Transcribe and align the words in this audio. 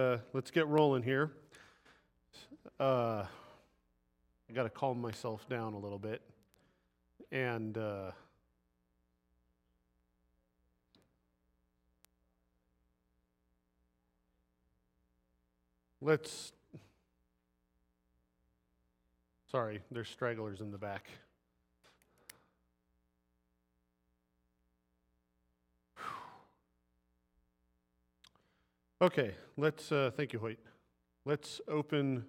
Uh, 0.00 0.16
let's 0.32 0.50
get 0.50 0.66
rolling 0.66 1.02
here. 1.02 1.30
Uh, 2.78 3.26
I 4.48 4.52
got 4.54 4.62
to 4.62 4.70
calm 4.70 4.98
myself 4.98 5.46
down 5.46 5.74
a 5.74 5.78
little 5.78 5.98
bit. 5.98 6.22
And 7.30 7.76
uh, 7.76 8.12
let's. 16.00 16.52
Sorry, 19.50 19.82
there's 19.90 20.08
stragglers 20.08 20.62
in 20.62 20.70
the 20.70 20.78
back. 20.78 21.10
Okay, 29.02 29.34
let's, 29.60 29.92
uh, 29.92 30.10
thank 30.16 30.32
you, 30.32 30.38
Hoyt. 30.38 30.58
Let's 31.26 31.60
open 31.68 32.24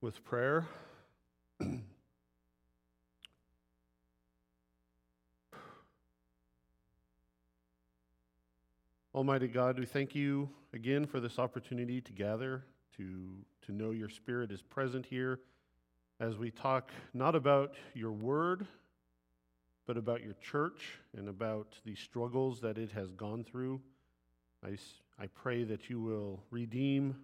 with 0.00 0.22
prayer. 0.22 0.68
Almighty 9.12 9.48
God, 9.48 9.80
we 9.80 9.86
thank 9.86 10.14
you 10.14 10.48
again 10.72 11.04
for 11.04 11.18
this 11.18 11.40
opportunity 11.40 12.00
to 12.00 12.12
gather, 12.12 12.64
to, 12.96 13.44
to 13.66 13.72
know 13.72 13.90
your 13.90 14.08
Spirit 14.08 14.52
is 14.52 14.62
present 14.62 15.04
here 15.04 15.40
as 16.20 16.38
we 16.38 16.52
talk 16.52 16.92
not 17.12 17.34
about 17.34 17.74
your 17.92 18.12
word, 18.12 18.68
but 19.88 19.96
about 19.96 20.22
your 20.22 20.34
church 20.34 21.00
and 21.16 21.28
about 21.28 21.74
the 21.84 21.96
struggles 21.96 22.60
that 22.60 22.78
it 22.78 22.92
has 22.92 23.10
gone 23.10 23.42
through. 23.42 23.80
I, 24.64 24.76
I 25.18 25.26
pray 25.26 25.64
that 25.64 25.88
you 25.88 26.00
will 26.00 26.42
redeem 26.50 27.16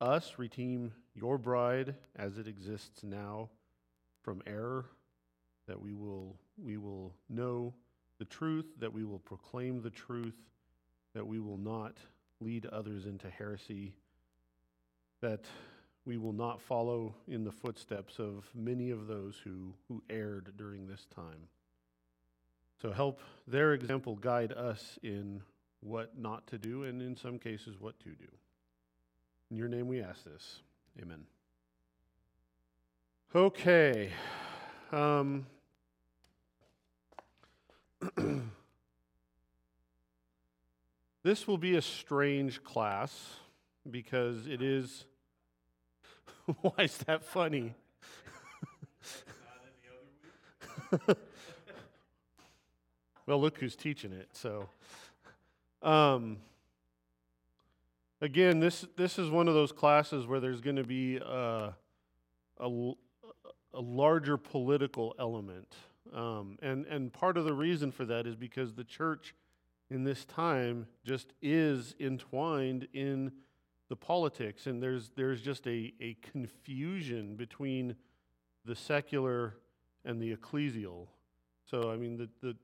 us, 0.00 0.34
redeem 0.38 0.92
your 1.14 1.38
bride 1.38 1.94
as 2.16 2.38
it 2.38 2.46
exists 2.46 3.02
now 3.02 3.50
from 4.22 4.42
error, 4.46 4.86
that 5.66 5.80
we 5.80 5.94
will, 5.94 6.36
we 6.56 6.76
will 6.76 7.14
know 7.28 7.74
the 8.18 8.24
truth, 8.24 8.66
that 8.78 8.92
we 8.92 9.04
will 9.04 9.18
proclaim 9.18 9.82
the 9.82 9.90
truth, 9.90 10.36
that 11.14 11.26
we 11.26 11.40
will 11.40 11.58
not 11.58 11.96
lead 12.40 12.66
others 12.66 13.06
into 13.06 13.28
heresy, 13.28 13.94
that 15.20 15.44
we 16.04 16.18
will 16.18 16.32
not 16.32 16.60
follow 16.60 17.14
in 17.28 17.44
the 17.44 17.52
footsteps 17.52 18.18
of 18.18 18.48
many 18.54 18.90
of 18.90 19.06
those 19.06 19.36
who, 19.44 19.72
who 19.88 20.02
erred 20.10 20.52
during 20.56 20.86
this 20.86 21.06
time. 21.14 21.48
So 22.80 22.90
help 22.90 23.20
their 23.46 23.74
example 23.74 24.16
guide 24.16 24.52
us 24.52 24.98
in 25.02 25.42
what 25.82 26.16
not 26.16 26.46
to 26.48 26.58
do, 26.58 26.84
and 26.84 27.02
in 27.02 27.16
some 27.16 27.38
cases, 27.38 27.76
what 27.78 27.98
to 28.00 28.10
do. 28.10 28.28
In 29.50 29.56
your 29.56 29.68
name 29.68 29.88
we 29.88 30.00
ask 30.00 30.24
this. 30.24 30.60
Amen. 31.00 31.24
Okay. 33.34 34.10
Um, 34.92 35.46
this 41.22 41.48
will 41.48 41.58
be 41.58 41.76
a 41.76 41.82
strange 41.82 42.62
class 42.62 43.36
because 43.90 44.46
it 44.46 44.62
is. 44.62 45.06
Why 46.60 46.84
is 46.84 46.96
that 46.98 47.24
funny? 47.24 47.74
well, 53.26 53.40
look 53.40 53.58
who's 53.58 53.74
teaching 53.74 54.12
it, 54.12 54.28
so. 54.32 54.68
Um, 55.82 56.36
again, 58.20 58.60
this 58.60 58.86
this 58.96 59.18
is 59.18 59.28
one 59.28 59.48
of 59.48 59.54
those 59.54 59.72
classes 59.72 60.26
where 60.26 60.38
there's 60.38 60.60
going 60.60 60.76
to 60.76 60.84
be 60.84 61.16
a, 61.16 61.74
a, 62.60 62.92
a, 63.74 63.80
larger 63.80 64.36
political 64.36 65.14
element, 65.18 65.74
um, 66.14 66.56
and 66.62 66.86
and 66.86 67.12
part 67.12 67.36
of 67.36 67.44
the 67.44 67.52
reason 67.52 67.90
for 67.90 68.04
that 68.04 68.26
is 68.26 68.36
because 68.36 68.74
the 68.74 68.84
church 68.84 69.34
in 69.90 70.04
this 70.04 70.24
time 70.24 70.86
just 71.04 71.32
is 71.42 71.96
entwined 71.98 72.86
in 72.92 73.32
the 73.88 73.96
politics, 73.96 74.66
and 74.66 74.80
there's 74.80 75.10
there's 75.16 75.42
just 75.42 75.66
a, 75.66 75.92
a 76.00 76.16
confusion 76.22 77.34
between 77.34 77.96
the 78.64 78.76
secular 78.76 79.56
and 80.04 80.22
the 80.22 80.32
ecclesial. 80.32 81.08
So 81.68 81.90
I 81.90 81.96
mean 81.96 82.16
the 82.16 82.28
the 82.40 82.56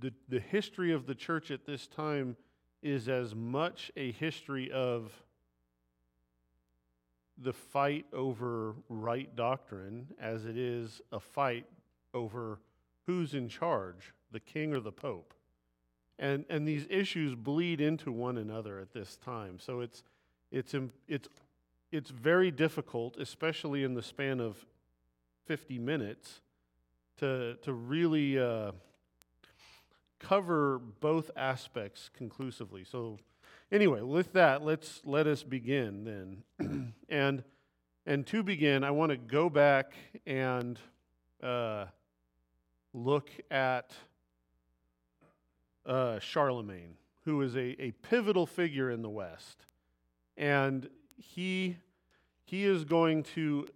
the, 0.00 0.12
the 0.28 0.40
history 0.40 0.92
of 0.92 1.06
the 1.06 1.14
church 1.14 1.50
at 1.50 1.66
this 1.66 1.86
time 1.86 2.36
is 2.82 3.08
as 3.08 3.34
much 3.34 3.90
a 3.96 4.12
history 4.12 4.70
of 4.70 5.12
the 7.38 7.52
fight 7.52 8.06
over 8.12 8.74
right 8.88 9.34
doctrine 9.36 10.06
as 10.20 10.46
it 10.46 10.56
is 10.56 11.00
a 11.12 11.20
fight 11.20 11.66
over 12.14 12.58
who's 13.06 13.34
in 13.34 13.48
charge, 13.48 14.12
the 14.32 14.40
king 14.40 14.74
or 14.74 14.80
the 14.80 14.92
pope. 14.92 15.34
And, 16.18 16.44
and 16.48 16.66
these 16.66 16.86
issues 16.88 17.34
bleed 17.34 17.80
into 17.80 18.10
one 18.10 18.38
another 18.38 18.80
at 18.80 18.92
this 18.92 19.16
time. 19.16 19.58
So 19.60 19.80
it's, 19.80 20.02
it's, 20.50 20.74
it's, 21.06 21.28
it's 21.92 22.10
very 22.10 22.50
difficult, 22.50 23.18
especially 23.18 23.84
in 23.84 23.94
the 23.94 24.02
span 24.02 24.40
of 24.40 24.64
50 25.44 25.78
minutes, 25.78 26.40
to, 27.18 27.56
to 27.62 27.72
really 27.72 28.38
uh, 28.38 28.72
cover 30.26 30.80
both 31.00 31.30
aspects 31.36 32.10
conclusively. 32.16 32.82
So, 32.84 33.18
anyway, 33.70 34.00
with 34.00 34.32
that, 34.32 34.64
let's 34.64 35.00
let 35.04 35.26
us 35.28 35.44
begin 35.44 36.42
then. 36.58 36.94
and 37.08 37.44
and 38.06 38.26
to 38.28 38.42
begin, 38.42 38.82
I 38.82 38.90
want 38.90 39.10
to 39.10 39.16
go 39.16 39.48
back 39.48 39.94
and 40.26 40.78
uh, 41.42 41.86
look 42.92 43.30
at 43.50 43.92
uh, 45.84 46.18
Charlemagne, 46.18 46.96
who 47.24 47.42
is 47.42 47.54
a, 47.56 47.80
a 47.80 47.92
pivotal 48.02 48.46
figure 48.46 48.90
in 48.90 49.02
the 49.02 49.10
West, 49.10 49.66
and 50.36 50.88
he 51.16 51.76
he 52.44 52.64
is 52.64 52.84
going 52.84 53.22
to 53.22 53.68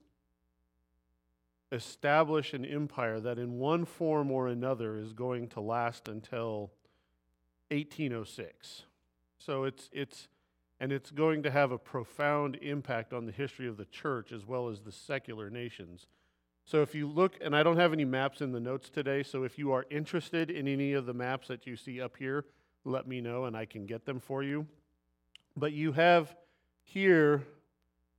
establish 1.72 2.53
an 2.53 2.64
empire 2.64 3.20
that, 3.20 3.38
in 3.38 3.58
one 3.58 3.84
form 3.84 4.31
or 4.31 4.48
another, 4.48 4.97
is 4.97 5.12
going 5.12 5.48
to 5.48 5.60
last 5.60 6.08
until 6.08 6.72
1806. 7.70 8.82
So 9.38 9.64
it's, 9.64 9.88
it's, 9.92 10.28
and 10.80 10.92
it's 10.92 11.10
going 11.10 11.42
to 11.44 11.50
have 11.50 11.70
a 11.70 11.78
profound 11.78 12.56
impact 12.56 13.12
on 13.12 13.26
the 13.26 13.32
history 13.32 13.69
of 13.69 13.76
the 13.76 13.84
church 13.86 14.32
as 14.32 14.47
well 14.47 14.69
as 14.69 14.80
the 14.80 14.92
secular 14.92 15.50
nations. 15.50 16.06
So 16.64 16.82
if 16.82 16.94
you 16.94 17.09
look, 17.09 17.36
and 17.41 17.56
I 17.56 17.62
don't 17.62 17.78
have 17.78 17.92
any 17.92 18.04
maps 18.04 18.41
in 18.41 18.53
the 18.53 18.60
notes 18.60 18.91
today, 18.91 19.22
so 19.22 19.44
if 19.44 19.59
you 19.59 19.72
are 19.72 19.86
interested 19.91 20.50
in 20.50 20.69
any 20.69 20.92
of 20.92 21.06
the 21.06 21.14
maps 21.14 21.48
that 21.48 21.66
you 21.66 21.76
see 21.76 22.00
up 22.00 22.16
here, 22.16 22.44
let 22.84 23.06
me 23.06 23.20
know 23.20 23.44
and 23.44 23.56
I 23.56 23.64
can 23.64 23.86
get 23.86 24.04
them 24.04 24.20
for 24.20 24.42
you. 24.42 24.66
But 25.56 25.72
you 25.72 25.92
have 25.92 26.34
here 26.82 27.44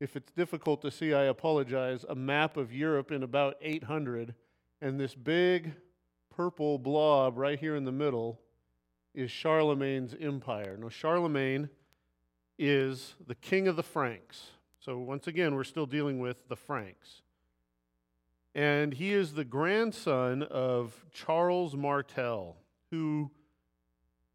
if 0.01 0.15
it's 0.15 0.31
difficult 0.31 0.81
to 0.81 0.89
see, 0.89 1.13
I 1.13 1.25
apologize, 1.25 2.03
a 2.09 2.15
map 2.15 2.57
of 2.57 2.73
Europe 2.73 3.11
in 3.11 3.21
about 3.21 3.55
800, 3.61 4.33
and 4.81 4.99
this 4.99 5.13
big 5.13 5.73
purple 6.35 6.79
blob 6.79 7.37
right 7.37 7.59
here 7.59 7.75
in 7.75 7.85
the 7.85 7.91
middle 7.91 8.39
is 9.13 9.29
Charlemagne's 9.29 10.15
empire. 10.19 10.75
Now, 10.75 10.89
Charlemagne 10.89 11.69
is 12.57 13.13
the 13.27 13.35
king 13.35 13.67
of 13.67 13.75
the 13.75 13.83
Franks. 13.83 14.47
So, 14.79 14.97
once 14.97 15.27
again, 15.27 15.53
we're 15.53 15.63
still 15.63 15.85
dealing 15.85 16.19
with 16.19 16.47
the 16.47 16.55
Franks. 16.55 17.21
And 18.55 18.95
he 18.95 19.13
is 19.13 19.33
the 19.33 19.45
grandson 19.45 20.41
of 20.41 21.05
Charles 21.13 21.75
Martel, 21.75 22.57
who 22.89 23.29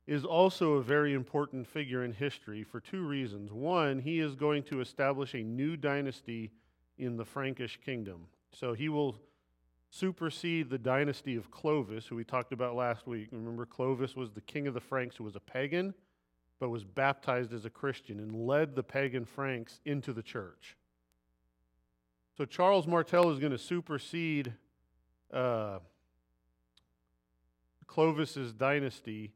is 0.07 0.25
also 0.25 0.75
a 0.75 0.83
very 0.83 1.15
important 1.15 1.67
figure 1.67 2.05
in 2.05 2.13
history 2.13 2.63
for 2.63 2.81
two 2.81 3.05
reasons. 3.05 3.53
One, 3.53 3.99
he 3.99 4.21
is 4.21 4.37
going 4.37 4.63
to 4.65 4.81
establish 4.81 5.35
a 5.35 5.43
new 5.43 5.77
dynasty 5.77 6.53
in 6.97 7.17
the 7.17 7.25
Frankish 7.25 7.79
kingdom. 7.85 8.27
So 8.53 8.73
he 8.73 8.89
will 8.89 9.21
supersede 9.91 10.71
the 10.71 10.79
dynasty 10.79 11.37
of 11.37 11.51
Clovis, 11.51 12.07
who 12.07 12.17
we 12.17 12.25
talked 12.25 12.53
about 12.53 12.77
last 12.77 13.07
week. 13.07 13.29
Remember, 13.33 13.67
Clovis 13.67 14.15
was 14.15 14.31
the 14.31 14.41
king 14.41 14.67
of 14.67 14.75
the 14.75 14.81
Franks 14.81 15.17
who 15.17 15.25
was 15.25 15.37
a 15.37 15.41
pagan, 15.41 15.95
but 16.61 16.69
was 16.69 16.85
baptized 16.85 17.53
as 17.53 17.65
a 17.65 17.71
Christian 17.71 18.21
and 18.21 18.47
led 18.47 18.77
the 18.77 18.83
pagan 18.83 19.25
Franks 19.25 19.81
into 19.85 20.13
the 20.13 20.23
church. 20.23 20.77
So 22.37 22.45
Charles 22.45 22.87
Martel 22.87 23.31
is 23.31 23.39
going 23.39 23.53
to 23.53 23.59
supersede 23.59 24.53
uh, 25.33 25.79
Clovis's 27.87 28.53
dynasty 28.53 29.33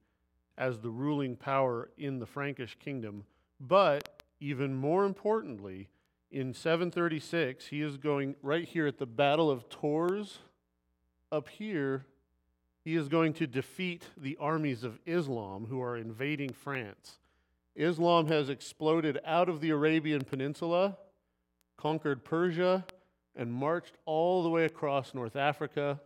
as 0.60 0.78
the 0.78 0.90
ruling 0.90 1.34
power 1.34 1.88
in 1.96 2.18
the 2.18 2.26
Frankish 2.26 2.76
kingdom. 2.78 3.24
But 3.58 4.22
even 4.40 4.74
more 4.74 5.06
importantly, 5.06 5.88
in 6.30 6.52
736, 6.52 7.66
he 7.66 7.80
is 7.80 7.96
going 7.96 8.36
right 8.42 8.68
here 8.68 8.86
at 8.86 8.98
the 8.98 9.06
Battle 9.06 9.50
of 9.50 9.68
Tours, 9.70 10.38
up 11.32 11.48
here, 11.48 12.04
he 12.84 12.94
is 12.94 13.08
going 13.08 13.32
to 13.34 13.46
defeat 13.46 14.04
the 14.16 14.36
armies 14.38 14.84
of 14.84 14.98
Islam 15.06 15.66
who 15.68 15.80
are 15.80 15.96
invading 15.96 16.50
France. 16.50 17.18
Islam 17.74 18.26
has 18.28 18.50
exploded 18.50 19.18
out 19.24 19.48
of 19.48 19.60
the 19.60 19.70
Arabian 19.70 20.24
Peninsula, 20.24 20.98
conquered 21.78 22.22
Persia, 22.22 22.84
and 23.34 23.52
marched 23.52 23.96
all 24.04 24.42
the 24.42 24.50
way 24.50 24.64
across 24.64 25.14
North 25.14 25.36
Africa, 25.36 26.00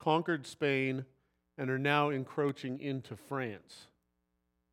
conquered 0.00 0.46
Spain, 0.46 1.04
and 1.56 1.70
are 1.70 1.78
now 1.78 2.10
encroaching 2.10 2.80
into 2.80 3.16
France. 3.16 3.86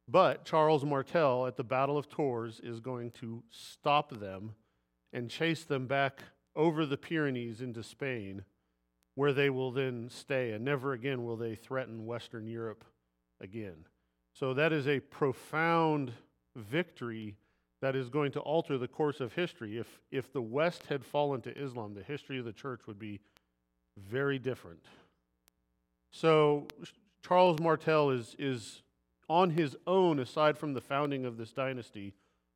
But 0.07 0.45
Charles 0.45 0.83
Martel 0.83 1.45
at 1.47 1.55
the 1.55 1.63
Battle 1.63 1.97
of 1.97 2.09
Tours 2.09 2.59
is 2.63 2.79
going 2.79 3.11
to 3.11 3.43
stop 3.49 4.19
them 4.19 4.55
and 5.13 5.29
chase 5.29 5.63
them 5.63 5.87
back 5.87 6.23
over 6.55 6.85
the 6.85 6.97
Pyrenees 6.97 7.61
into 7.61 7.83
Spain, 7.83 8.43
where 9.15 9.33
they 9.33 9.49
will 9.49 9.71
then 9.71 10.09
stay, 10.09 10.51
and 10.51 10.65
never 10.65 10.93
again 10.93 11.23
will 11.23 11.37
they 11.37 11.55
threaten 11.55 12.05
Western 12.05 12.47
Europe 12.47 12.83
again. 13.39 13.85
So 14.33 14.53
that 14.53 14.73
is 14.73 14.87
a 14.87 14.99
profound 14.99 16.11
victory 16.55 17.37
that 17.81 17.95
is 17.95 18.09
going 18.09 18.31
to 18.33 18.39
alter 18.39 18.77
the 18.77 18.87
course 18.87 19.19
of 19.19 19.33
history. 19.33 19.77
If, 19.77 19.99
if 20.11 20.31
the 20.31 20.41
West 20.41 20.83
had 20.87 21.03
fallen 21.03 21.41
to 21.41 21.57
Islam, 21.57 21.93
the 21.93 22.03
history 22.03 22.39
of 22.39 22.45
the 22.45 22.53
church 22.53 22.81
would 22.87 22.99
be 22.99 23.19
very 23.97 24.39
different. 24.39 24.83
So 26.11 26.67
Charles 27.25 27.59
Martel 27.59 28.09
is, 28.09 28.35
is 28.37 28.81
on 29.29 29.51
his 29.51 29.75
own, 29.87 30.19
aside 30.19 30.57
from 30.57 30.73
the 30.73 30.81
founding 30.81 31.25
of 31.25 31.37
this 31.37 31.51
dynasty, 31.51 32.13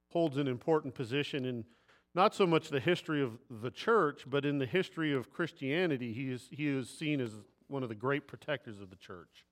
holds 0.09 0.37
an 0.37 0.47
important 0.47 0.93
position 0.93 1.45
in 1.45 1.65
not 2.13 2.33
so 2.33 2.47
much 2.47 2.69
the 2.69 2.79
history 2.79 3.21
of 3.21 3.39
the 3.49 3.71
church, 3.71 4.23
but 4.27 4.45
in 4.45 4.57
the 4.57 4.65
history 4.65 5.13
of 5.13 5.31
Christianity. 5.31 6.13
He 6.13 6.31
is, 6.31 6.47
he 6.51 6.67
is 6.67 6.89
seen 6.89 7.19
as 7.19 7.31
one 7.67 7.83
of 7.83 7.89
the 7.89 7.95
great 7.95 8.27
protectors 8.27 8.79
of 8.79 8.89
the 8.89 8.95
church. 8.95 9.45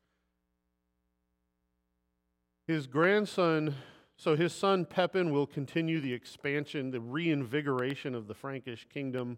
His 2.65 2.87
grandson, 2.87 3.75
so 4.15 4.37
his 4.37 4.53
son 4.53 4.85
Pepin 4.85 5.33
will 5.33 5.47
continue 5.47 5.99
the 5.99 6.13
expansion, 6.13 6.91
the 6.91 7.01
reinvigoration 7.01 8.15
of 8.15 8.27
the 8.27 8.33
Frankish 8.33 8.87
kingdom. 8.93 9.37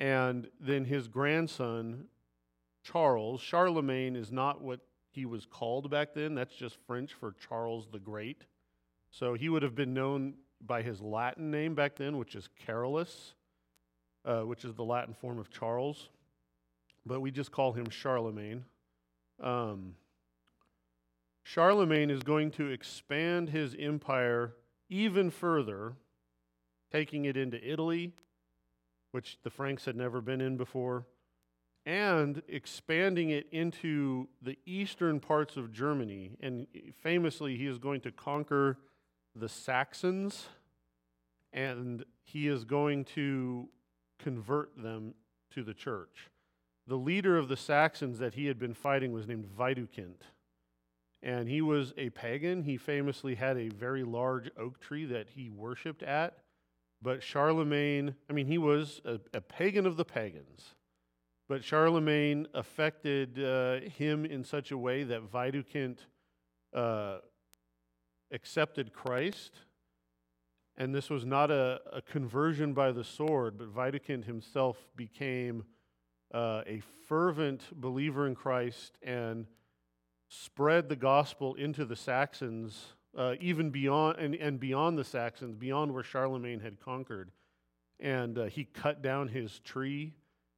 And 0.00 0.48
then 0.58 0.86
his 0.86 1.06
grandson, 1.06 2.06
Charles, 2.82 3.40
Charlemagne 3.40 4.16
is 4.16 4.32
not 4.32 4.62
what 4.62 4.80
he 5.10 5.26
was 5.26 5.46
called 5.46 5.90
back 5.90 6.14
then. 6.14 6.34
That's 6.34 6.54
just 6.54 6.76
French 6.86 7.12
for 7.12 7.34
Charles 7.48 7.88
the 7.92 7.98
Great. 7.98 8.44
So 9.10 9.34
he 9.34 9.48
would 9.48 9.62
have 9.62 9.74
been 9.74 9.92
known 9.92 10.34
by 10.60 10.82
his 10.82 11.00
Latin 11.00 11.50
name 11.50 11.74
back 11.74 11.96
then, 11.96 12.16
which 12.18 12.34
is 12.34 12.48
Carolus, 12.66 13.34
uh, 14.24 14.42
which 14.42 14.64
is 14.64 14.74
the 14.74 14.84
Latin 14.84 15.14
form 15.14 15.38
of 15.38 15.50
Charles. 15.50 16.08
But 17.04 17.20
we 17.20 17.30
just 17.30 17.50
call 17.50 17.72
him 17.72 17.88
Charlemagne. 17.90 18.64
Um, 19.40 19.94
Charlemagne 21.42 22.10
is 22.10 22.22
going 22.22 22.50
to 22.52 22.68
expand 22.68 23.48
his 23.48 23.74
empire 23.78 24.54
even 24.88 25.30
further, 25.30 25.94
taking 26.92 27.24
it 27.24 27.36
into 27.36 27.58
Italy, 27.66 28.12
which 29.12 29.38
the 29.42 29.50
Franks 29.50 29.84
had 29.84 29.96
never 29.96 30.20
been 30.20 30.40
in 30.40 30.56
before, 30.56 31.06
and 31.86 32.42
expanding 32.48 33.30
it 33.30 33.46
into 33.52 34.28
the 34.42 34.58
eastern 34.66 35.20
parts 35.20 35.56
of 35.56 35.72
Germany. 35.72 36.32
And 36.40 36.66
famously, 37.02 37.56
he 37.56 37.66
is 37.66 37.78
going 37.78 38.00
to 38.02 38.12
conquer 38.12 38.78
the 39.34 39.48
Saxons 39.48 40.46
and 41.52 42.04
he 42.22 42.46
is 42.46 42.64
going 42.64 43.04
to 43.04 43.68
convert 44.18 44.70
them 44.80 45.14
to 45.54 45.62
the 45.62 45.74
church. 45.74 46.30
The 46.86 46.96
leader 46.96 47.36
of 47.36 47.48
the 47.48 47.56
Saxons 47.56 48.18
that 48.18 48.34
he 48.34 48.46
had 48.46 48.58
been 48.58 48.74
fighting 48.74 49.12
was 49.12 49.26
named 49.26 49.48
Widukind. 49.56 50.22
And 51.22 51.48
he 51.48 51.60
was 51.60 51.92
a 51.98 52.10
pagan. 52.10 52.62
He 52.62 52.76
famously 52.76 53.34
had 53.34 53.56
a 53.56 53.68
very 53.68 54.04
large 54.04 54.50
oak 54.58 54.80
tree 54.80 55.04
that 55.06 55.28
he 55.30 55.50
worshiped 55.50 56.02
at. 56.02 56.38
But 57.02 57.22
Charlemagne, 57.22 58.14
I 58.28 58.32
mean, 58.32 58.46
he 58.46 58.58
was 58.58 59.00
a, 59.04 59.20
a 59.34 59.40
pagan 59.40 59.86
of 59.86 59.96
the 59.96 60.04
pagans. 60.04 60.74
But 61.50 61.64
Charlemagne 61.64 62.46
affected 62.54 63.42
uh, 63.42 63.80
him 63.80 64.24
in 64.24 64.44
such 64.44 64.70
a 64.70 64.78
way 64.78 65.02
that 65.02 65.32
Widukind 65.32 65.98
uh, 66.72 67.16
accepted 68.30 68.92
Christ. 68.92 69.56
And 70.76 70.94
this 70.94 71.10
was 71.10 71.26
not 71.26 71.50
a, 71.50 71.80
a, 71.92 72.02
conversion 72.02 72.72
by 72.72 72.92
the 72.92 73.02
sword, 73.02 73.58
but 73.58 73.74
Widukind 73.74 74.26
himself 74.26 74.76
became 74.94 75.64
uh, 76.32 76.62
a 76.68 76.82
fervent 77.08 77.62
believer 77.72 78.28
in 78.28 78.36
Christ 78.36 78.96
and 79.02 79.44
spread 80.28 80.88
the 80.88 80.94
gospel 80.94 81.56
into 81.56 81.84
the 81.84 81.96
Saxons, 81.96 82.94
uh, 83.18 83.34
even 83.40 83.70
beyond 83.70 84.18
and, 84.20 84.36
and 84.36 84.60
beyond 84.60 84.96
the 84.96 85.04
Saxons, 85.04 85.56
beyond 85.56 85.92
where 85.92 86.04
Charlemagne 86.04 86.60
had 86.60 86.78
conquered. 86.78 87.32
And 87.98 88.38
uh, 88.38 88.44
he 88.44 88.62
cut 88.66 89.02
down 89.02 89.26
his 89.26 89.58
tree 89.58 90.14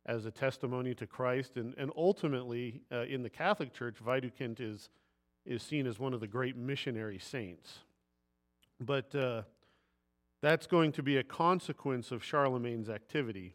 as 0.06 0.26
a 0.26 0.30
testimony 0.30 0.94
to 0.94 1.06
Christ. 1.06 1.56
And, 1.56 1.74
and 1.76 1.90
ultimately, 1.96 2.82
uh, 2.90 3.02
in 3.02 3.22
the 3.22 3.30
Catholic 3.30 3.72
Church, 3.72 3.96
Widukind 4.04 4.60
is, 4.60 4.88
is 5.46 5.62
seen 5.62 5.86
as 5.86 5.98
one 5.98 6.12
of 6.14 6.20
the 6.20 6.26
great 6.26 6.56
missionary 6.56 7.18
saints. 7.18 7.78
But 8.80 9.14
uh, 9.14 9.42
that's 10.40 10.66
going 10.66 10.92
to 10.92 11.02
be 11.02 11.16
a 11.16 11.22
consequence 11.22 12.10
of 12.10 12.24
Charlemagne's 12.24 12.88
activity. 12.88 13.54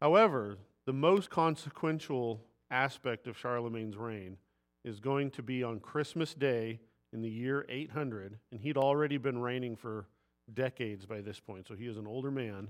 However, 0.00 0.58
the 0.84 0.92
most 0.92 1.30
consequential 1.30 2.44
aspect 2.70 3.26
of 3.26 3.38
Charlemagne's 3.38 3.96
reign 3.96 4.36
is 4.84 5.00
going 5.00 5.30
to 5.30 5.42
be 5.42 5.62
on 5.62 5.80
Christmas 5.80 6.34
Day 6.34 6.80
in 7.12 7.22
the 7.22 7.30
year 7.30 7.64
800, 7.68 8.38
and 8.50 8.60
he'd 8.60 8.76
already 8.76 9.16
been 9.16 9.38
reigning 9.38 9.76
for 9.76 10.06
decades 10.52 11.06
by 11.06 11.20
this 11.20 11.38
point, 11.38 11.68
so 11.68 11.74
he 11.74 11.86
is 11.86 11.96
an 11.96 12.06
older 12.06 12.30
man. 12.30 12.68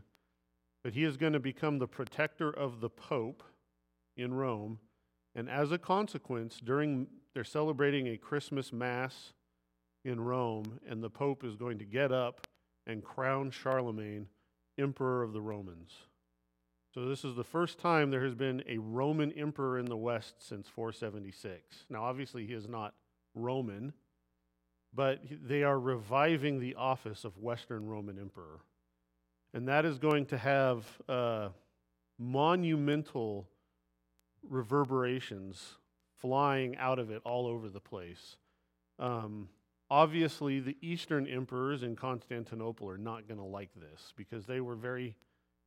But 0.82 0.94
he 0.94 1.04
is 1.04 1.16
going 1.16 1.32
to 1.32 1.40
become 1.40 1.78
the 1.78 1.86
protector 1.86 2.50
of 2.50 2.80
the 2.80 2.90
Pope 2.90 3.42
in 4.16 4.34
Rome, 4.34 4.78
and 5.34 5.48
as 5.48 5.72
a 5.72 5.78
consequence, 5.78 6.60
during 6.62 7.06
they're 7.34 7.44
celebrating 7.44 8.08
a 8.08 8.18
Christmas 8.18 8.72
Mass 8.72 9.32
in 10.04 10.20
Rome, 10.20 10.80
and 10.86 11.02
the 11.02 11.10
Pope 11.10 11.44
is 11.44 11.56
going 11.56 11.78
to 11.78 11.84
get 11.84 12.12
up 12.12 12.46
and 12.86 13.02
crown 13.02 13.50
Charlemagne 13.50 14.26
Emperor 14.78 15.22
of 15.22 15.32
the 15.32 15.40
Romans. 15.40 15.92
So, 16.94 17.06
this 17.06 17.24
is 17.24 17.36
the 17.36 17.44
first 17.44 17.78
time 17.78 18.10
there 18.10 18.24
has 18.24 18.34
been 18.34 18.62
a 18.68 18.76
Roman 18.76 19.32
emperor 19.32 19.78
in 19.78 19.86
the 19.86 19.96
West 19.96 20.46
since 20.46 20.68
476. 20.68 21.86
Now, 21.88 22.04
obviously, 22.04 22.46
he 22.46 22.52
is 22.52 22.68
not 22.68 22.92
Roman, 23.34 23.94
but 24.92 25.20
they 25.30 25.62
are 25.62 25.80
reviving 25.80 26.60
the 26.60 26.74
office 26.74 27.24
of 27.24 27.38
Western 27.38 27.86
Roman 27.86 28.18
emperor. 28.18 28.60
And 29.54 29.68
that 29.68 29.84
is 29.84 29.98
going 29.98 30.26
to 30.26 30.38
have 30.38 30.84
uh, 31.08 31.48
monumental 32.18 33.48
reverberations 34.48 35.76
flying 36.18 36.76
out 36.76 36.98
of 36.98 37.10
it 37.10 37.20
all 37.24 37.46
over 37.46 37.68
the 37.68 37.80
place. 37.80 38.36
Um, 38.98 39.48
obviously, 39.90 40.60
the 40.60 40.76
Eastern 40.80 41.26
emperors 41.26 41.82
in 41.82 41.96
Constantinople 41.96 42.88
are 42.88 42.98
not 42.98 43.28
going 43.28 43.38
to 43.38 43.46
like 43.46 43.70
this 43.74 44.12
because 44.16 44.46
they 44.46 44.60
were 44.60 44.76
very 44.76 45.16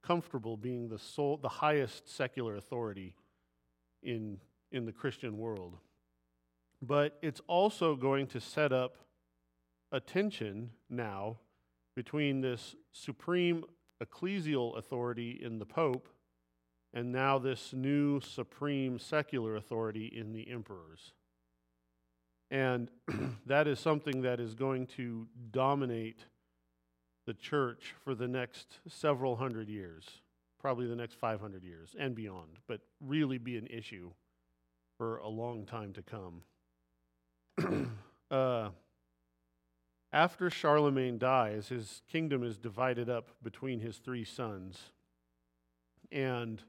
comfortable 0.04 0.56
being 0.56 0.88
the 0.88 1.00
sole, 1.00 1.38
the 1.38 1.50
highest 1.50 2.08
secular 2.08 2.56
authority 2.56 3.16
in, 4.02 4.40
in 4.72 4.86
the 4.86 4.92
Christian 4.92 5.38
world. 5.38 5.78
But 6.82 7.18
it's 7.22 7.42
also 7.48 7.96
going 7.96 8.28
to 8.28 8.40
set 8.40 8.72
up 8.72 8.98
a 9.92 10.00
tension 10.00 10.72
now 10.90 11.38
between 11.96 12.42
this 12.42 12.76
supreme 12.92 13.64
ecclesial 14.04 14.78
authority 14.78 15.40
in 15.42 15.60
the 15.60 15.66
Pope 15.66 16.10
and 16.96 17.12
now 17.12 17.38
this 17.38 17.74
new 17.74 18.22
supreme 18.22 18.98
secular 18.98 19.58
authority 19.58 20.06
in 20.06 20.32
the 20.32 20.50
emperors. 20.50 21.12
And 22.50 22.90
that 23.46 23.68
is 23.68 23.80
something 23.80 24.22
that 24.22 24.40
is 24.40 24.56
going 24.56 24.88
to 24.98 25.28
dominate 25.52 26.20
the 27.28 27.34
church 27.34 27.94
for 28.04 28.16
the 28.16 28.30
next 28.30 28.80
several 28.88 29.36
hundred 29.36 29.68
years, 29.68 30.06
probably 30.60 30.88
the 30.88 30.96
next 30.96 31.16
500 31.16 31.64
years 31.64 31.96
and 32.00 32.16
beyond, 32.16 32.60
but 32.68 32.80
really 33.02 33.38
be 33.38 33.58
an 33.58 33.68
issue 33.68 34.12
for 34.98 35.18
a 35.18 35.28
long 35.28 35.66
time 35.66 35.92
to 35.94 36.02
come. 36.02 36.42
uh, 38.32 38.70
after 40.12 40.50
Charlemagne 40.50 41.18
dies, 41.18 41.70
his 41.70 42.02
kingdom 42.08 42.44
is 42.44 42.58
divided 42.58 43.10
up 43.10 43.32
between 43.44 43.80
his 43.80 43.98
three 43.98 44.24
sons, 44.24 44.92
and 46.12 46.62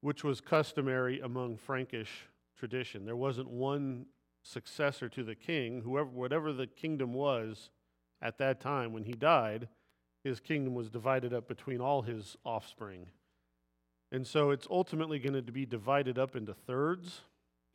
which 0.00 0.22
was 0.24 0.40
customary 0.40 1.20
among 1.20 1.56
Frankish 1.56 2.26
tradition. 2.58 3.04
There 3.04 3.16
wasn't 3.16 3.48
one 3.48 4.06
successor 4.42 5.08
to 5.08 5.22
the 5.24 5.34
king, 5.34 5.82
whoever, 5.82 6.10
whatever 6.10 6.52
the 6.52 6.66
kingdom 6.66 7.12
was 7.14 7.70
at 8.20 8.38
that 8.38 8.60
time 8.60 8.92
when 8.92 9.04
he 9.04 9.12
died, 9.12 9.68
his 10.24 10.40
kingdom 10.40 10.74
was 10.74 10.90
divided 10.90 11.32
up 11.32 11.48
between 11.48 11.80
all 11.80 12.02
his 12.02 12.36
offspring. 12.44 13.06
And 14.10 14.26
so 14.26 14.50
it's 14.50 14.66
ultimately 14.70 15.18
going 15.18 15.44
to 15.44 15.52
be 15.52 15.66
divided 15.66 16.18
up 16.18 16.36
into 16.36 16.54
thirds, 16.54 17.22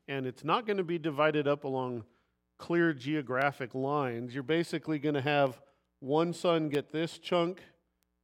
and 0.08 0.26
it's 0.26 0.44
not 0.44 0.66
going 0.66 0.78
to 0.78 0.84
be 0.84 1.00
divided 1.00 1.48
up 1.48 1.64
along 1.64 2.04
clear 2.58 2.94
geographic 2.94 3.76
lines, 3.76 4.34
you're 4.34 4.44
basically 4.44 5.00
going 5.00 5.16
to 5.16 5.22
have 5.22 5.60
one 6.00 6.34
son 6.34 6.70
get 6.70 6.92
this 6.92 7.18
chunk, 7.18 7.62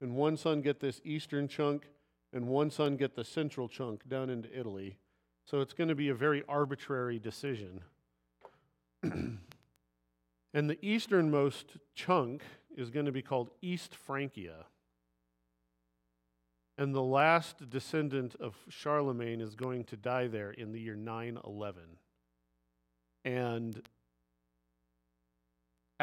and 0.01 0.15
one 0.15 0.37
son 0.37 0.61
get 0.61 0.79
this 0.79 1.01
eastern 1.03 1.47
chunk, 1.47 1.87
and 2.31 2.47
one 2.47 2.69
son 2.69 2.97
get 2.97 3.15
the 3.15 3.23
central 3.23 3.67
chunk 3.67 4.07
down 4.07 4.29
into 4.29 4.49
Italy. 4.57 4.97
So 5.45 5.61
it's 5.61 5.73
going 5.73 5.89
to 5.89 5.95
be 5.95 6.09
a 6.09 6.15
very 6.15 6.43
arbitrary 6.47 7.19
decision. 7.19 7.81
and 9.03 9.39
the 10.53 10.77
easternmost 10.81 11.77
chunk 11.95 12.43
is 12.75 12.89
going 12.89 13.05
to 13.05 13.11
be 13.11 13.21
called 13.21 13.49
East 13.61 13.95
Francia. 13.95 14.65
And 16.77 16.95
the 16.95 17.03
last 17.03 17.69
descendant 17.69 18.35
of 18.39 18.55
Charlemagne 18.67 19.41
is 19.41 19.55
going 19.55 19.83
to 19.85 19.97
die 19.97 20.27
there 20.27 20.51
in 20.51 20.71
the 20.71 20.79
year 20.79 20.95
911. 20.95 21.83
And 23.25 23.81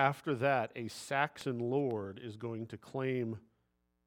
after 0.00 0.35
that, 0.35 0.73
a 0.75 0.88
Saxon 0.88 1.59
lord 1.59 2.19
is 2.25 2.38
going 2.38 2.66
to 2.69 2.78
claim 2.78 3.37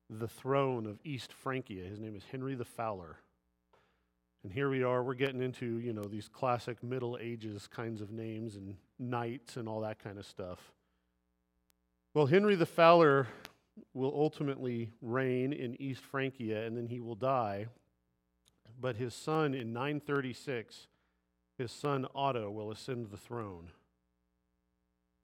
the 0.09 0.27
throne 0.27 0.87
of 0.87 0.97
East 1.03 1.31
Francia. 1.31 1.83
His 1.87 1.99
name 1.99 2.15
is 2.15 2.23
Henry 2.31 2.55
the 2.55 2.65
Fowler. 2.65 3.17
And 4.43 4.51
here 4.51 4.71
we 4.71 4.81
are, 4.81 5.03
we're 5.03 5.13
getting 5.13 5.41
into, 5.41 5.77
you 5.77 5.93
know, 5.93 6.03
these 6.03 6.27
classic 6.27 6.81
Middle 6.81 7.19
Ages 7.21 7.67
kinds 7.67 8.01
of 8.01 8.11
names 8.11 8.55
and 8.55 8.75
knights 8.97 9.55
and 9.55 9.69
all 9.69 9.81
that 9.81 10.03
kind 10.03 10.17
of 10.17 10.25
stuff. 10.25 10.71
Well, 12.15 12.25
Henry 12.25 12.55
the 12.55 12.65
Fowler 12.65 13.27
will 13.93 14.13
ultimately 14.15 14.89
reign 14.99 15.53
in 15.53 15.79
East 15.79 16.01
Francia 16.01 16.63
and 16.63 16.75
then 16.75 16.87
he 16.87 17.01
will 17.01 17.15
die. 17.15 17.67
But 18.81 18.95
his 18.95 19.13
son 19.13 19.53
in 19.53 19.73
936, 19.73 20.87
his 21.55 21.71
son 21.71 22.07
Otto 22.15 22.49
will 22.49 22.71
ascend 22.71 23.11
the 23.11 23.17
throne. 23.17 23.69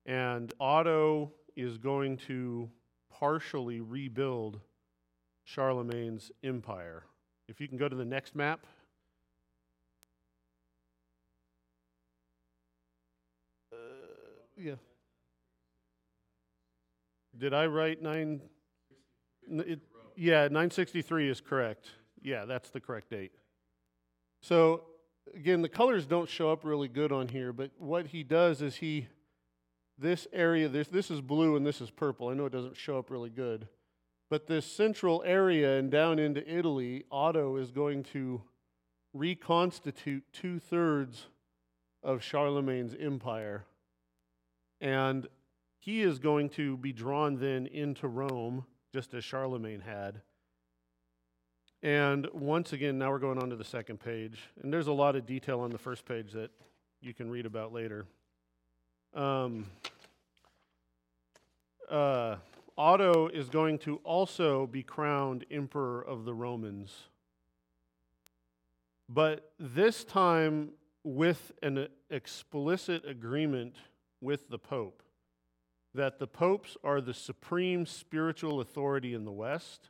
And 0.10 0.52
Otto 0.60 1.34
is 1.56 1.78
going 1.78 2.18
to 2.28 2.68
partially 3.12 3.80
rebuild 3.80 4.60
Charlemagne's 5.46 6.32
empire. 6.44 7.04
If 7.48 7.62
you 7.62 7.68
can 7.68 7.78
go 7.78 7.88
to 7.88 7.96
the 7.96 8.04
next 8.04 8.36
map. 8.36 8.66
Uh, 13.72 13.76
yeah. 14.58 14.76
Did 17.38 17.54
I 17.54 17.68
write 17.68 18.02
nine? 18.02 18.42
It, 19.48 19.80
yeah, 20.16 20.42
963 20.42 21.30
is 21.30 21.40
correct. 21.40 21.86
Yeah, 22.24 22.46
that's 22.46 22.72
the 22.72 22.80
correct 22.80 23.12
date. 23.12 23.34
So, 24.42 24.86
again, 25.36 25.62
the 25.62 25.70
colors 25.70 26.08
don't 26.08 26.28
show 26.28 26.52
up 26.52 26.64
really 26.64 26.88
good 26.88 27.12
on 27.12 27.28
here, 27.28 27.54
but 27.54 27.70
what 27.78 28.08
he 28.08 28.24
does 28.24 28.64
is 28.64 28.78
he, 28.78 29.08
this 30.00 30.28
area, 30.32 30.70
this, 30.70 30.88
this 30.88 31.12
is 31.12 31.22
blue 31.22 31.56
and 31.56 31.66
this 31.66 31.82
is 31.82 31.90
purple. 31.90 32.30
I 32.30 32.34
know 32.34 32.46
it 32.46 32.54
doesn't 32.54 32.78
show 32.78 32.98
up 32.98 33.10
really 33.10 33.30
good. 33.30 33.68
But 34.30 34.48
this 34.48 34.66
central 34.66 35.24
area 35.26 35.78
and 35.78 35.90
down 35.90 36.20
into 36.20 36.48
Italy, 36.48 37.04
Otto 37.12 37.58
is 37.58 37.72
going 37.72 38.04
to 38.14 38.42
reconstitute 39.14 40.24
two 40.32 40.60
thirds 40.60 41.26
of 42.04 42.24
Charlemagne's 42.24 42.96
empire. 43.00 43.66
And 44.80 45.28
he 45.80 46.02
is 46.02 46.20
going 46.20 46.50
to 46.50 46.78
be 46.78 46.94
drawn 46.94 47.38
then 47.38 47.66
into 47.66 48.08
Rome, 48.08 48.66
just 48.94 49.14
as 49.14 49.24
Charlemagne 49.24 49.82
had. 49.82 50.22
And 51.82 52.28
once 52.34 52.74
again, 52.74 52.98
now 53.00 53.10
we're 53.10 53.20
going 53.20 53.42
on 53.42 53.50
to 53.50 53.56
the 53.56 53.64
second 53.64 54.00
page. 54.00 54.40
And 54.62 54.72
there's 54.72 54.88
a 54.88 54.94
lot 54.94 55.16
of 55.16 55.26
detail 55.26 55.62
on 55.62 55.72
the 55.72 55.78
first 55.78 56.06
page 56.06 56.34
that 56.34 56.52
you 57.02 57.14
can 57.14 57.30
read 57.30 57.46
about 57.46 57.74
later. 57.74 58.06
Um, 59.14 59.66
uh, 61.90 62.36
Otto 62.78 63.28
is 63.28 63.50
going 63.50 63.80
to 63.80 63.98
also 64.04 64.68
be 64.68 64.84
crowned 64.84 65.46
emperor 65.52 66.02
of 66.02 66.26
the 66.26 66.34
Romans. 66.34 67.10
But 69.08 69.52
this 69.60 70.04
time 70.04 70.70
with 71.04 71.52
an 71.64 71.88
explicit 72.10 73.06
agreement 73.06 73.76
with 74.22 74.50
the 74.50 74.60
Pope 74.60 75.02
that 75.94 76.20
the 76.20 76.28
popes 76.28 76.78
are 76.84 77.02
the 77.02 77.14
supreme 77.14 77.86
spiritual 77.86 78.62
authority 78.62 79.14
in 79.14 79.26
the 79.26 79.32
West, 79.32 79.90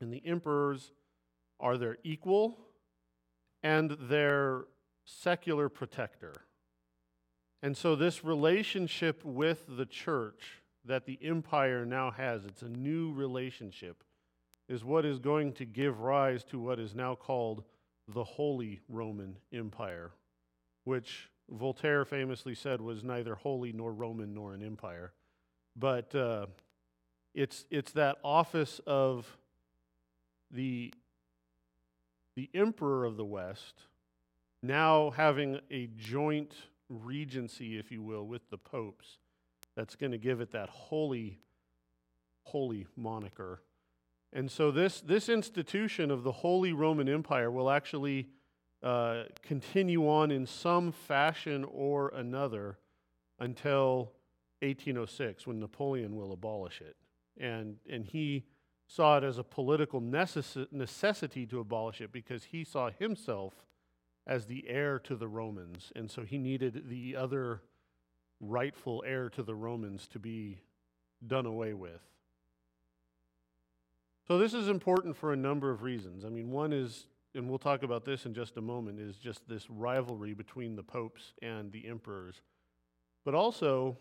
and 0.00 0.12
the 0.12 0.22
emperors 0.24 0.92
are 1.58 1.76
their 1.76 1.98
equal 2.04 2.56
and 3.62 3.96
their 4.00 4.64
secular 5.04 5.68
protector. 5.68 6.32
And 7.62 7.76
so, 7.76 7.94
this 7.94 8.24
relationship 8.24 9.24
with 9.24 9.64
the 9.68 9.86
church 9.86 10.62
that 10.84 11.06
the 11.06 11.18
empire 11.22 11.86
now 11.86 12.10
has, 12.10 12.44
it's 12.44 12.62
a 12.62 12.68
new 12.68 13.12
relationship, 13.12 14.02
is 14.68 14.84
what 14.84 15.04
is 15.04 15.20
going 15.20 15.52
to 15.54 15.64
give 15.64 16.00
rise 16.00 16.42
to 16.44 16.58
what 16.58 16.80
is 16.80 16.94
now 16.94 17.14
called 17.14 17.62
the 18.08 18.24
Holy 18.24 18.80
Roman 18.88 19.36
Empire, 19.52 20.10
which 20.84 21.30
Voltaire 21.50 22.04
famously 22.04 22.54
said 22.54 22.80
was 22.80 23.04
neither 23.04 23.36
holy 23.36 23.72
nor 23.72 23.92
Roman 23.92 24.34
nor 24.34 24.54
an 24.54 24.62
empire. 24.64 25.12
But 25.76 26.14
uh, 26.14 26.46
it's, 27.34 27.64
it's 27.70 27.92
that 27.92 28.16
office 28.24 28.80
of 28.86 29.36
the, 30.50 30.92
the 32.34 32.50
emperor 32.54 33.04
of 33.04 33.16
the 33.16 33.24
West 33.24 33.82
now 34.62 35.10
having 35.10 35.60
a 35.70 35.88
joint 35.96 36.54
regency, 36.92 37.78
if 37.78 37.90
you 37.90 38.02
will, 38.02 38.26
with 38.26 38.48
the 38.50 38.58
popes 38.58 39.18
that's 39.74 39.96
going 39.96 40.12
to 40.12 40.18
give 40.18 40.40
it 40.40 40.52
that 40.52 40.68
holy, 40.68 41.38
holy 42.42 42.86
moniker. 42.96 43.62
And 44.32 44.50
so 44.50 44.70
this, 44.70 45.00
this 45.00 45.28
institution 45.28 46.10
of 46.10 46.22
the 46.22 46.32
Holy 46.32 46.72
Roman 46.72 47.08
Empire 47.08 47.50
will 47.50 47.70
actually 47.70 48.28
uh, 48.82 49.24
continue 49.42 50.08
on 50.08 50.30
in 50.30 50.46
some 50.46 50.92
fashion 50.92 51.64
or 51.70 52.08
another 52.14 52.78
until 53.38 54.12
1806 54.60 55.46
when 55.46 55.60
Napoleon 55.60 56.16
will 56.16 56.32
abolish 56.32 56.80
it. 56.80 56.96
And, 57.38 57.76
and 57.88 58.04
he 58.04 58.44
saw 58.86 59.18
it 59.18 59.24
as 59.24 59.38
a 59.38 59.44
political 59.44 60.00
necess- 60.00 60.70
necessity 60.72 61.46
to 61.46 61.60
abolish 61.60 62.00
it 62.00 62.12
because 62.12 62.44
he 62.44 62.64
saw 62.64 62.90
himself 62.90 63.54
as 64.26 64.46
the 64.46 64.68
heir 64.68 64.98
to 65.00 65.16
the 65.16 65.28
Romans. 65.28 65.92
And 65.96 66.10
so 66.10 66.22
he 66.22 66.38
needed 66.38 66.84
the 66.88 67.16
other 67.16 67.62
rightful 68.40 69.02
heir 69.06 69.28
to 69.30 69.42
the 69.42 69.54
Romans 69.54 70.06
to 70.08 70.18
be 70.18 70.60
done 71.26 71.46
away 71.46 71.74
with. 71.74 72.00
So 74.28 74.38
this 74.38 74.54
is 74.54 74.68
important 74.68 75.16
for 75.16 75.32
a 75.32 75.36
number 75.36 75.70
of 75.70 75.82
reasons. 75.82 76.24
I 76.24 76.28
mean, 76.28 76.50
one 76.50 76.72
is 76.72 77.06
and 77.34 77.48
we'll 77.48 77.58
talk 77.58 77.82
about 77.82 78.04
this 78.04 78.26
in 78.26 78.34
just 78.34 78.56
a 78.56 78.60
moment, 78.60 79.00
is 79.00 79.16
just 79.16 79.48
this 79.48 79.70
rivalry 79.70 80.34
between 80.34 80.76
the 80.76 80.82
popes 80.82 81.32
and 81.40 81.72
the 81.72 81.88
emperors. 81.88 82.42
But 83.24 83.34
also, 83.34 83.96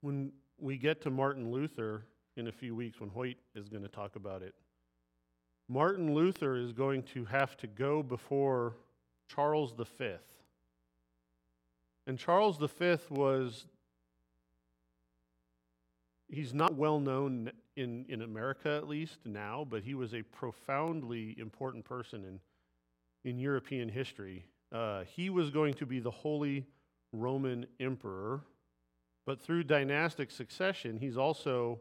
when 0.00 0.32
we 0.58 0.78
get 0.78 1.02
to 1.02 1.10
Martin 1.10 1.50
Luther 1.50 2.06
in 2.36 2.46
a 2.46 2.52
few 2.52 2.74
weeks, 2.74 3.00
when 3.00 3.10
Hoyt 3.10 3.36
is 3.54 3.68
going 3.68 3.82
to 3.82 3.88
talk 3.88 4.16
about 4.16 4.42
it, 4.42 4.54
Martin 5.68 6.14
Luther 6.14 6.56
is 6.56 6.72
going 6.72 7.02
to 7.02 7.26
have 7.26 7.56
to 7.58 7.66
go 7.66 8.02
before 8.02 8.74
Charles 9.28 9.72
V. 9.72 10.12
And 12.06 12.18
Charles 12.18 12.56
V 12.56 12.96
was, 13.10 13.66
he's 16.28 16.54
not 16.54 16.74
well 16.74 16.98
known 17.00 17.50
in, 17.76 18.06
in 18.08 18.22
America 18.22 18.76
at 18.76 18.88
least 18.88 19.18
now, 19.24 19.66
but 19.68 19.82
he 19.82 19.94
was 19.94 20.14
a 20.14 20.22
profoundly 20.22 21.36
important 21.38 21.84
person 21.84 22.24
in, 22.24 23.30
in 23.30 23.38
European 23.38 23.88
history. 23.88 24.46
Uh, 24.72 25.04
he 25.04 25.30
was 25.30 25.50
going 25.50 25.74
to 25.74 25.86
be 25.86 26.00
the 26.00 26.10
Holy 26.10 26.66
Roman 27.12 27.66
Emperor, 27.78 28.40
but 29.26 29.40
through 29.40 29.64
dynastic 29.64 30.30
succession, 30.30 30.96
he's 30.98 31.16
also 31.16 31.78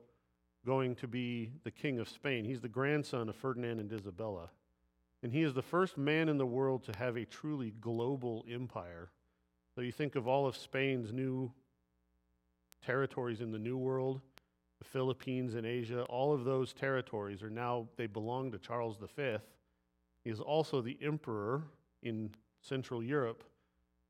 going 0.65 0.95
to 0.95 1.07
be 1.07 1.51
the 1.63 1.71
King 1.71 1.99
of 1.99 2.09
Spain. 2.09 2.43
He's 2.43 2.61
the 2.61 2.67
grandson 2.67 3.29
of 3.29 3.35
Ferdinand 3.35 3.79
and 3.79 3.91
Isabella. 3.91 4.49
And 5.23 5.33
he 5.33 5.41
is 5.41 5.53
the 5.53 5.61
first 5.61 5.97
man 5.97 6.29
in 6.29 6.37
the 6.37 6.45
world 6.45 6.83
to 6.83 6.97
have 6.97 7.17
a 7.17 7.25
truly 7.25 7.73
global 7.81 8.45
empire. 8.49 9.09
So 9.75 9.81
you 9.81 9.91
think 9.91 10.15
of 10.15 10.27
all 10.27 10.47
of 10.47 10.55
Spain's 10.55 11.11
new 11.11 11.51
territories 12.85 13.41
in 13.41 13.51
the 13.51 13.59
New 13.59 13.77
World 13.77 14.21
the 14.79 14.85
Philippines 14.85 15.55
and 15.55 15.65
Asia, 15.65 16.03
all 16.03 16.33
of 16.33 16.43
those 16.43 16.73
territories 16.73 17.41
are 17.41 17.49
now, 17.49 17.87
they 17.97 18.07
belong 18.07 18.51
to 18.51 18.59
Charles 18.59 18.97
V. 19.15 19.37
He 20.23 20.29
is 20.29 20.39
also 20.39 20.81
the 20.81 20.97
emperor 21.01 21.63
in 22.03 22.31
Central 22.61 23.01
Europe. 23.01 23.43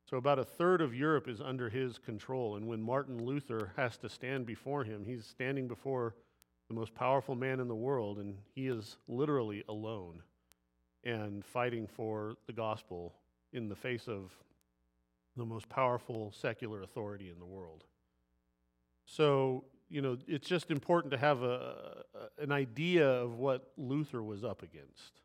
So 0.10 0.18
about 0.18 0.40
a 0.40 0.46
third 0.46 0.82
of 0.82 0.94
Europe 0.94 1.28
is 1.28 1.42
under 1.42 1.70
his 1.70 1.98
control. 1.98 2.56
And 2.56 2.68
when 2.68 2.82
Martin 2.82 3.24
Luther 3.24 3.72
has 3.76 3.98
to 3.98 4.10
stand 4.10 4.46
before 4.46 4.84
him, 4.84 5.06
he's 5.06 5.26
standing 5.26 5.68
before 5.68 6.16
the 6.70 6.76
most 6.76 6.94
powerful 6.94 7.36
man 7.36 7.60
in 7.60 7.68
the 7.68 7.76
world, 7.76 8.20
and 8.20 8.36
he 8.54 8.68
is 8.68 8.98
literally 9.08 9.64
alone 9.70 10.22
and 11.08 11.46
fighting 11.46 11.88
for 11.88 12.36
the 12.48 12.54
gospel 12.54 13.14
in 13.54 13.70
the 13.70 13.76
face 13.76 14.08
of 14.08 14.32
the 15.38 15.46
most 15.46 15.70
powerful 15.70 16.34
secular 16.36 16.82
authority 16.82 17.30
in 17.30 17.40
the 17.40 17.46
world. 17.46 17.86
So, 19.06 19.64
you 19.90 20.02
know, 20.02 20.18
it's 20.28 20.48
just 20.48 20.70
important 20.70 21.12
to 21.12 21.18
have 21.18 21.44
a, 21.44 22.04
a, 22.14 22.44
an 22.44 22.52
idea 22.52 23.08
of 23.08 23.38
what 23.38 23.72
Luther 23.78 24.22
was 24.22 24.44
up 24.44 24.64
against. 24.64 25.22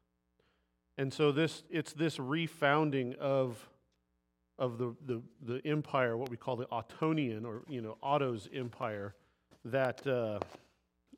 And 0.99 1.13
so 1.13 1.33
this 1.33 1.65
it's 1.69 1.93
this 1.93 2.19
refounding 2.19 3.17
of 3.17 3.69
of 4.59 4.79
the, 4.79 4.95
the, 5.07 5.23
the 5.43 5.67
empire, 5.67 6.17
what 6.17 6.29
we 6.29 6.37
call 6.37 6.55
the 6.55 6.67
Ottonian 6.67 7.45
or 7.45 7.63
you 7.69 7.81
know 7.81 7.97
Otto's 8.03 8.49
empire, 8.55 9.15
that 9.65 10.07
uh, 10.07 10.39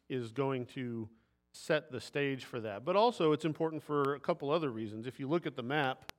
is 0.08 0.32
going 0.32 0.64
to 0.66 1.08
set 1.54 1.90
the 1.92 2.00
stage 2.00 2.44
for 2.44 2.60
that. 2.60 2.84
But 2.84 2.96
also, 2.96 3.32
it's 3.32 3.44
important 3.44 3.82
for 3.82 4.14
a 4.14 4.20
couple 4.20 4.50
other 4.50 4.70
reasons. 4.70 5.06
If 5.06 5.20
you 5.20 5.28
look 5.28 5.46
at 5.46 5.56
the 5.56 5.62
map, 5.62 6.12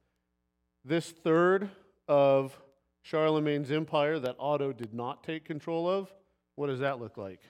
this 0.84 1.12
third 1.12 1.70
of 2.08 2.58
Charlemagne's 3.04 3.70
empire 3.70 4.18
that 4.18 4.36
Otto 4.40 4.72
did 4.72 4.94
not 4.94 5.24
take 5.24 5.44
control 5.44 5.90
of, 5.90 6.12
what 6.56 6.68
does 6.68 6.80
that 6.80 7.00
look 7.00 7.18
like? 7.18 7.42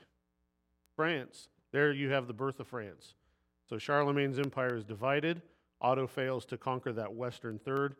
France. 0.95 1.47
There 1.71 1.91
you 1.91 2.09
have 2.09 2.27
the 2.27 2.33
birth 2.33 2.59
of 2.59 2.67
France. 2.67 3.13
So 3.69 3.77
Charlemagne's 3.77 4.39
empire 4.39 4.75
is 4.75 4.83
divided. 4.83 5.41
Otto 5.79 6.07
fails 6.07 6.45
to 6.45 6.57
conquer 6.57 6.91
that 6.93 7.13
western 7.13 7.59
third. 7.59 7.95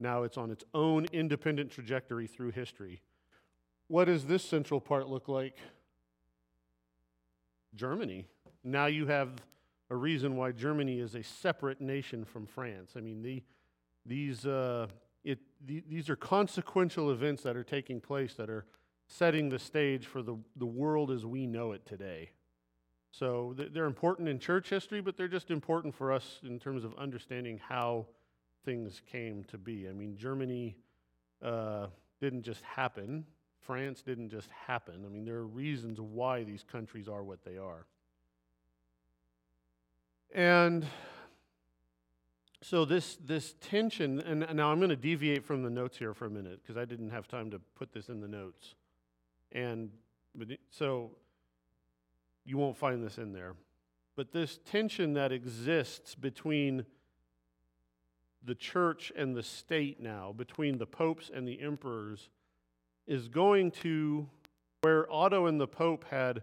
Now 0.00 0.22
it's 0.22 0.38
on 0.38 0.50
its 0.50 0.64
own 0.72 1.06
independent 1.12 1.70
trajectory 1.70 2.26
through 2.26 2.52
history. 2.52 3.02
What 3.88 4.06
does 4.06 4.24
this 4.24 4.44
central 4.44 4.80
part 4.80 5.08
look 5.08 5.28
like? 5.28 5.58
Germany. 7.74 8.26
Now 8.66 8.86
you 8.86 9.06
have 9.06 9.30
a 9.90 9.96
reason 9.96 10.34
why 10.34 10.50
Germany 10.50 10.98
is 10.98 11.14
a 11.14 11.22
separate 11.22 11.80
nation 11.80 12.24
from 12.24 12.46
France. 12.46 12.94
I 12.96 13.00
mean, 13.00 13.22
the, 13.22 13.40
these, 14.04 14.44
uh, 14.44 14.88
it, 15.22 15.38
the, 15.64 15.84
these 15.88 16.10
are 16.10 16.16
consequential 16.16 17.12
events 17.12 17.44
that 17.44 17.56
are 17.56 17.62
taking 17.62 18.00
place 18.00 18.34
that 18.34 18.50
are 18.50 18.66
setting 19.06 19.48
the 19.48 19.58
stage 19.60 20.06
for 20.06 20.20
the, 20.20 20.36
the 20.56 20.66
world 20.66 21.12
as 21.12 21.24
we 21.24 21.46
know 21.46 21.70
it 21.70 21.86
today. 21.86 22.30
So 23.12 23.54
they're 23.56 23.86
important 23.86 24.28
in 24.28 24.40
church 24.40 24.68
history, 24.68 25.00
but 25.00 25.16
they're 25.16 25.28
just 25.28 25.52
important 25.52 25.94
for 25.94 26.12
us 26.12 26.40
in 26.42 26.58
terms 26.58 26.84
of 26.84 26.92
understanding 26.98 27.60
how 27.66 28.06
things 28.64 29.00
came 29.10 29.44
to 29.44 29.58
be. 29.58 29.88
I 29.88 29.92
mean, 29.92 30.16
Germany 30.16 30.76
uh, 31.40 31.86
didn't 32.20 32.42
just 32.42 32.62
happen, 32.64 33.26
France 33.60 34.02
didn't 34.02 34.30
just 34.30 34.50
happen. 34.50 35.04
I 35.06 35.08
mean, 35.08 35.24
there 35.24 35.36
are 35.36 35.46
reasons 35.46 36.00
why 36.00 36.42
these 36.42 36.64
countries 36.64 37.06
are 37.06 37.22
what 37.22 37.44
they 37.44 37.58
are. 37.58 37.86
And 40.36 40.84
so 42.60 42.84
this 42.84 43.16
this 43.24 43.54
tension, 43.58 44.20
and 44.20 44.46
now 44.54 44.70
I'm 44.70 44.78
going 44.78 44.90
to 44.90 44.96
deviate 44.96 45.42
from 45.46 45.62
the 45.62 45.70
notes 45.70 45.96
here 45.96 46.12
for 46.12 46.26
a 46.26 46.30
minute 46.30 46.60
because 46.62 46.76
I 46.76 46.84
didn't 46.84 47.08
have 47.08 47.26
time 47.26 47.50
to 47.52 47.58
put 47.74 47.90
this 47.90 48.10
in 48.10 48.20
the 48.20 48.28
notes, 48.28 48.74
and 49.52 49.88
so 50.68 51.12
you 52.44 52.58
won't 52.58 52.76
find 52.76 53.02
this 53.02 53.16
in 53.16 53.32
there. 53.32 53.54
But 54.14 54.30
this 54.30 54.58
tension 54.66 55.14
that 55.14 55.32
exists 55.32 56.14
between 56.14 56.84
the 58.44 58.54
church 58.54 59.10
and 59.16 59.34
the 59.34 59.42
state 59.42 60.02
now, 60.02 60.34
between 60.36 60.76
the 60.76 60.86
popes 60.86 61.30
and 61.34 61.48
the 61.48 61.62
emperors, 61.62 62.28
is 63.06 63.28
going 63.28 63.70
to 63.70 64.28
where 64.82 65.10
Otto 65.10 65.46
and 65.46 65.58
the 65.58 65.66
Pope 65.66 66.04
had 66.10 66.42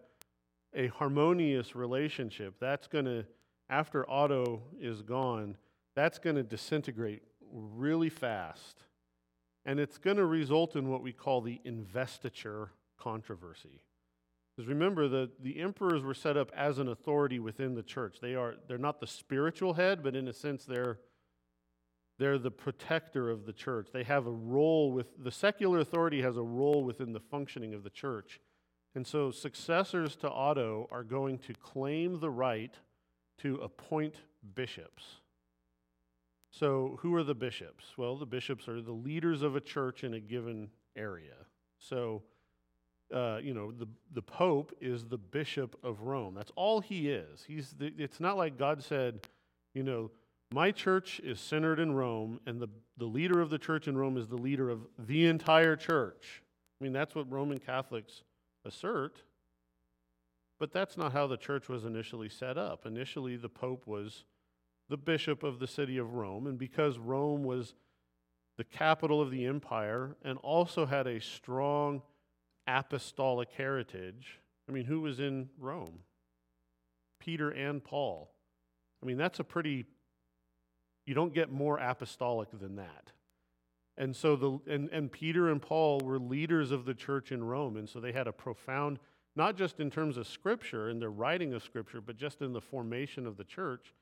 a 0.74 0.88
harmonious 0.88 1.76
relationship. 1.76 2.56
That's 2.60 2.88
going 2.88 3.06
to, 3.06 3.26
after 3.70 4.10
Otto 4.10 4.64
is 4.80 5.02
gone, 5.02 5.58
that's 5.96 6.20
going 6.20 6.36
to 6.36 6.44
disintegrate 6.44 7.24
really 7.52 8.10
fast. 8.10 8.84
And 9.66 9.80
it's 9.80 9.98
going 9.98 10.18
to 10.18 10.26
result 10.26 10.76
in 10.76 10.90
what 10.90 11.02
we 11.02 11.14
call 11.14 11.42
the 11.42 11.62
investiture 11.64 12.72
controversy. 13.00 13.82
Because 14.56 14.68
remember, 14.68 15.08
the, 15.08 15.32
the 15.40 15.60
emperors 15.60 16.04
were 16.04 16.14
set 16.14 16.38
up 16.38 16.52
as 16.56 16.78
an 16.78 16.90
authority 16.90 17.40
within 17.40 17.74
the 17.74 17.82
church. 17.82 18.18
They 18.22 18.36
are, 18.36 18.56
they're 18.68 18.78
not 18.78 19.00
the 19.00 19.08
spiritual 19.08 19.74
head, 19.74 20.04
but 20.04 20.16
in 20.16 20.28
a 20.28 20.34
sense, 20.34 20.66
they're, 20.66 21.00
they're 22.20 22.38
the 22.38 22.52
protector 22.52 23.30
of 23.30 23.46
the 23.46 23.54
church. 23.54 23.88
They 23.92 24.04
have 24.04 24.28
a 24.28 24.32
role 24.32 24.92
with, 24.92 25.08
the 25.24 25.32
secular 25.32 25.80
authority 25.80 26.22
has 26.22 26.38
a 26.38 26.44
role 26.44 26.84
within 26.84 27.14
the 27.14 27.20
functioning 27.20 27.74
of 27.74 27.84
the 27.84 27.90
church. 27.90 28.40
And 28.96 29.08
so 29.08 29.32
successors 29.32 30.16
to 30.18 30.30
Otto 30.30 30.88
are 30.92 31.04
going 31.04 31.40
to 31.40 31.54
claim 31.54 32.20
the 32.20 32.30
right 32.30 32.76
to 33.40 33.56
appoint 33.58 34.16
bishops. 34.56 35.04
So, 36.52 37.00
who 37.02 37.16
are 37.16 37.24
the 37.24 37.34
bishops? 37.34 37.86
Well, 37.98 38.16
the 38.16 38.28
bishops 38.28 38.68
are 38.68 38.82
the 38.82 38.92
leaders 38.92 39.42
of 39.42 39.56
a 39.56 39.62
church 39.62 40.04
in 40.04 40.14
a 40.14 40.20
given 40.20 40.70
area. 40.96 41.34
So, 41.80 42.22
uh, 43.14 43.40
you 43.42 43.54
know, 43.54 43.72
the, 43.72 43.88
the 44.14 44.22
Pope 44.22 44.72
is 44.80 45.06
the 45.06 45.18
Bishop 45.18 45.76
of 45.84 46.02
Rome. 46.02 46.36
That's 46.36 46.52
all 46.56 46.80
he 46.80 47.10
is. 47.10 47.44
He's 47.48 47.74
the, 47.78 47.94
it's 47.98 48.20
not 48.20 48.38
like 48.38 48.58
God 48.58 48.84
said, 48.84 49.28
you 49.74 49.84
know, 49.84 50.12
my 50.54 50.72
church 50.72 51.20
is 51.24 51.40
centered 51.40 51.80
in 51.80 51.94
Rome, 51.94 52.40
and 52.46 52.62
the, 52.62 52.70
the 52.98 53.06
leader 53.06 53.42
of 53.42 53.50
the 53.50 53.58
church 53.58 53.88
in 53.88 53.98
Rome 53.98 54.18
is 54.18 54.28
the 54.28 54.38
leader 54.38 54.70
of 54.70 54.82
the 55.00 55.26
entire 55.26 55.76
church. 55.76 56.44
I 56.80 56.84
mean, 56.84 56.94
that's 56.94 57.16
what 57.16 57.32
Roman 57.32 57.60
Catholics 57.60 58.22
assert. 58.64 59.24
But 60.60 60.72
that's 60.72 60.98
not 60.98 61.14
how 61.14 61.28
the 61.28 61.38
church 61.38 61.68
was 61.68 61.84
initially 61.84 62.30
set 62.30 62.58
up. 62.58 62.86
Initially, 62.86 63.36
the 63.36 63.50
Pope 63.50 63.86
was 63.86 64.24
the 64.90 64.98
bishop 64.98 65.44
of 65.44 65.60
the 65.60 65.68
city 65.68 65.98
of 65.98 66.14
Rome, 66.14 66.48
and 66.48 66.58
because 66.58 66.98
Rome 66.98 67.44
was 67.44 67.76
the 68.58 68.64
capital 68.64 69.22
of 69.22 69.32
the 69.32 69.46
empire 69.46 70.16
and 70.24 70.38
also 70.40 70.86
had 70.86 71.08
a 71.08 71.20
strong 71.20 72.02
apostolic 72.68 73.50
heritage. 73.52 74.40
I 74.70 74.72
mean, 74.72 74.86
who 74.86 75.02
was 75.02 75.20
in 75.20 75.50
Rome? 75.58 76.00
Peter 77.20 77.50
and 77.50 77.84
Paul. 77.84 78.32
I 79.02 79.06
mean, 79.06 79.18
that's 79.18 79.40
a 79.40 79.44
pretty, 79.44 79.86
you 81.06 81.14
don't 81.14 81.34
get 81.34 81.52
more 81.52 81.78
apostolic 81.78 82.50
than 82.52 82.76
that. 82.76 83.12
And 83.98 84.16
so 84.16 84.36
the 84.36 84.60
and, 84.72 84.90
and 84.92 85.12
Peter 85.12 85.50
and 85.50 85.62
Paul 85.62 86.00
were 86.00 86.18
leaders 86.18 86.72
of 86.72 86.86
the 86.86 86.96
church 86.96 87.32
in 87.32 87.44
Rome, 87.44 87.78
and 87.78 87.88
so 87.88 88.00
they 88.00 88.12
had 88.12 88.28
a 88.28 88.32
profound, 88.32 88.98
not 89.36 89.58
just 89.58 89.80
in 89.80 89.90
terms 89.90 90.18
of 90.18 90.28
scripture 90.28 90.90
and 90.90 91.02
their 91.02 91.10
writing 91.10 91.54
of 91.54 91.64
scripture, 91.64 92.02
but 92.02 92.18
just 92.18 92.42
in 92.42 92.54
the 92.54 92.62
formation 92.62 93.26
of 93.26 93.38
the 93.38 93.44
church. 93.44 93.94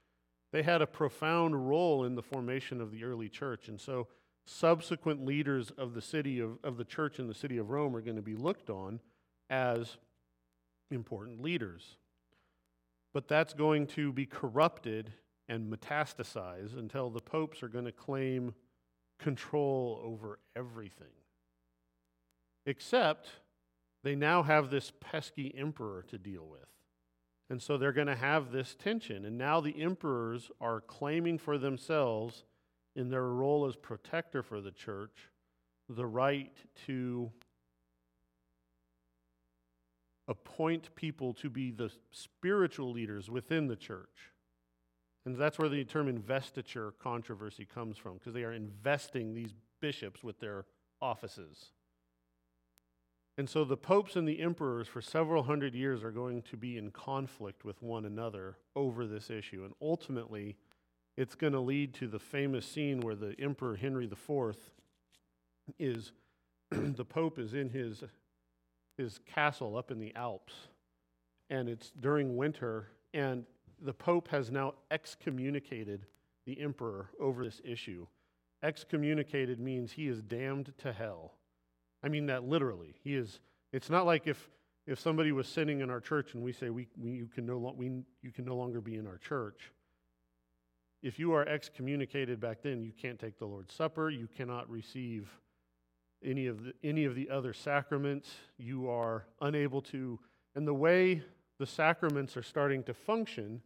They 0.51 0.63
had 0.63 0.81
a 0.81 0.87
profound 0.87 1.69
role 1.69 2.03
in 2.03 2.15
the 2.15 2.21
formation 2.21 2.81
of 2.81 2.91
the 2.91 3.05
early 3.05 3.29
church. 3.29 3.69
And 3.69 3.79
so 3.79 4.07
subsequent 4.45 5.25
leaders 5.25 5.71
of 5.77 5.93
the 5.93 6.01
city 6.01 6.39
of, 6.39 6.57
of 6.63 6.77
the 6.77 6.83
church 6.83 7.19
in 7.19 7.27
the 7.27 7.33
city 7.33 7.57
of 7.57 7.69
Rome 7.69 7.95
are 7.95 8.01
going 8.01 8.17
to 8.17 8.21
be 8.21 8.35
looked 8.35 8.69
on 8.69 8.99
as 9.49 9.97
important 10.89 11.41
leaders. 11.41 11.95
But 13.13 13.27
that's 13.27 13.53
going 13.53 13.87
to 13.87 14.11
be 14.11 14.25
corrupted 14.25 15.13
and 15.47 15.71
metastasize 15.71 16.77
until 16.77 17.09
the 17.09 17.21
popes 17.21 17.63
are 17.63 17.67
going 17.67 17.85
to 17.85 17.91
claim 17.91 18.53
control 19.19 20.01
over 20.03 20.39
everything. 20.55 21.07
Except 22.65 23.29
they 24.03 24.15
now 24.15 24.43
have 24.43 24.69
this 24.69 24.91
pesky 24.99 25.53
emperor 25.57 26.03
to 26.09 26.17
deal 26.17 26.47
with. 26.49 26.61
And 27.49 27.61
so 27.61 27.77
they're 27.77 27.91
going 27.91 28.07
to 28.07 28.15
have 28.15 28.51
this 28.51 28.75
tension. 28.75 29.25
And 29.25 29.37
now 29.37 29.59
the 29.59 29.81
emperors 29.81 30.49
are 30.61 30.79
claiming 30.79 31.37
for 31.37 31.57
themselves 31.57 32.45
in 32.95 33.09
their 33.09 33.27
role 33.27 33.65
as 33.65 33.75
protector 33.75 34.41
for 34.41 34.61
the 34.61 34.71
church, 34.71 35.29
the 35.89 36.05
right 36.05 36.55
to 36.87 37.31
appoint 40.27 40.95
people 40.95 41.33
to 41.33 41.49
be 41.49 41.71
the 41.71 41.91
spiritual 42.11 42.91
leaders 42.91 43.29
within 43.29 43.67
the 43.67 43.75
church. 43.75 44.31
And 45.25 45.35
that's 45.35 45.59
where 45.59 45.69
the 45.69 45.83
term 45.83 46.07
investiture 46.07 46.93
controversy 47.03 47.65
comes 47.65 47.97
from, 47.97 48.13
because 48.13 48.33
they 48.33 48.43
are 48.43 48.53
investing 48.53 49.33
these 49.33 49.53
bishops 49.81 50.23
with 50.23 50.39
their 50.39 50.65
offices. 51.01 51.73
And 53.41 53.49
so 53.49 53.63
the 53.63 53.75
popes 53.75 54.15
and 54.15 54.27
the 54.27 54.39
emperors 54.39 54.87
for 54.87 55.01
several 55.01 55.41
hundred 55.41 55.73
years 55.73 56.03
are 56.03 56.11
going 56.11 56.43
to 56.43 56.55
be 56.55 56.77
in 56.77 56.91
conflict 56.91 57.65
with 57.65 57.81
one 57.81 58.05
another 58.05 58.57
over 58.75 59.07
this 59.07 59.31
issue. 59.31 59.63
And 59.65 59.73
ultimately, 59.81 60.57
it's 61.17 61.33
going 61.33 61.53
to 61.53 61.59
lead 61.59 61.95
to 61.95 62.07
the 62.07 62.19
famous 62.19 62.67
scene 62.67 63.01
where 63.01 63.15
the 63.15 63.33
Emperor 63.39 63.75
Henry 63.75 64.05
IV 64.05 64.55
is, 65.79 66.11
the 66.69 67.03
Pope 67.03 67.39
is 67.39 67.55
in 67.55 67.71
his, 67.71 68.03
his 68.99 69.19
castle 69.25 69.75
up 69.75 69.89
in 69.89 69.97
the 69.97 70.13
Alps, 70.13 70.53
and 71.49 71.67
it's 71.67 71.91
during 71.99 72.37
winter, 72.37 72.89
and 73.11 73.47
the 73.81 73.91
Pope 73.91 74.27
has 74.27 74.51
now 74.51 74.75
excommunicated 74.91 76.05
the 76.45 76.61
Emperor 76.61 77.09
over 77.19 77.43
this 77.43 77.59
issue. 77.65 78.05
Excommunicated 78.61 79.59
means 79.59 79.93
he 79.93 80.07
is 80.07 80.21
damned 80.21 80.73
to 80.77 80.93
hell. 80.93 81.33
I 82.03 82.09
mean 82.09 82.27
that 82.27 82.43
literally. 82.43 82.95
He 83.03 83.15
is, 83.15 83.39
it's 83.71 83.89
not 83.89 84.05
like 84.05 84.27
if, 84.27 84.49
if 84.87 84.99
somebody 84.99 85.31
was 85.31 85.47
sinning 85.47 85.81
in 85.81 85.89
our 85.89 85.99
church 85.99 86.33
and 86.33 86.43
we 86.43 86.53
say, 86.53 86.69
we, 86.69 86.87
we, 86.97 87.11
you, 87.11 87.27
can 87.27 87.45
no 87.45 87.57
lo- 87.57 87.75
we, 87.75 87.91
you 88.21 88.31
can 88.31 88.45
no 88.45 88.55
longer 88.55 88.81
be 88.81 88.95
in 88.95 89.07
our 89.07 89.17
church 89.17 89.71
if 91.01 91.17
you 91.17 91.33
are 91.33 91.47
excommunicated 91.47 92.39
back 92.39 92.61
then, 92.61 92.83
you 92.83 92.91
can't 92.91 93.19
take 93.19 93.39
the 93.39 93.45
Lord's 93.45 93.73
Supper, 93.73 94.09
you 94.09 94.27
cannot 94.35 94.69
receive 94.69 95.29
any 96.23 96.45
of 96.45 96.63
the, 96.63 96.73
any 96.83 97.05
of 97.05 97.15
the 97.15 97.29
other 97.29 97.53
sacraments. 97.53 98.29
You 98.57 98.89
are 98.89 99.25
unable 99.41 99.81
to, 99.83 100.19
and 100.55 100.67
the 100.67 100.73
way 100.73 101.23
the 101.57 101.65
sacraments 101.65 102.37
are 102.37 102.43
starting 102.43 102.83
to 102.83 102.93
function, 102.93 103.61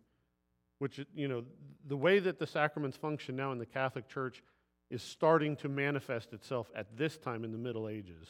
which, 0.79 1.05
you 1.13 1.27
know, 1.27 1.43
the 1.87 1.97
way 1.97 2.19
that 2.19 2.39
the 2.39 2.47
sacraments 2.47 2.95
function 2.95 3.35
now 3.35 3.51
in 3.51 3.57
the 3.57 3.65
Catholic 3.65 4.07
Church 4.07 4.41
is 4.89 5.01
starting 5.01 5.55
to 5.57 5.69
manifest 5.69 6.33
itself 6.33 6.71
at 6.75 6.97
this 6.97 7.17
time 7.17 7.43
in 7.43 7.51
the 7.51 7.57
Middle 7.57 7.87
Ages. 7.87 8.27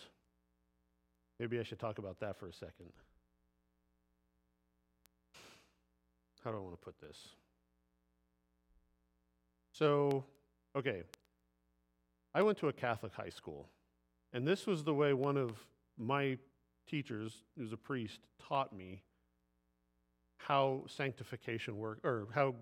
Maybe 1.40 1.60
I 1.60 1.64
should 1.64 1.80
talk 1.80 1.98
about 1.98 2.20
that 2.22 2.38
for 2.38 2.48
a 2.48 2.54
second. 2.54 2.92
How 6.44 6.52
do 6.52 6.58
I 6.58 6.60
want 6.60 6.80
to 6.80 6.86
put 6.86 7.00
this? 7.02 7.18
So, 9.74 10.24
okay, 10.76 11.04
I 12.34 12.42
went 12.42 12.58
to 12.60 12.70
a 12.70 12.74
Catholic 12.74 13.14
high 13.14 13.30
school, 13.30 13.68
and 14.32 14.48
this 14.48 14.66
was 14.66 14.84
the 14.84 14.94
way 14.94 15.14
one 15.14 15.38
of 15.38 15.52
my 15.98 16.38
teachers, 16.88 17.44
who's 17.58 17.74
a 17.74 17.78
priest, 17.78 18.20
taught 18.48 18.72
me 18.72 19.02
how 20.38 20.84
sanctification 20.88 21.78
works, 21.78 22.02
or 22.04 22.28
how 22.34 22.56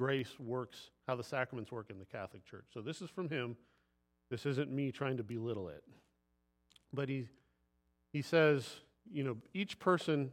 grace 0.00 0.40
works, 0.40 0.88
how 1.06 1.14
the 1.14 1.22
sacraments 1.22 1.70
work 1.70 1.90
in 1.90 1.98
the 1.98 2.06
Catholic 2.06 2.42
Church. 2.46 2.64
So 2.72 2.80
this 2.80 3.02
is 3.02 3.10
from 3.10 3.28
him. 3.28 3.54
This 4.30 4.46
isn't 4.46 4.72
me 4.72 4.90
trying 4.92 5.18
to 5.18 5.22
belittle 5.22 5.68
it. 5.68 5.84
But 6.90 7.10
he, 7.10 7.28
he 8.10 8.22
says, 8.22 8.66
you 9.12 9.22
know, 9.22 9.36
each 9.52 9.78
person 9.78 10.30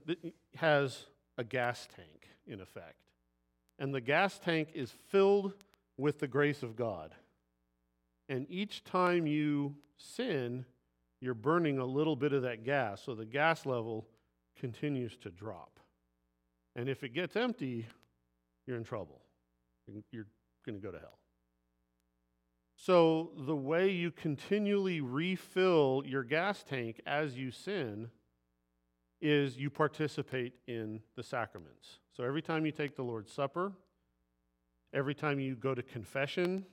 has 0.56 1.08
a 1.38 1.44
gas 1.44 1.86
tank, 1.94 2.30
in 2.48 2.62
effect. 2.62 3.10
And 3.78 3.94
the 3.94 4.00
gas 4.00 4.40
tank 4.40 4.70
is 4.74 4.90
filled 5.10 5.54
with 5.98 6.20
the 6.20 6.28
grace 6.30 6.64
of 6.64 6.78
God. 6.78 7.14
And 8.30 8.48
each 8.50 8.86
time 8.86 9.28
you 9.28 9.76
sin, 9.98 10.64
you're 11.20 11.34
burning 11.34 11.78
a 11.78 11.86
little 11.86 12.16
bit 12.16 12.32
of 12.32 12.44
that 12.44 12.64
gas. 12.64 13.02
So 13.04 13.16
the 13.16 13.26
gas 13.26 13.66
level 13.66 14.08
continues 14.58 15.18
to 15.18 15.30
drop. 15.30 15.82
And 16.74 16.88
if 16.88 17.04
it 17.04 17.10
gets 17.10 17.36
empty, 17.36 17.86
you're 18.66 18.78
in 18.78 18.86
trouble. 18.86 19.24
You're 20.12 20.28
going 20.66 20.80
to 20.80 20.86
go 20.86 20.92
to 20.92 21.00
hell. 21.00 21.18
So, 22.80 23.32
the 23.36 23.56
way 23.56 23.90
you 23.90 24.12
continually 24.12 25.02
refill 25.02 26.04
your 26.06 26.24
gas 26.24 26.64
tank 26.64 27.02
as 27.08 27.36
you 27.36 27.50
sin 27.50 28.12
is 29.20 29.58
you 29.58 29.72
participate 29.72 30.54
in 30.68 31.02
the 31.16 31.24
sacraments. 31.24 32.00
So, 32.16 32.24
every 32.24 32.44
time 32.44 32.68
you 32.68 32.72
take 32.72 32.96
the 32.96 33.02
Lord's 33.02 33.32
Supper, 33.32 33.72
every 34.94 35.16
time 35.16 35.40
you 35.40 35.56
go 35.56 35.74
to 35.74 35.82
confession, 35.82 36.66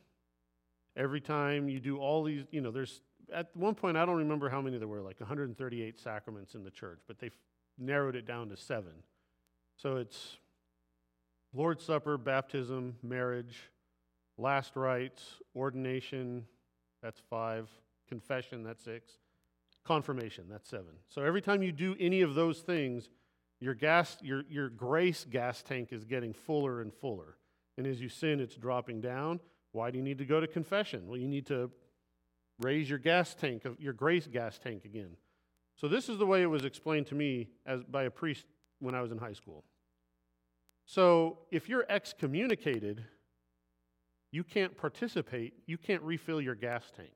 every 0.94 1.22
time 1.22 1.70
you 1.70 1.80
do 1.80 1.96
all 1.96 2.22
these, 2.22 2.44
you 2.50 2.60
know, 2.60 2.70
there's 2.70 3.00
at 3.32 3.48
one 3.54 3.74
point, 3.74 3.96
I 3.96 4.04
don't 4.04 4.18
remember 4.18 4.50
how 4.50 4.60
many 4.60 4.76
there 4.76 4.86
were, 4.86 5.00
like 5.00 5.18
138 5.20 5.98
sacraments 5.98 6.54
in 6.54 6.62
the 6.62 6.70
church, 6.70 7.00
but 7.06 7.18
they've 7.18 7.36
narrowed 7.78 8.14
it 8.14 8.26
down 8.26 8.50
to 8.50 8.58
seven. 8.58 8.92
So, 9.76 9.96
it's 9.96 10.36
Lord's 11.54 11.84
Supper, 11.84 12.18
baptism, 12.18 12.96
marriage, 13.02 13.70
last 14.36 14.74
rites, 14.74 15.36
ordination, 15.54 16.44
that's 17.00 17.20
five, 17.30 17.70
confession, 18.08 18.64
that's 18.64 18.82
six, 18.82 19.12
confirmation, 19.84 20.46
that's 20.50 20.68
seven. 20.68 20.94
So 21.08 21.22
every 21.22 21.40
time 21.40 21.62
you 21.62 21.70
do 21.70 21.94
any 22.00 22.22
of 22.22 22.34
those 22.34 22.60
things, 22.60 23.08
your 23.60 23.74
gas, 23.74 24.16
your, 24.20 24.42
your 24.48 24.68
grace 24.68 25.24
gas 25.30 25.62
tank 25.62 25.92
is 25.92 26.04
getting 26.04 26.32
fuller 26.32 26.80
and 26.80 26.92
fuller. 26.92 27.36
And 27.78 27.86
as 27.86 28.00
you 28.00 28.08
sin, 28.08 28.40
it's 28.40 28.56
dropping 28.56 29.00
down. 29.00 29.38
Why 29.72 29.90
do 29.90 29.98
you 29.98 30.04
need 30.04 30.18
to 30.18 30.24
go 30.24 30.40
to 30.40 30.48
confession? 30.48 31.06
Well, 31.06 31.18
you 31.18 31.28
need 31.28 31.46
to 31.46 31.70
raise 32.60 32.90
your 32.90 32.98
gas 32.98 33.34
tank, 33.34 33.64
your 33.78 33.92
grace 33.92 34.26
gas 34.26 34.58
tank 34.58 34.84
again. 34.84 35.16
So 35.76 35.88
this 35.88 36.08
is 36.08 36.18
the 36.18 36.26
way 36.26 36.42
it 36.42 36.46
was 36.46 36.64
explained 36.64 37.06
to 37.08 37.14
me 37.14 37.48
as 37.64 37.82
by 37.84 38.04
a 38.04 38.10
priest 38.10 38.46
when 38.80 38.94
I 38.94 39.02
was 39.02 39.12
in 39.12 39.18
high 39.18 39.32
school. 39.32 39.64
So 40.86 41.38
if 41.50 41.68
you're 41.68 41.86
excommunicated, 41.88 43.04
you 44.30 44.44
can't 44.44 44.76
participate, 44.76 45.54
you 45.66 45.78
can't 45.78 46.02
refill 46.02 46.40
your 46.40 46.54
gas 46.54 46.84
tank. 46.96 47.12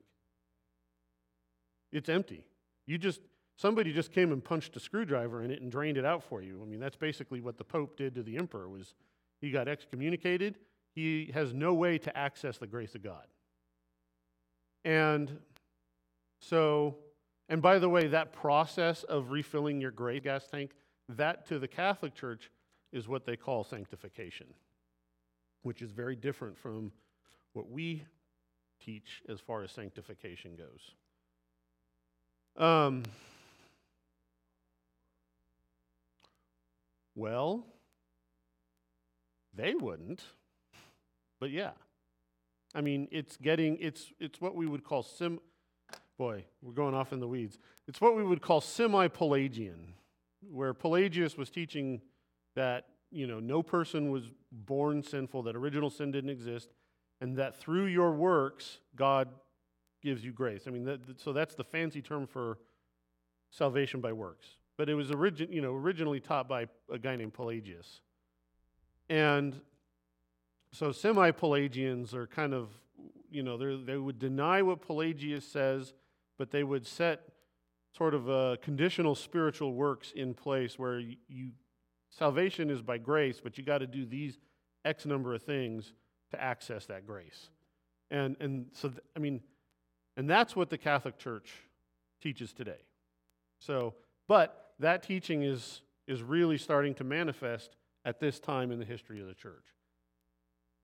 It's 1.91 2.09
empty. 2.09 2.45
You 2.85 2.97
just 2.97 3.21
somebody 3.57 3.91
just 3.91 4.11
came 4.11 4.31
and 4.31 4.43
punched 4.43 4.75
a 4.77 4.79
screwdriver 4.79 5.43
in 5.43 5.51
it 5.51 5.61
and 5.61 5.71
drained 5.71 5.97
it 5.97 6.05
out 6.05 6.23
for 6.23 6.41
you. 6.41 6.61
I 6.63 6.65
mean, 6.65 6.79
that's 6.79 6.95
basically 6.95 7.41
what 7.41 7.57
the 7.57 7.63
pope 7.63 7.97
did 7.97 8.15
to 8.15 8.23
the 8.23 8.37
emperor 8.37 8.69
was 8.69 8.95
he 9.41 9.51
got 9.51 9.67
excommunicated. 9.67 10.57
He 10.95 11.31
has 11.33 11.53
no 11.53 11.73
way 11.73 11.97
to 11.99 12.17
access 12.17 12.57
the 12.57 12.67
grace 12.67 12.95
of 12.95 13.03
God. 13.03 13.25
And 14.85 15.39
so, 16.39 16.97
and 17.49 17.61
by 17.61 17.79
the 17.79 17.89
way, 17.89 18.07
that 18.07 18.31
process 18.31 19.03
of 19.03 19.31
refilling 19.31 19.81
your 19.81 19.91
grace 19.91 20.23
gas 20.23 20.47
tank, 20.47 20.71
that 21.09 21.45
to 21.47 21.59
the 21.59 21.67
Catholic 21.67 22.15
Church 22.15 22.49
is 22.91 23.07
what 23.07 23.25
they 23.25 23.35
call 23.35 23.63
sanctification, 23.63 24.47
which 25.63 25.81
is 25.81 25.91
very 25.91 26.15
different 26.15 26.57
from 26.57 26.91
what 27.53 27.69
we 27.69 28.03
teach 28.83 29.21
as 29.27 29.39
far 29.39 29.63
as 29.63 29.71
sanctification 29.71 30.55
goes. 30.55 30.95
Um, 32.63 33.03
well, 37.15 37.65
they 39.53 39.75
wouldn't, 39.75 40.23
but 41.39 41.51
yeah. 41.51 41.71
I 42.73 42.81
mean, 42.81 43.07
it's 43.11 43.37
getting, 43.37 43.77
it's, 43.79 44.11
it's 44.19 44.39
what 44.39 44.55
we 44.55 44.67
would 44.67 44.83
call 44.83 45.03
sim, 45.03 45.39
boy, 46.17 46.43
we're 46.61 46.73
going 46.73 46.93
off 46.93 47.13
in 47.13 47.19
the 47.19 47.27
weeds. 47.27 47.57
It's 47.87 47.99
what 47.99 48.15
we 48.15 48.23
would 48.23 48.41
call 48.41 48.61
semi 48.61 49.07
Pelagian, 49.07 49.95
where 50.51 50.73
Pelagius 50.73 51.35
was 51.35 51.49
teaching 51.49 52.01
that 52.55 52.85
you 53.11 53.27
know 53.27 53.39
no 53.39 53.63
person 53.63 54.11
was 54.11 54.31
born 54.51 55.03
sinful 55.03 55.43
that 55.43 55.55
original 55.55 55.89
sin 55.89 56.11
didn't 56.11 56.29
exist 56.29 56.69
and 57.21 57.37
that 57.37 57.57
through 57.57 57.85
your 57.85 58.11
works 58.11 58.79
god 58.95 59.29
gives 60.01 60.23
you 60.23 60.31
grace. 60.31 60.63
I 60.67 60.71
mean 60.71 60.85
that, 60.85 61.19
so 61.19 61.33
that's 61.33 61.55
the 61.55 61.63
fancy 61.63 62.01
term 62.01 62.27
for 62.27 62.57
salvation 63.49 64.01
by 64.01 64.13
works. 64.13 64.47
But 64.77 64.89
it 64.89 64.95
was 64.95 65.11
origin, 65.11 65.51
you 65.51 65.61
know, 65.61 65.73
originally 65.73 66.19
taught 66.19 66.47
by 66.47 66.67
a 66.91 66.97
guy 66.97 67.15
named 67.15 67.33
pelagius. 67.33 67.99
And 69.09 69.59
so 70.71 70.91
semi-pelagians 70.91 72.13
are 72.13 72.27
kind 72.27 72.53
of 72.53 72.69
you 73.31 73.43
know 73.43 73.57
they 73.57 73.97
would 73.97 74.17
deny 74.17 74.61
what 74.61 74.81
pelagius 74.81 75.45
says 75.45 75.93
but 76.37 76.49
they 76.49 76.63
would 76.63 76.85
set 76.85 77.21
sort 77.95 78.13
of 78.13 78.27
a 78.27 78.57
conditional 78.61 79.13
spiritual 79.13 79.73
works 79.73 80.11
in 80.15 80.33
place 80.33 80.79
where 80.79 80.99
you, 80.99 81.15
you 81.27 81.51
Salvation 82.19 82.69
is 82.69 82.81
by 82.81 82.97
grace, 82.97 83.39
but 83.41 83.57
you 83.57 83.63
got 83.63 83.77
to 83.77 83.87
do 83.87 84.05
these 84.05 84.37
X 84.83 85.05
number 85.05 85.33
of 85.33 85.41
things 85.41 85.93
to 86.31 86.41
access 86.41 86.85
that 86.87 87.07
grace. 87.07 87.49
And, 88.11 88.35
and 88.41 88.65
so, 88.73 88.89
th- 88.89 89.01
I 89.15 89.19
mean, 89.19 89.39
and 90.17 90.29
that's 90.29 90.53
what 90.53 90.69
the 90.69 90.77
Catholic 90.77 91.17
Church 91.17 91.49
teaches 92.21 92.51
today. 92.51 92.81
So, 93.59 93.93
but 94.27 94.73
that 94.79 95.01
teaching 95.01 95.43
is, 95.43 95.81
is 96.07 96.21
really 96.21 96.57
starting 96.57 96.93
to 96.95 97.05
manifest 97.05 97.77
at 98.03 98.19
this 98.19 98.37
time 98.37 98.71
in 98.71 98.79
the 98.79 98.85
history 98.85 99.21
of 99.21 99.27
the 99.27 99.33
church. 99.33 99.65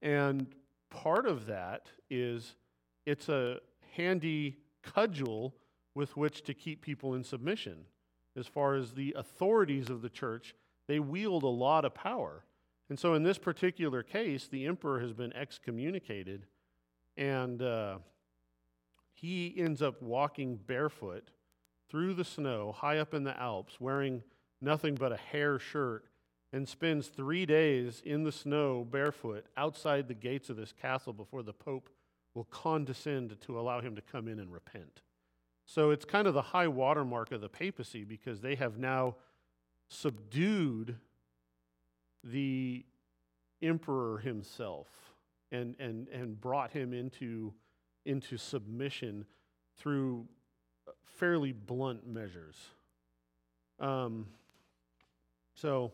And 0.02 0.48
part 0.90 1.26
of 1.26 1.48
that 1.48 1.88
is 2.10 2.56
it's 3.06 3.28
a 3.28 3.60
handy 3.98 4.56
cudgel 4.84 5.54
with 5.96 6.16
which 6.16 6.44
to 6.44 6.54
keep 6.54 6.82
people 6.82 7.14
in 7.14 7.26
submission 7.26 7.86
as 8.38 8.48
far 8.48 8.76
as 8.76 8.94
the 8.94 9.14
authorities 9.18 9.90
of 9.90 10.02
the 10.02 10.10
church 10.10 10.56
they 10.88 11.00
wield 11.00 11.44
a 11.44 11.48
lot 11.48 11.86
of 11.86 11.94
power. 11.94 12.44
And 12.90 13.00
so 13.00 13.14
in 13.14 13.24
this 13.24 13.38
particular 13.38 14.04
case, 14.04 14.48
the 14.48 14.66
emperor 14.66 15.00
has 15.00 15.14
been 15.14 15.34
excommunicated, 15.34 16.46
and 17.18 17.62
uh, 17.62 17.98
he 19.14 19.54
ends 19.58 19.82
up 19.82 20.02
walking 20.02 20.58
barefoot 20.58 21.32
through 21.90 22.14
the 22.14 22.26
snow 22.26 22.72
high 22.72 23.00
up 23.00 23.14
in 23.14 23.24
the 23.24 23.40
Alps, 23.40 23.80
wearing 23.80 24.22
nothing 24.62 24.96
but 24.96 25.12
a 25.12 25.18
hair 25.18 25.58
shirt, 25.58 26.06
and 26.54 26.68
spends 26.68 27.08
three 27.08 27.46
days 27.46 28.02
in 28.06 28.24
the 28.24 28.32
snow 28.32 28.86
barefoot 28.90 29.46
outside 29.58 30.08
the 30.08 30.14
gates 30.14 30.50
of 30.50 30.56
this 30.56 30.72
castle 30.72 31.14
before 31.14 31.44
the 31.44 31.54
Pope 31.54 31.90
will 32.34 32.46
condescend 32.46 33.36
to 33.42 33.60
allow 33.60 33.82
him 33.82 33.96
to 33.96 34.02
come 34.02 34.28
in 34.28 34.40
and 34.40 34.54
repent. 34.54 35.02
So 35.66 35.90
it's 35.90 36.06
kind 36.06 36.28
of 36.28 36.34
the 36.34 36.42
high 36.42 36.68
watermark 36.68 37.32
of 37.32 37.42
the 37.42 37.50
papacy 37.50 38.04
because 38.04 38.42
they 38.42 38.56
have 38.56 38.78
now 38.78 39.16
subdued 39.88 40.96
the 42.24 42.86
emperor 43.62 44.18
himself 44.20 44.88
and, 45.52 45.76
and, 45.80 46.08
and 46.10 46.40
brought 46.40 46.72
him 46.72 46.94
into, 46.94 47.54
into 48.06 48.38
submission 48.38 49.26
through 49.78 50.28
fairly 51.04 51.52
blunt 51.52 52.08
measures. 52.08 52.56
Um, 53.80 54.28
so 55.54 55.92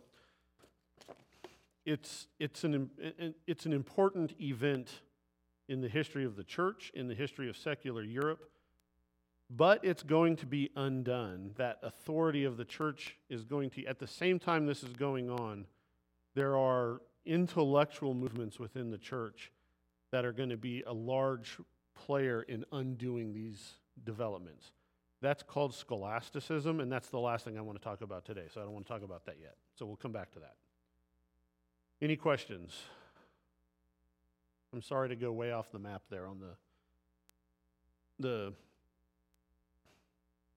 it's, 1.86 2.28
it's, 2.40 2.64
an, 2.64 2.90
it's 3.48 3.66
an 3.66 3.74
important 3.74 4.34
event 4.40 4.90
in 5.68 5.82
the 5.82 5.90
history 5.90 6.26
of 6.26 6.36
the 6.36 6.44
church, 6.44 6.92
in 6.94 7.08
the 7.08 7.16
history 7.16 7.50
of 7.50 7.58
secular 7.58 8.04
Europe, 8.04 8.51
but 9.56 9.84
it's 9.84 10.04
going 10.04 10.38
to 10.38 10.46
be 10.46 10.72
undone. 10.76 11.52
That 11.58 11.80
authority 11.84 12.46
of 12.46 12.56
the 12.56 12.64
church 12.64 13.18
is 13.30 13.44
going 13.44 13.70
to, 13.72 13.86
at 13.86 14.00
the 14.00 14.08
same 14.08 14.40
time 14.40 14.66
this 14.66 14.82
is 14.82 14.94
going 14.94 15.30
on, 15.30 15.66
there 16.36 16.58
are 16.58 17.02
intellectual 17.26 18.14
movements 18.14 18.60
within 18.60 18.92
the 18.92 18.98
church 18.98 19.52
that 20.12 20.24
are 20.24 20.32
going 20.32 20.50
to 20.50 20.58
be 20.58 20.84
a 20.88 20.94
large 20.94 21.58
player 21.94 22.42
in 22.44 22.66
undoing 22.72 23.34
these 23.34 23.74
developments. 24.06 24.72
That's 25.22 25.44
called 25.44 25.76
scholasticism, 25.76 26.80
and 26.80 26.92
that's 26.92 27.10
the 27.10 27.20
last 27.20 27.44
thing 27.46 27.58
I 27.58 27.62
want 27.62 27.78
to 27.78 27.84
talk 27.84 28.02
about 28.02 28.26
today, 28.26 28.46
so 28.52 28.62
I 28.62 28.64
don't 28.64 28.74
want 28.74 28.88
to 28.88 28.94
talk 28.94 29.04
about 29.04 29.26
that 29.26 29.36
yet. 29.40 29.56
So 29.78 29.86
we'll 29.86 29.98
come 29.98 30.14
back 30.14 30.32
to 30.32 30.40
that. 30.40 30.56
Any 32.02 32.16
questions? 32.16 32.76
I'm 34.74 34.82
sorry 34.82 35.10
to 35.10 35.16
go 35.18 35.32
way 35.34 35.52
off 35.52 35.72
the 35.72 35.80
map 35.80 36.04
there 36.10 36.26
on 36.26 36.40
the 36.40 36.56
the 38.20 38.54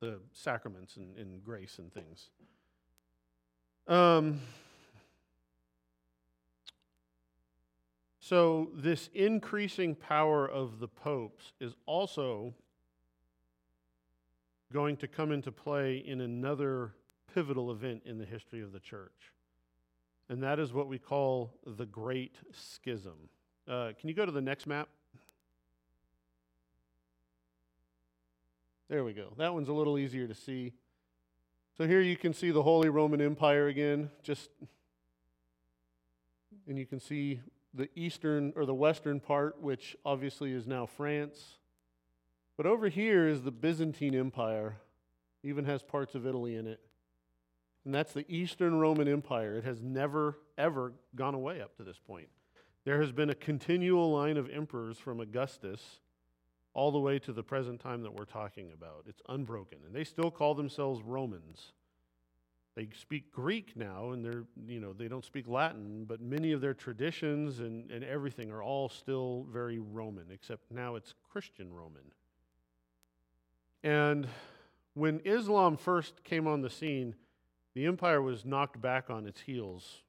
the 0.00 0.20
sacraments 0.33 0.96
and, 0.96 1.16
and 1.16 1.44
grace 1.44 1.78
and 1.78 1.92
things. 1.92 2.30
Um, 3.87 4.40
so, 8.20 8.70
this 8.74 9.11
increasing 9.12 9.94
power 9.94 10.46
of 10.46 10.78
the 10.78 10.88
popes 10.88 11.52
is 11.61 11.74
also 11.87 12.54
going 14.72 14.96
to 14.96 15.07
come 15.07 15.30
into 15.30 15.52
play 15.52 15.98
in 15.98 16.20
another 16.20 16.92
pivotal 17.35 17.70
event 17.70 18.02
in 18.07 18.18
the 18.18 18.24
history 18.24 18.62
of 18.62 18.72
the 18.72 18.80
church. 18.80 19.33
And 20.28 20.42
that 20.42 20.59
is 20.59 20.72
what 20.72 20.88
we 20.88 20.98
call 20.98 21.52
the 21.66 21.85
Great 21.85 22.37
Schism. 22.52 23.28
Uh, 23.68 23.92
can 23.98 24.09
you 24.09 24.14
go 24.14 24.24
to 24.24 24.33
the 24.33 24.40
next 24.40 24.66
map? 24.66 24.88
There 28.88 29.03
we 29.03 29.14
go. 29.14 29.33
That 29.38 29.55
one's 29.55 29.68
a 29.68 29.73
little 29.73 29.99
easier 29.99 30.27
to 30.27 30.35
see. 30.35 30.73
So 31.77 31.87
here 31.87 32.01
you 32.01 32.16
can 32.16 32.35
see 32.35 32.51
the 32.51 32.62
Holy 32.62 32.88
Roman 32.88 33.20
Empire 33.20 33.68
again, 33.68 34.11
just 34.23 34.51
and 36.68 36.79
you 36.79 36.87
can 36.87 37.01
see 37.01 37.40
the 37.73 37.88
eastern 37.97 38.53
or 38.57 38.66
the 38.66 38.75
western 38.75 39.20
part, 39.20 39.61
which 39.61 39.97
obviously 40.05 40.53
is 40.53 40.66
now 40.66 40.87
France. 40.87 41.59
But 42.57 42.66
over 42.66 42.88
here 42.88 43.27
is 43.27 43.42
the 43.42 43.51
Byzantine 43.51 44.14
Empire, 44.14 44.77
even 45.42 45.64
has 45.64 45.83
parts 45.83 46.14
of 46.14 46.27
Italy 46.27 46.55
in 46.57 46.66
it. 46.66 46.81
And 47.85 47.94
that's 47.94 48.12
the 48.12 48.25
Eastern 48.29 48.79
Roman 48.79 49.09
Empire. 49.09 49.57
It 49.57 49.64
has 49.64 49.83
never, 49.83 50.38
ever 50.57 50.92
gone 51.14 51.35
away 51.35 51.61
up 51.61 51.77
to 51.77 51.85
this 51.85 51.99
point. 51.99 52.29
There 52.85 53.01
has 53.01 53.12
been 53.12 53.31
a 53.31 53.35
continual 53.35 54.12
line 54.12 54.37
of 54.37 54.49
emperors 54.51 54.99
from 54.99 55.20
Augustus 55.20 56.01
all 56.74 56.90
the 56.90 56.98
way 56.98 57.18
to 57.20 57.32
the 57.32 57.42
present 57.42 57.80
time 57.80 58.02
that 58.02 58.12
we're 58.12 58.24
talking 58.24 58.72
about. 58.72 59.04
It's 59.08 59.22
unbroken. 59.28 59.78
And 59.87 59.94
they 59.94 60.04
still 60.04 60.30
call 60.30 60.54
themselves 60.54 61.02
Romans. 61.02 61.72
They 62.74 62.88
speak 63.00 63.30
Greek 63.30 63.76
now, 63.76 64.10
and 64.10 64.24
they're, 64.24 64.44
you 64.66 64.80
know, 64.80 64.92
they 64.92 65.06
don't 65.06 65.24
speak 65.24 65.46
Latin, 65.46 66.04
but 66.04 66.20
many 66.20 66.50
of 66.50 66.60
their 66.60 66.74
traditions 66.74 67.60
and, 67.60 67.88
and 67.92 68.02
everything 68.02 68.50
are 68.50 68.62
all 68.62 68.88
still 68.88 69.46
very 69.52 69.78
Roman, 69.78 70.26
except 70.32 70.72
now 70.72 70.96
it's 70.96 71.14
Christian 71.30 71.72
Roman. 71.72 72.02
And 73.84 74.26
when 74.94 75.20
Islam 75.24 75.76
first 75.76 76.24
came 76.24 76.48
on 76.48 76.62
the 76.62 76.70
scene, 76.70 77.14
the 77.74 77.87
empire 77.87 78.20
was 78.20 78.44
knocked 78.44 78.80
back 78.80 79.08
on 79.08 79.26
its 79.26 79.40
heels 79.40 80.02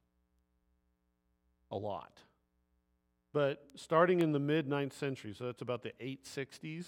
a 1.69 1.77
lot. 1.77 2.19
But 3.35 3.65
starting 3.75 4.21
in 4.21 4.31
the 4.31 4.39
mid 4.39 4.69
9th 4.69 4.93
century, 4.93 5.35
so 5.37 5.43
that's 5.43 5.61
about 5.61 5.83
the 5.83 5.91
860s, 5.99 6.85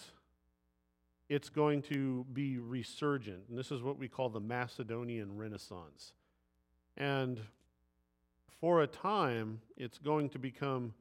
it's 1.28 1.50
going 1.50 1.82
to 1.82 2.26
be 2.32 2.58
resurgent. 2.58 3.42
And 3.50 3.58
this 3.58 3.70
is 3.70 3.82
what 3.82 4.00
we 4.00 4.08
call 4.08 4.30
the 4.30 4.40
Macedonian 4.40 5.36
Renaissance. 5.36 6.14
And 6.96 7.42
for 8.62 8.82
a 8.82 8.88
time, 8.88 9.60
it's 9.76 9.98
going 9.98 10.30
to 10.30 10.40
become 10.40 10.94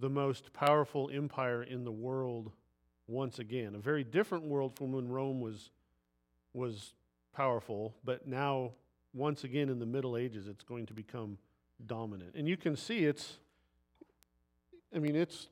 the 0.00 0.08
most 0.08 0.54
powerful 0.54 1.10
empire 1.12 1.62
in 1.62 1.84
the 1.84 1.92
world 1.92 2.52
once 3.06 3.38
again. 3.38 3.74
A 3.74 3.78
very 3.78 4.02
different 4.02 4.44
world 4.44 4.78
from 4.78 4.92
when 4.92 5.08
Rome 5.08 5.42
was, 5.42 5.72
was 6.54 6.94
powerful, 7.34 7.94
but 8.02 8.26
now, 8.26 8.72
once 9.12 9.44
again, 9.44 9.68
in 9.68 9.78
the 9.78 9.84
Middle 9.84 10.16
Ages, 10.16 10.48
it's 10.48 10.64
going 10.64 10.86
to 10.86 10.94
become 10.94 11.36
dominant. 11.84 12.30
And 12.34 12.48
you 12.48 12.56
can 12.56 12.76
see 12.76 13.04
it's 13.04 13.40
I 14.96 14.98
mean, 14.98 15.14
it's 15.14 15.48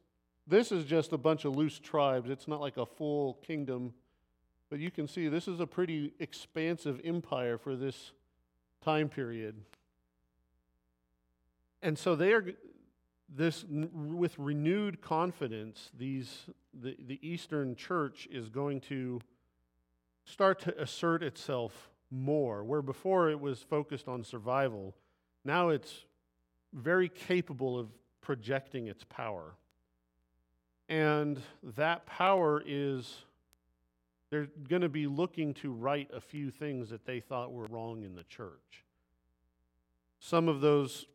this 0.46 0.72
is 0.72 0.84
just 0.84 1.12
a 1.12 1.18
bunch 1.18 1.44
of 1.44 1.54
loose 1.54 1.78
tribes. 1.78 2.30
It's 2.30 2.48
not 2.48 2.60
like 2.60 2.78
a 2.78 2.86
full 2.86 3.34
kingdom. 3.46 3.92
But 4.70 4.78
you 4.78 4.90
can 4.90 5.06
see 5.06 5.28
this 5.28 5.46
is 5.46 5.60
a 5.60 5.66
pretty 5.66 6.12
expansive 6.18 7.00
empire 7.04 7.58
for 7.58 7.76
this 7.76 8.12
time 8.82 9.08
period. 9.08 9.56
And 11.82 11.98
so 11.98 12.16
they 12.16 12.32
are 12.32 12.54
this 13.28 13.64
with 13.68 14.38
renewed 14.38 15.00
confidence 15.00 15.90
these 15.98 16.46
the, 16.72 16.96
the 17.06 17.18
eastern 17.26 17.74
church 17.74 18.28
is 18.30 18.48
going 18.48 18.80
to 18.80 19.20
start 20.24 20.60
to 20.60 20.80
assert 20.80 21.22
itself 21.22 21.90
more 22.10 22.62
where 22.62 22.82
before 22.82 23.30
it 23.30 23.40
was 23.40 23.60
focused 23.60 24.08
on 24.08 24.22
survival 24.22 24.94
now 25.42 25.70
it's 25.70 26.04
very 26.74 27.08
capable 27.08 27.78
of 27.78 27.88
projecting 28.24 28.88
its 28.88 29.04
power. 29.04 29.54
And 30.88 31.40
that 31.76 32.06
power 32.06 32.62
is, 32.66 33.22
they're 34.30 34.48
going 34.68 34.82
to 34.82 34.88
be 34.88 35.06
looking 35.06 35.54
to 35.54 35.70
right 35.70 36.08
a 36.12 36.20
few 36.20 36.50
things 36.50 36.90
that 36.90 37.06
they 37.06 37.20
thought 37.20 37.52
were 37.52 37.66
wrong 37.66 38.02
in 38.02 38.16
the 38.16 38.24
church. 38.24 38.84
Some 40.18 40.48
of 40.48 40.60
those, 40.60 41.06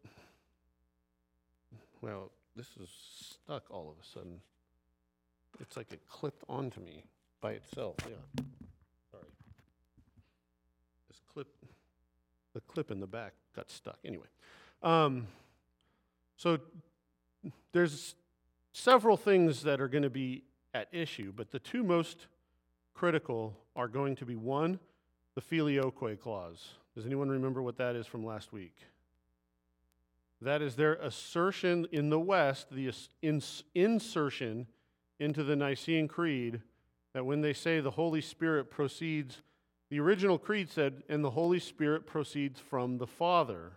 well, 2.01 2.31
this 2.55 2.67
is 2.81 2.89
stuck 3.43 3.63
all 3.69 3.89
of 3.89 3.95
a 4.03 4.07
sudden. 4.07 4.39
It's 5.59 5.75
like 5.75 5.91
it 5.91 6.01
clipped 6.07 6.43
onto 6.47 6.79
me 6.79 7.03
by 7.41 7.51
itself. 7.53 7.95
Yeah. 8.01 8.43
Sorry. 9.11 9.23
This 11.07 11.19
clip, 11.33 11.47
the 12.53 12.61
clip 12.61 12.91
in 12.91 12.99
the 12.99 13.07
back 13.07 13.33
got 13.55 13.69
stuck. 13.69 13.97
Anyway. 14.05 14.27
Um, 14.81 15.27
so 16.37 16.57
there's 17.71 18.15
several 18.71 19.17
things 19.17 19.63
that 19.63 19.81
are 19.81 19.87
going 19.87 20.03
to 20.03 20.09
be 20.09 20.43
at 20.73 20.87
issue, 20.91 21.33
but 21.35 21.51
the 21.51 21.59
two 21.59 21.83
most 21.83 22.27
critical 22.93 23.57
are 23.75 23.87
going 23.87 24.15
to 24.17 24.25
be 24.25 24.35
one, 24.35 24.79
the 25.35 25.41
filioque 25.41 26.19
clause. 26.21 26.69
Does 26.95 27.05
anyone 27.05 27.29
remember 27.29 27.61
what 27.61 27.77
that 27.77 27.95
is 27.95 28.05
from 28.07 28.25
last 28.25 28.51
week? 28.51 28.75
That 30.41 30.61
is 30.61 30.75
their 30.75 30.93
assertion 30.95 31.87
in 31.91 32.09
the 32.09 32.19
West, 32.19 32.67
the 32.71 32.91
insertion 33.73 34.67
into 35.19 35.43
the 35.43 35.55
Nicene 35.55 36.07
Creed, 36.07 36.61
that 37.13 37.25
when 37.25 37.41
they 37.41 37.53
say 37.53 37.79
the 37.79 37.91
Holy 37.91 38.21
Spirit 38.21 38.69
proceeds, 38.69 39.41
the 39.89 39.99
original 39.99 40.37
creed 40.37 40.69
said, 40.69 41.03
and 41.09 41.23
the 41.23 41.31
Holy 41.31 41.59
Spirit 41.59 42.05
proceeds 42.05 42.59
from 42.59 42.99
the 42.99 43.07
Father. 43.07 43.73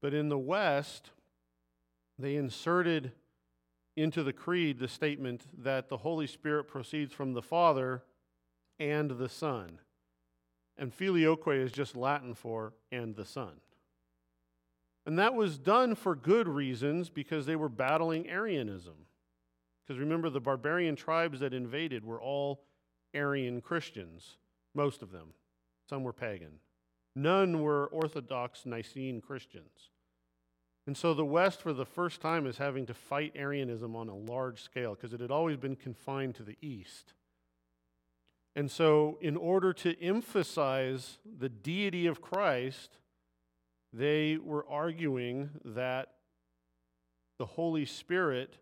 But 0.00 0.14
in 0.14 0.28
the 0.28 0.38
West, 0.38 1.10
they 2.18 2.36
inserted 2.36 3.12
into 3.96 4.22
the 4.22 4.32
creed 4.32 4.78
the 4.78 4.88
statement 4.88 5.46
that 5.58 5.88
the 5.88 5.98
Holy 5.98 6.26
Spirit 6.26 6.64
proceeds 6.64 7.12
from 7.12 7.32
the 7.32 7.42
Father 7.42 8.02
and 8.78 9.10
the 9.12 9.28
Son. 9.28 9.78
And 10.76 10.94
filioque 10.94 11.48
is 11.48 11.72
just 11.72 11.96
Latin 11.96 12.34
for 12.34 12.74
and 12.92 13.16
the 13.16 13.24
Son. 13.24 13.60
And 15.04 15.18
that 15.18 15.34
was 15.34 15.58
done 15.58 15.94
for 15.94 16.14
good 16.14 16.46
reasons 16.46 17.08
because 17.08 17.46
they 17.46 17.56
were 17.56 17.68
battling 17.68 18.28
Arianism. 18.28 19.06
Because 19.82 19.98
remember, 19.98 20.28
the 20.28 20.40
barbarian 20.40 20.96
tribes 20.96 21.40
that 21.40 21.54
invaded 21.54 22.04
were 22.04 22.20
all 22.20 22.60
Arian 23.14 23.60
Christians, 23.60 24.36
most 24.74 25.02
of 25.02 25.10
them. 25.10 25.28
Some 25.88 26.04
were 26.04 26.12
pagan. 26.12 26.60
None 27.16 27.62
were 27.62 27.86
Orthodox 27.86 28.66
Nicene 28.66 29.20
Christians. 29.20 29.90
And 30.88 30.96
so 30.96 31.12
the 31.12 31.22
West, 31.22 31.60
for 31.60 31.74
the 31.74 31.84
first 31.84 32.22
time, 32.22 32.46
is 32.46 32.56
having 32.56 32.86
to 32.86 32.94
fight 32.94 33.34
Arianism 33.36 33.94
on 33.94 34.08
a 34.08 34.16
large 34.16 34.62
scale 34.62 34.94
because 34.94 35.12
it 35.12 35.20
had 35.20 35.30
always 35.30 35.58
been 35.58 35.76
confined 35.76 36.34
to 36.36 36.42
the 36.42 36.56
East. 36.62 37.12
And 38.56 38.70
so, 38.70 39.18
in 39.20 39.36
order 39.36 39.74
to 39.74 40.02
emphasize 40.02 41.18
the 41.38 41.50
deity 41.50 42.06
of 42.06 42.22
Christ, 42.22 42.96
they 43.92 44.38
were 44.42 44.64
arguing 44.66 45.50
that 45.62 46.14
the 47.36 47.44
Holy 47.44 47.84
Spirit 47.84 48.56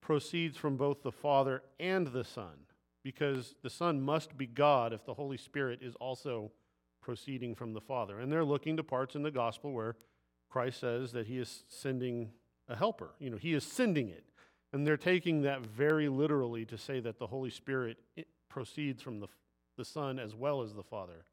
proceeds 0.00 0.56
from 0.56 0.78
both 0.78 1.02
the 1.02 1.12
Father 1.12 1.62
and 1.78 2.06
the 2.06 2.24
Son, 2.24 2.64
because 3.04 3.56
the 3.62 3.68
Son 3.68 4.00
must 4.00 4.38
be 4.38 4.46
God 4.46 4.94
if 4.94 5.04
the 5.04 5.12
Holy 5.12 5.36
Spirit 5.36 5.80
is 5.82 5.96
also 5.96 6.50
proceeding 7.02 7.54
from 7.54 7.74
the 7.74 7.80
Father. 7.82 8.20
And 8.20 8.32
they're 8.32 8.42
looking 8.42 8.78
to 8.78 8.82
parts 8.82 9.16
in 9.16 9.22
the 9.22 9.30
gospel 9.30 9.72
where 9.72 9.96
Christ 10.52 10.80
says 10.80 11.12
that 11.12 11.26
he 11.26 11.38
is 11.38 11.64
sending 11.68 12.30
a 12.68 12.76
helper. 12.76 13.10
You 13.18 13.30
know, 13.30 13.38
he 13.38 13.54
is 13.54 13.64
sending 13.64 14.08
it. 14.08 14.24
And 14.72 14.86
they're 14.86 14.96
taking 14.96 15.42
that 15.42 15.66
very 15.66 16.08
literally 16.08 16.64
to 16.66 16.78
say 16.78 17.00
that 17.00 17.18
the 17.18 17.26
Holy 17.26 17.50
Spirit 17.50 17.98
proceeds 18.48 19.02
from 19.02 19.20
the 19.20 19.28
the 19.76 19.84
Son 19.84 20.18
as 20.18 20.34
well 20.34 20.62
as 20.62 20.74
the 20.74 20.82
Father. 20.82 21.24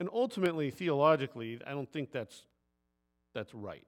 And 0.00 0.08
ultimately, 0.12 0.70
theologically, 0.70 1.60
I 1.66 1.70
don't 1.70 1.90
think 1.90 2.10
that's, 2.10 2.42
that's 3.32 3.54
right. 3.54 3.86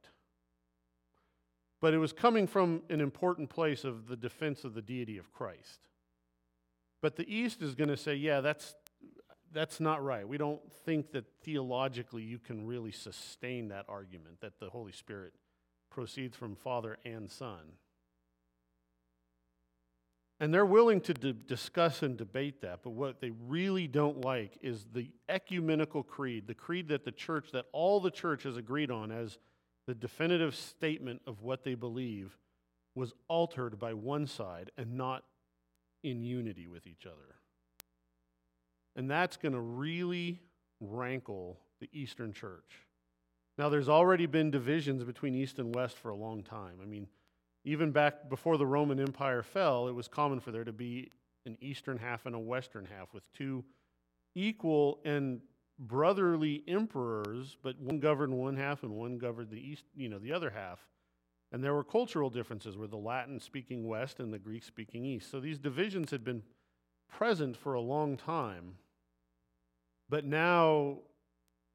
But 1.81 1.95
it 1.95 1.99
was 1.99 2.13
coming 2.13 2.47
from 2.47 2.83
an 2.89 3.01
important 3.01 3.51
place 3.51 3.85
of 3.85 4.07
the 4.07 4.17
defense 4.17 4.65
of 4.65 4.75
the 4.75 4.83
deity 4.83 5.19
of 5.19 5.33
Christ. 5.33 5.81
But 7.03 7.17
the 7.17 7.33
East 7.33 7.61
is 7.61 7.75
going 7.75 7.91
to 7.91 7.97
say, 7.97 8.15
yeah, 8.15 8.41
that's, 8.41 8.75
that's 9.57 9.81
not 9.81 10.05
right. 10.05 10.29
We 10.29 10.37
don't 10.37 10.61
think 10.85 11.13
that 11.13 11.25
theologically 11.43 12.23
you 12.23 12.39
can 12.39 12.67
really 12.67 12.93
sustain 12.93 13.69
that 13.69 13.87
argument 13.89 14.43
that 14.43 14.61
the 14.61 14.69
Holy 14.69 14.93
Spirit 14.93 15.33
proceeds 15.91 16.37
from 16.37 16.57
Father 16.57 16.99
and 17.07 17.31
Son. 17.31 17.73
And 20.39 20.53
they're 20.53 20.67
willing 20.67 21.01
to 21.01 21.15
d- 21.15 21.33
discuss 21.33 22.03
and 22.03 22.19
debate 22.19 22.61
that, 22.61 22.81
but 22.83 22.91
what 22.91 23.23
they 23.23 23.31
really 23.31 23.89
don't 23.89 24.23
like 24.23 24.59
is 24.61 24.85
the 24.93 25.11
ecumenical 25.31 26.03
creed, 26.03 26.47
the 26.47 26.55
creed 26.55 26.89
that 26.89 27.07
the 27.07 27.13
church, 27.13 27.51
that 27.53 27.65
all 27.73 27.99
the 27.99 28.11
church 28.11 28.43
has 28.43 28.59
agreed 28.59 28.91
on 28.91 29.11
as 29.11 29.39
the 29.87 29.95
definitive 29.95 30.55
statement 30.55 31.23
of 31.27 31.41
what 31.41 31.65
they 31.65 31.75
believe, 31.75 32.37
was 32.95 33.15
altered 33.29 33.79
by 33.79 33.95
one 33.95 34.27
side 34.27 34.71
and 34.77 34.93
not 34.99 35.25
in 36.03 36.23
unity 36.23 36.67
with 36.67 36.87
each 36.87 37.07
other. 37.07 37.37
And 38.97 39.11
that's 39.11 39.37
going 39.37 39.53
to 39.53 39.61
really 39.61 40.41
rankle 40.81 41.61
the 41.81 41.89
Eastern 41.93 42.33
church. 42.33 42.87
Now, 43.59 43.69
there's 43.69 43.89
already 43.89 44.27
been 44.27 44.51
divisions 44.51 45.05
between 45.05 45.35
East 45.35 45.59
and 45.59 45.75
West 45.75 45.97
for 45.97 46.11
a 46.11 46.17
long 46.17 46.43
time. 46.43 46.79
I 46.83 46.87
mean, 46.87 47.07
even 47.65 47.91
back 47.91 48.29
before 48.29 48.59
the 48.59 48.67
Roman 48.67 49.01
Empire 49.01 49.43
fell, 49.43 49.89
it 49.89 49.95
was 49.95 50.09
common 50.09 50.41
for 50.41 50.51
there 50.51 50.65
to 50.65 50.73
be 50.73 51.11
an 51.47 51.57
eastern 51.61 51.97
half 51.97 52.27
and 52.27 52.35
a 52.35 52.39
western 52.39 52.85
half 52.85 53.15
with 53.15 53.23
two 53.33 53.65
equal 54.35 55.01
and 55.05 55.41
brotherly 55.79 56.63
emperors, 56.69 57.57
but 57.63 57.79
one 57.81 58.01
governed 58.01 58.33
one 58.33 58.57
half 58.57 58.83
and 58.83 58.93
one 58.93 59.19
governed 59.19 59.51
the 59.51 59.61
east, 59.61 59.85
you 59.95 60.09
know, 60.09 60.19
the 60.19 60.33
other 60.33 60.51
half. 60.51 60.81
And 61.53 61.63
there 61.63 61.75
were 61.75 61.85
cultural 61.85 62.31
differences 62.31 62.77
with 62.77 62.91
the 62.91 62.97
Latin 62.97 63.39
speaking 63.39 63.87
west 63.87 64.21
and 64.21 64.33
the 64.33 64.39
Greek 64.39 64.65
speaking 64.65 65.05
east. 65.05 65.31
So 65.31 65.41
these 65.41 65.59
divisions 65.59 66.11
had 66.11 66.25
been 66.25 66.43
present 67.09 67.57
for 67.57 67.75
a 67.75 67.81
long 67.81 68.17
time. 68.17 68.75
But 70.09 70.25
now, 70.25 70.99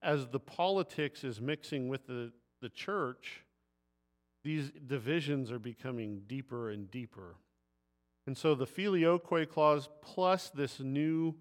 as 0.01 0.27
the 0.27 0.39
politics 0.39 1.23
is 1.23 1.41
mixing 1.41 1.89
with 1.89 2.07
the, 2.07 2.31
the 2.61 2.69
church, 2.69 3.43
these 4.43 4.71
divisions 4.87 5.51
are 5.51 5.59
becoming 5.59 6.23
deeper 6.27 6.69
and 6.69 6.89
deeper. 6.89 7.35
And 8.25 8.37
so 8.37 8.55
the 8.55 8.65
filioque 8.65 9.49
clause 9.49 9.89
plus 10.01 10.49
this 10.49 10.79
new 10.79 11.35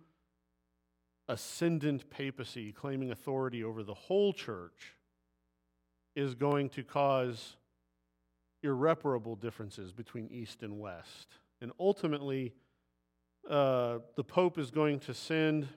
ascendant 1.28 2.10
papacy 2.10 2.72
claiming 2.72 3.10
authority 3.10 3.62
over 3.62 3.82
the 3.82 3.94
whole 3.94 4.32
church 4.32 4.96
is 6.16 6.34
going 6.34 6.68
to 6.70 6.82
cause 6.82 7.56
irreparable 8.62 9.36
differences 9.36 9.92
between 9.92 10.28
East 10.28 10.62
and 10.62 10.80
West. 10.80 11.28
And 11.62 11.70
ultimately, 11.78 12.52
uh, 13.48 13.98
the 14.16 14.24
Pope 14.24 14.58
is 14.58 14.70
going 14.70 14.98
to 15.00 15.14
send 15.14 15.68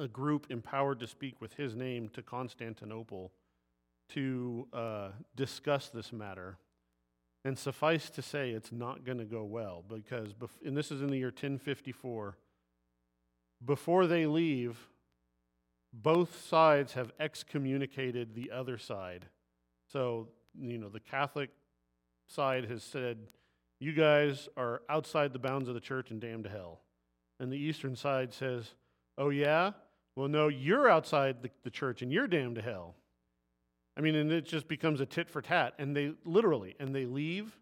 a 0.00 0.08
group 0.08 0.46
empowered 0.50 0.98
to 1.00 1.06
speak 1.06 1.40
with 1.40 1.54
his 1.54 1.76
name 1.76 2.08
to 2.14 2.22
Constantinople 2.22 3.32
to 4.08 4.66
uh, 4.72 5.08
discuss 5.36 5.90
this 5.90 6.12
matter. 6.12 6.56
And 7.44 7.58
suffice 7.58 8.10
to 8.10 8.22
say, 8.22 8.50
it's 8.50 8.72
not 8.72 9.04
going 9.04 9.18
to 9.18 9.24
go 9.24 9.44
well 9.44 9.84
because, 9.86 10.32
bef- 10.32 10.48
and 10.64 10.76
this 10.76 10.90
is 10.90 11.00
in 11.00 11.08
the 11.08 11.18
year 11.18 11.28
1054, 11.28 12.36
before 13.64 14.06
they 14.06 14.26
leave, 14.26 14.88
both 15.92 16.46
sides 16.46 16.94
have 16.94 17.12
excommunicated 17.20 18.34
the 18.34 18.50
other 18.50 18.78
side. 18.78 19.26
So, 19.92 20.28
you 20.58 20.78
know, 20.78 20.88
the 20.88 21.00
Catholic 21.00 21.50
side 22.26 22.64
has 22.66 22.82
said, 22.82 23.18
you 23.80 23.92
guys 23.92 24.48
are 24.56 24.82
outside 24.88 25.32
the 25.32 25.38
bounds 25.38 25.68
of 25.68 25.74
the 25.74 25.80
church 25.80 26.10
and 26.10 26.20
damned 26.20 26.44
to 26.44 26.50
hell. 26.50 26.80
And 27.38 27.50
the 27.50 27.56
Eastern 27.56 27.96
side 27.96 28.32
says, 28.34 28.74
oh, 29.16 29.30
yeah? 29.30 29.72
Well, 30.20 30.28
no, 30.28 30.48
you're 30.48 30.86
outside 30.86 31.42
the, 31.42 31.48
the 31.64 31.70
church 31.70 32.02
and 32.02 32.12
you're 32.12 32.26
damned 32.26 32.56
to 32.56 32.60
hell. 32.60 32.94
I 33.96 34.02
mean, 34.02 34.14
and 34.14 34.30
it 34.30 34.44
just 34.44 34.68
becomes 34.68 35.00
a 35.00 35.06
tit 35.06 35.30
for 35.30 35.40
tat. 35.40 35.72
And 35.78 35.96
they 35.96 36.12
literally, 36.26 36.76
and 36.78 36.94
they 36.94 37.06
leave, 37.06 37.58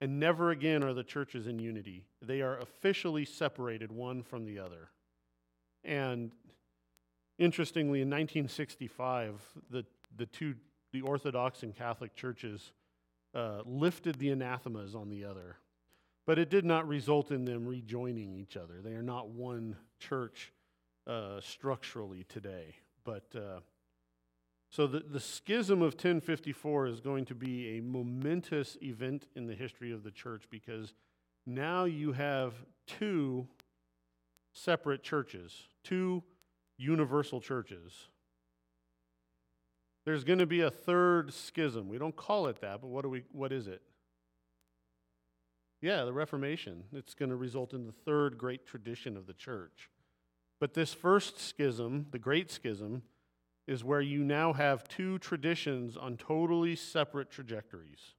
and 0.00 0.18
never 0.18 0.50
again 0.50 0.82
are 0.82 0.92
the 0.92 1.04
churches 1.04 1.46
in 1.46 1.60
unity. 1.60 2.02
They 2.20 2.40
are 2.40 2.58
officially 2.58 3.24
separated 3.24 3.92
one 3.92 4.24
from 4.24 4.44
the 4.44 4.58
other. 4.58 4.90
And 5.84 6.32
interestingly, 7.38 8.00
in 8.00 8.08
1965, 8.08 9.40
the, 9.70 9.86
the 10.16 10.26
two, 10.26 10.56
the 10.92 11.02
Orthodox 11.02 11.62
and 11.62 11.76
Catholic 11.76 12.16
churches 12.16 12.72
uh, 13.36 13.60
lifted 13.64 14.18
the 14.18 14.30
anathemas 14.30 14.96
on 14.96 15.10
the 15.10 15.24
other. 15.24 15.58
But 16.26 16.40
it 16.40 16.50
did 16.50 16.64
not 16.64 16.88
result 16.88 17.30
in 17.30 17.44
them 17.44 17.68
rejoining 17.68 18.34
each 18.34 18.56
other. 18.56 18.80
They 18.82 18.94
are 18.94 19.02
not 19.02 19.28
one 19.28 19.76
church 20.00 20.52
uh, 21.10 21.40
structurally 21.40 22.24
today. 22.28 22.76
But 23.04 23.24
uh, 23.34 23.60
so 24.70 24.86
the, 24.86 25.00
the 25.00 25.18
schism 25.18 25.82
of 25.82 25.94
1054 25.94 26.86
is 26.86 27.00
going 27.00 27.24
to 27.26 27.34
be 27.34 27.78
a 27.78 27.82
momentous 27.82 28.78
event 28.80 29.26
in 29.34 29.46
the 29.46 29.54
history 29.54 29.90
of 29.90 30.04
the 30.04 30.12
church 30.12 30.44
because 30.50 30.94
now 31.44 31.84
you 31.84 32.12
have 32.12 32.54
two 32.86 33.48
separate 34.52 35.02
churches, 35.02 35.64
two 35.82 36.22
universal 36.78 37.40
churches. 37.40 37.92
There's 40.04 40.22
going 40.22 40.38
to 40.38 40.46
be 40.46 40.60
a 40.60 40.70
third 40.70 41.34
schism. 41.34 41.88
We 41.88 41.98
don't 41.98 42.16
call 42.16 42.46
it 42.46 42.60
that, 42.60 42.80
but 42.80 42.88
what, 42.88 43.02
do 43.02 43.10
we, 43.10 43.24
what 43.32 43.52
is 43.52 43.66
it? 43.66 43.82
Yeah, 45.82 46.04
the 46.04 46.12
Reformation. 46.12 46.84
It's 46.92 47.14
going 47.14 47.30
to 47.30 47.36
result 47.36 47.74
in 47.74 47.86
the 47.86 47.92
third 47.92 48.38
great 48.38 48.64
tradition 48.64 49.16
of 49.16 49.26
the 49.26 49.32
church. 49.32 49.90
But 50.60 50.74
this 50.74 50.92
first 50.92 51.40
schism, 51.40 52.06
the 52.10 52.18
Great 52.18 52.50
Schism, 52.50 53.02
is 53.66 53.82
where 53.82 54.00
you 54.00 54.22
now 54.22 54.52
have 54.52 54.86
two 54.86 55.18
traditions 55.18 55.96
on 55.96 56.16
totally 56.16 56.76
separate 56.76 57.30
trajectories. 57.30 58.14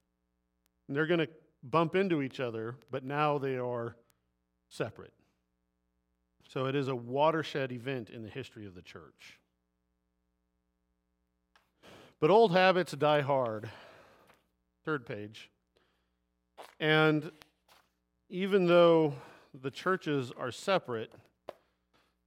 And 0.88 0.96
they're 0.96 1.06
going 1.06 1.20
to 1.20 1.28
bump 1.62 1.94
into 1.94 2.20
each 2.20 2.40
other, 2.40 2.74
but 2.90 3.04
now 3.04 3.38
they 3.38 3.56
are 3.56 3.96
separate. 4.68 5.12
So 6.48 6.66
it 6.66 6.74
is 6.74 6.88
a 6.88 6.96
watershed 6.96 7.70
event 7.70 8.10
in 8.10 8.22
the 8.22 8.28
history 8.28 8.66
of 8.66 8.74
the 8.74 8.82
church. 8.82 9.38
But 12.18 12.30
old 12.30 12.52
habits 12.52 12.92
die 12.92 13.20
hard. 13.20 13.70
Third 14.84 15.06
page. 15.06 15.50
And 16.80 17.30
even 18.28 18.66
though 18.66 19.14
the 19.54 19.70
churches 19.70 20.32
are 20.36 20.50
separate, 20.50 21.12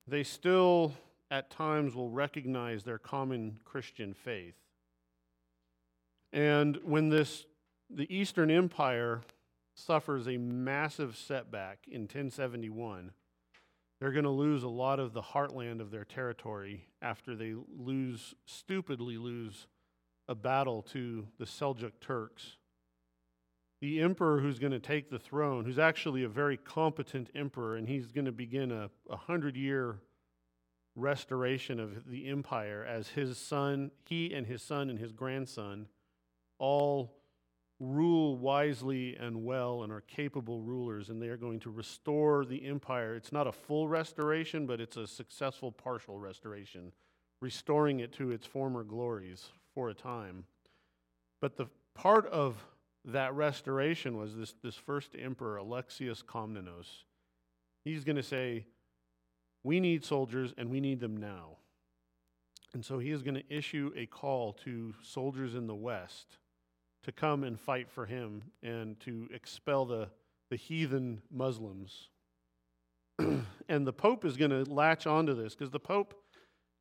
they 0.07 0.23
still 0.23 0.93
at 1.31 1.49
times 1.49 1.95
will 1.95 2.09
recognize 2.09 2.83
their 2.83 2.97
common 2.97 3.59
Christian 3.65 4.13
faith. 4.13 4.55
And 6.31 6.77
when 6.83 7.09
this 7.09 7.45
the 7.89 8.13
Eastern 8.13 8.49
Empire 8.49 9.21
suffers 9.75 10.27
a 10.27 10.37
massive 10.37 11.15
setback 11.15 11.79
in 11.87 12.01
1071, 12.01 13.11
they're 13.99 14.11
going 14.11 14.23
to 14.23 14.29
lose 14.29 14.63
a 14.63 14.69
lot 14.69 14.99
of 14.99 15.13
the 15.13 15.21
heartland 15.21 15.79
of 15.79 15.91
their 15.91 16.03
territory 16.03 16.87
after 17.01 17.35
they 17.35 17.53
lose 17.77 18.33
stupidly 18.45 19.17
lose 19.17 19.67
a 20.27 20.35
battle 20.35 20.81
to 20.81 21.27
the 21.37 21.45
Seljuk 21.45 21.93
Turks. 22.01 22.57
The 23.85 24.01
emperor 24.01 24.39
who's 24.39 24.57
going 24.57 24.71
to 24.71 24.79
take 24.79 25.11
the 25.11 25.19
throne, 25.19 25.63
who's 25.63 25.77
actually 25.77 26.23
a 26.23 26.27
very 26.27 26.57
competent 26.57 27.29
emperor, 27.35 27.75
and 27.75 27.87
he's 27.87 28.11
going 28.11 28.25
to 28.25 28.31
begin 28.31 28.71
a, 28.71 28.89
a 29.11 29.15
hundred 29.15 29.55
year 29.55 29.99
restoration 30.95 31.79
of 31.79 32.09
the 32.09 32.27
empire 32.27 32.83
as 32.83 33.09
his 33.09 33.37
son, 33.37 33.91
he 34.03 34.33
and 34.33 34.47
his 34.47 34.63
son 34.63 34.89
and 34.89 34.97
his 34.97 35.11
grandson 35.11 35.85
all 36.57 37.13
rule 37.79 38.39
wisely 38.39 39.15
and 39.17 39.45
well 39.45 39.83
and 39.83 39.93
are 39.93 40.01
capable 40.01 40.63
rulers, 40.63 41.09
and 41.09 41.21
they 41.21 41.27
are 41.27 41.37
going 41.37 41.59
to 41.59 41.69
restore 41.69 42.43
the 42.43 42.65
empire. 42.65 43.13
It's 43.13 43.31
not 43.31 43.45
a 43.45 43.51
full 43.51 43.87
restoration, 43.87 44.65
but 44.65 44.81
it's 44.81 44.97
a 44.97 45.05
successful 45.05 45.71
partial 45.71 46.17
restoration, 46.17 46.91
restoring 47.39 47.99
it 47.99 48.11
to 48.13 48.31
its 48.31 48.47
former 48.47 48.83
glories 48.83 49.51
for 49.75 49.89
a 49.89 49.93
time. 49.93 50.45
But 51.39 51.55
the 51.55 51.67
part 51.93 52.25
of 52.25 52.65
that 53.05 53.33
restoration 53.33 54.17
was 54.17 54.35
this, 54.35 54.55
this 54.63 54.75
first 54.75 55.15
emperor, 55.17 55.57
Alexius 55.57 56.23
Komnenos. 56.23 56.87
He's 57.83 58.03
going 58.03 58.15
to 58.15 58.23
say, 58.23 58.65
we 59.63 59.79
need 59.79 60.03
soldiers 60.03 60.53
and 60.57 60.69
we 60.69 60.79
need 60.79 60.99
them 60.99 61.17
now. 61.17 61.57
And 62.73 62.83
so 62.83 62.99
he 62.99 63.11
is 63.11 63.21
going 63.21 63.35
to 63.35 63.43
issue 63.49 63.91
a 63.95 64.05
call 64.05 64.53
to 64.65 64.93
soldiers 65.01 65.55
in 65.55 65.67
the 65.67 65.75
West 65.75 66.37
to 67.03 67.11
come 67.11 67.43
and 67.43 67.59
fight 67.59 67.89
for 67.89 68.05
him 68.05 68.41
and 68.63 68.99
to 69.01 69.29
expel 69.33 69.85
the, 69.85 70.09
the 70.49 70.55
heathen 70.55 71.21
Muslims. 71.31 72.09
and 73.19 73.87
the 73.87 73.93
Pope 73.93 74.25
is 74.25 74.35
going 74.35 74.51
to 74.51 74.69
latch 74.69 75.07
onto 75.07 75.33
this 75.33 75.53
because 75.53 75.71
the 75.71 75.79
Pope, 75.79 76.15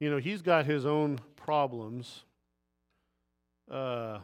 you 0.00 0.10
know, 0.10 0.16
he's 0.16 0.42
got 0.42 0.64
his 0.64 0.86
own 0.86 1.20
problems. 1.36 2.24
Uh, 3.70 4.18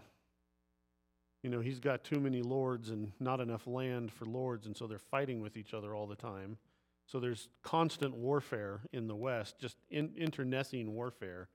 you 1.42 1.48
know, 1.48 1.60
he's 1.60 1.80
got 1.80 2.04
too 2.04 2.20
many 2.20 2.42
lords 2.42 2.90
and 2.90 3.12
not 3.18 3.40
enough 3.40 3.66
land 3.66 4.12
for 4.12 4.26
lords, 4.26 4.66
and 4.66 4.76
so 4.76 4.86
they're 4.86 4.98
fighting 4.98 5.40
with 5.40 5.56
each 5.56 5.72
other 5.72 5.94
all 5.94 6.06
the 6.06 6.16
time. 6.16 6.58
So 7.06 7.18
there's 7.18 7.48
constant 7.62 8.14
warfare 8.14 8.82
in 8.92 9.08
the 9.08 9.16
West, 9.16 9.58
just 9.58 9.76
in, 9.90 10.12
internecine 10.16 10.92
warfare. 10.92 11.48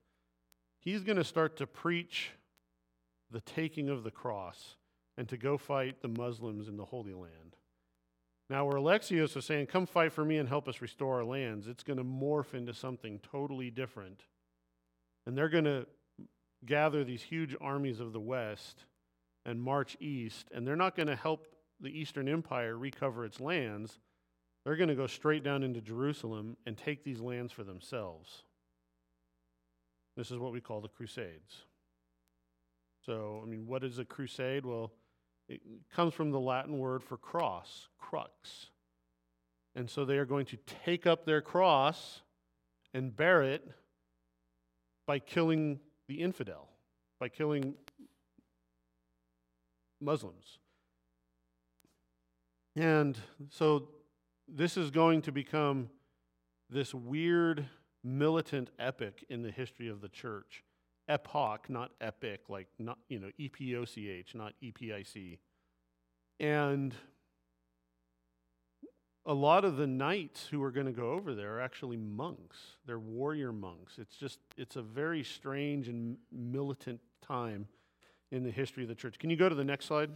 He's 0.80 1.02
going 1.02 1.16
to 1.16 1.24
start 1.24 1.56
to 1.58 1.66
preach 1.66 2.32
the 3.30 3.40
taking 3.40 3.88
of 3.88 4.04
the 4.04 4.10
cross 4.10 4.76
and 5.16 5.28
to 5.28 5.36
go 5.36 5.56
fight 5.56 6.02
the 6.02 6.08
Muslims 6.08 6.68
in 6.68 6.76
the 6.76 6.84
Holy 6.84 7.14
Land. 7.14 7.56
Now, 8.50 8.64
where 8.66 8.76
Alexios 8.76 9.36
is 9.36 9.44
saying, 9.44 9.66
Come 9.66 9.86
fight 9.86 10.12
for 10.12 10.24
me 10.24 10.36
and 10.36 10.48
help 10.48 10.68
us 10.68 10.80
restore 10.80 11.16
our 11.16 11.24
lands, 11.24 11.66
it's 11.66 11.82
going 11.82 11.98
to 11.98 12.04
morph 12.04 12.54
into 12.54 12.74
something 12.74 13.20
totally 13.20 13.70
different. 13.70 14.22
And 15.26 15.36
they're 15.36 15.48
going 15.48 15.64
to 15.64 15.86
gather 16.64 17.02
these 17.02 17.22
huge 17.22 17.56
armies 17.60 17.98
of 17.98 18.12
the 18.12 18.20
West 18.20 18.84
and 19.46 19.62
march 19.62 19.96
east, 20.00 20.48
and 20.52 20.66
they're 20.66 20.76
not 20.76 20.96
going 20.96 21.06
to 21.06 21.16
help 21.16 21.46
the 21.80 21.88
Eastern 21.88 22.28
Empire 22.28 22.76
recover 22.76 23.24
its 23.24 23.40
lands. 23.40 23.98
They're 24.64 24.76
going 24.76 24.88
to 24.88 24.94
go 24.94 25.06
straight 25.06 25.44
down 25.44 25.62
into 25.62 25.80
Jerusalem 25.80 26.56
and 26.66 26.76
take 26.76 27.04
these 27.04 27.20
lands 27.20 27.52
for 27.52 27.62
themselves. 27.62 28.42
This 30.16 30.30
is 30.30 30.38
what 30.38 30.52
we 30.52 30.60
call 30.60 30.80
the 30.80 30.88
Crusades. 30.88 31.62
So, 33.04 33.40
I 33.42 33.48
mean, 33.48 33.66
what 33.66 33.84
is 33.84 34.00
a 34.00 34.04
crusade? 34.04 34.66
Well, 34.66 34.90
it 35.48 35.60
comes 35.94 36.12
from 36.12 36.32
the 36.32 36.40
Latin 36.40 36.78
word 36.78 37.04
for 37.04 37.16
cross, 37.16 37.88
crux. 37.98 38.66
And 39.76 39.88
so 39.88 40.04
they 40.04 40.18
are 40.18 40.24
going 40.24 40.46
to 40.46 40.58
take 40.84 41.06
up 41.06 41.24
their 41.24 41.40
cross 41.40 42.22
and 42.92 43.14
bear 43.14 43.44
it 43.44 43.64
by 45.06 45.20
killing 45.20 45.78
the 46.08 46.20
infidel, 46.20 46.68
by 47.20 47.28
killing 47.28 47.74
Muslims. 50.00 50.58
And 52.74 53.18
so 53.50 53.88
this 54.46 54.76
is 54.76 54.90
going 54.90 55.22
to 55.22 55.32
become 55.32 55.88
this 56.68 56.94
weird 56.94 57.66
militant 58.04 58.70
epic 58.78 59.24
in 59.28 59.42
the 59.42 59.50
history 59.50 59.88
of 59.88 60.00
the 60.00 60.08
church 60.08 60.62
epoch, 61.08 61.70
not 61.70 61.92
epic, 62.00 62.42
like 62.48 62.66
not 62.78 62.98
you 63.08 63.18
know 63.18 63.30
E 63.38 63.48
P 63.48 63.76
O 63.76 63.84
C 63.84 64.08
H, 64.08 64.34
not 64.34 64.52
E 64.60 64.72
P 64.72 64.92
I 64.92 65.02
C. 65.02 65.38
And 66.38 66.94
a 69.24 69.34
lot 69.34 69.64
of 69.64 69.76
the 69.76 69.86
knights 69.86 70.46
who 70.46 70.62
are 70.62 70.70
going 70.70 70.86
to 70.86 70.92
go 70.92 71.12
over 71.12 71.34
there 71.34 71.56
are 71.56 71.60
actually 71.60 71.96
monks. 71.96 72.58
They're 72.86 72.98
warrior 72.98 73.52
monks. 73.52 73.98
It's 73.98 74.16
just 74.16 74.38
it's 74.56 74.76
a 74.76 74.82
very 74.82 75.24
strange 75.24 75.88
and 75.88 76.18
militant 76.30 77.00
time 77.22 77.66
in 78.30 78.42
the 78.42 78.50
history 78.50 78.82
of 78.82 78.88
the 78.88 78.94
church. 78.94 79.18
Can 79.18 79.30
you 79.30 79.36
go 79.36 79.48
to 79.48 79.54
the 79.54 79.64
next 79.64 79.86
slide? 79.86 80.10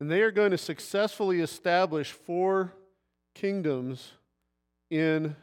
And 0.00 0.10
they 0.10 0.22
are 0.22 0.30
going 0.30 0.50
to 0.50 0.58
successfully 0.58 1.40
establish 1.40 2.10
four 2.10 2.72
kingdoms 3.34 4.12
in 4.90 5.36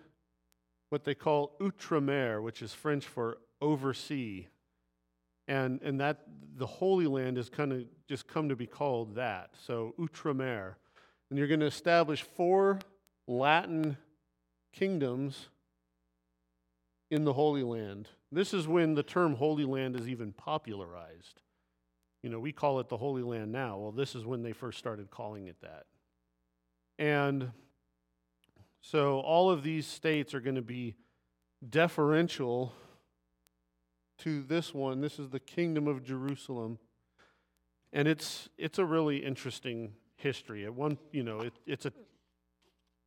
what 0.89 1.03
they 1.05 1.15
call 1.15 1.55
outre-mer, 1.61 2.41
which 2.41 2.61
is 2.61 2.73
French 2.73 3.05
for 3.05 3.37
oversee. 3.61 4.47
And, 5.47 5.81
and 5.81 5.99
that 5.99 6.21
the 6.57 6.67
Holy 6.67 7.07
Land 7.07 7.37
has 7.37 7.49
kind 7.49 7.71
of 7.71 7.83
just 8.07 8.27
come 8.27 8.49
to 8.49 8.55
be 8.55 8.67
called 8.67 9.15
that. 9.15 9.51
So 9.65 9.93
outre-mer. 9.99 10.77
And 11.29 11.39
you're 11.39 11.47
going 11.47 11.61
to 11.61 11.65
establish 11.65 12.23
four 12.23 12.79
Latin 13.27 13.97
kingdoms 14.73 15.47
in 17.09 17.23
the 17.23 17.33
Holy 17.33 17.63
Land. 17.63 18.07
This 18.31 18.53
is 18.53 18.67
when 18.67 18.95
the 18.95 19.03
term 19.03 19.35
Holy 19.35 19.65
Land 19.65 19.95
is 19.95 20.07
even 20.07 20.31
popularized. 20.31 21.41
You 22.23 22.29
know, 22.29 22.39
we 22.39 22.51
call 22.51 22.79
it 22.79 22.87
the 22.87 22.97
Holy 22.97 23.23
Land 23.23 23.51
now. 23.51 23.77
Well, 23.77 23.91
this 23.91 24.15
is 24.15 24.25
when 24.25 24.43
they 24.43 24.53
first 24.53 24.77
started 24.77 25.09
calling 25.09 25.47
it 25.47 25.57
that. 25.61 25.85
And 26.97 27.51
so 28.79 29.19
all 29.19 29.49
of 29.49 29.63
these 29.63 29.85
states 29.87 30.33
are 30.33 30.39
going 30.39 30.55
to 30.55 30.61
be 30.61 30.95
deferential 31.67 32.73
to 34.19 34.43
this 34.43 34.73
one. 34.73 35.01
This 35.01 35.19
is 35.19 35.29
the 35.29 35.39
kingdom 35.39 35.87
of 35.87 36.03
Jerusalem. 36.03 36.79
And 37.91 38.07
it's 38.07 38.49
it's 38.57 38.79
a 38.79 38.85
really 38.85 39.17
interesting 39.17 39.93
history. 40.15 40.63
At 40.63 40.73
one, 40.73 40.97
you 41.11 41.23
know, 41.23 41.41
it, 41.41 41.53
it's 41.65 41.85
a 41.85 41.93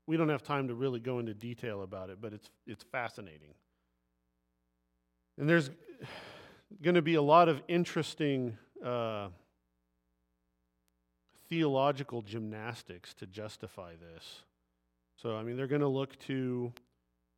we 0.06 0.16
don't 0.16 0.28
have 0.28 0.42
time 0.42 0.68
to 0.68 0.74
really 0.74 1.00
go 1.00 1.18
into 1.20 1.32
detail 1.32 1.82
about 1.82 2.10
it, 2.10 2.18
but 2.20 2.32
it's 2.34 2.50
it's 2.66 2.84
fascinating. 2.92 3.54
And 5.38 5.48
there's 5.48 5.70
going 6.82 6.94
to 6.94 7.02
be 7.02 7.14
a 7.14 7.22
lot 7.22 7.48
of 7.48 7.62
interesting 7.68 8.56
uh, 8.84 9.28
theological 11.48 12.22
gymnastics 12.22 13.14
to 13.14 13.26
justify 13.26 13.92
this. 13.96 14.42
So, 15.16 15.36
I 15.36 15.42
mean, 15.42 15.56
they're 15.56 15.66
going 15.66 15.80
to 15.80 15.88
look 15.88 16.18
to 16.20 16.72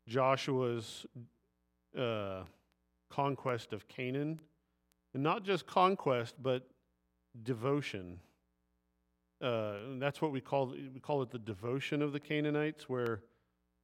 Joshua's 0.09 1.07
uh, 1.97 2.43
conquest 3.11 3.73
of 3.73 3.89
Canaan. 3.89 4.41
And 5.15 5.23
not 5.23 5.45
just 5.45 5.67
conquest, 5.67 6.35
but 6.43 6.69
devotion. 7.43 8.21
Uh, 9.41 9.75
that's 9.99 10.21
what 10.21 10.33
we 10.33 10.41
call 10.41 10.75
we 10.93 11.01
call 11.01 11.23
it 11.23 11.31
the 11.31 11.39
devotion 11.39 12.03
of 12.03 12.13
the 12.13 12.21
Canaanites, 12.21 12.89
where 12.89 13.23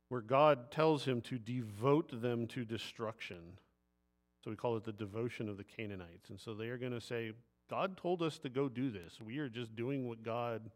where 0.09 0.21
God 0.21 0.71
tells 0.71 1.05
him 1.05 1.21
to 1.23 1.39
devote 1.39 2.21
them 2.21 2.47
to 2.49 2.65
destruction. 2.65 3.59
So 4.45 4.51
we 4.51 4.57
call 4.57 4.77
it 4.77 4.85
the 4.85 4.93
devotion 4.93 5.49
of 5.49 5.57
the 5.57 5.65
Canaanites. 5.65 6.31
And 6.31 6.41
so 6.41 6.55
they 6.55 6.67
are 6.69 6.79
going 6.79 6.93
to 6.93 7.01
say, 7.01 7.33
God 7.71 7.97
told 7.97 8.23
us 8.23 8.39
to 8.39 8.49
go 8.49 8.69
do 8.69 8.91
this. 8.91 9.21
We 9.25 9.39
are 9.39 9.49
just 9.49 9.77
doing 9.77 10.09
what 10.09 10.23
God 10.23 10.71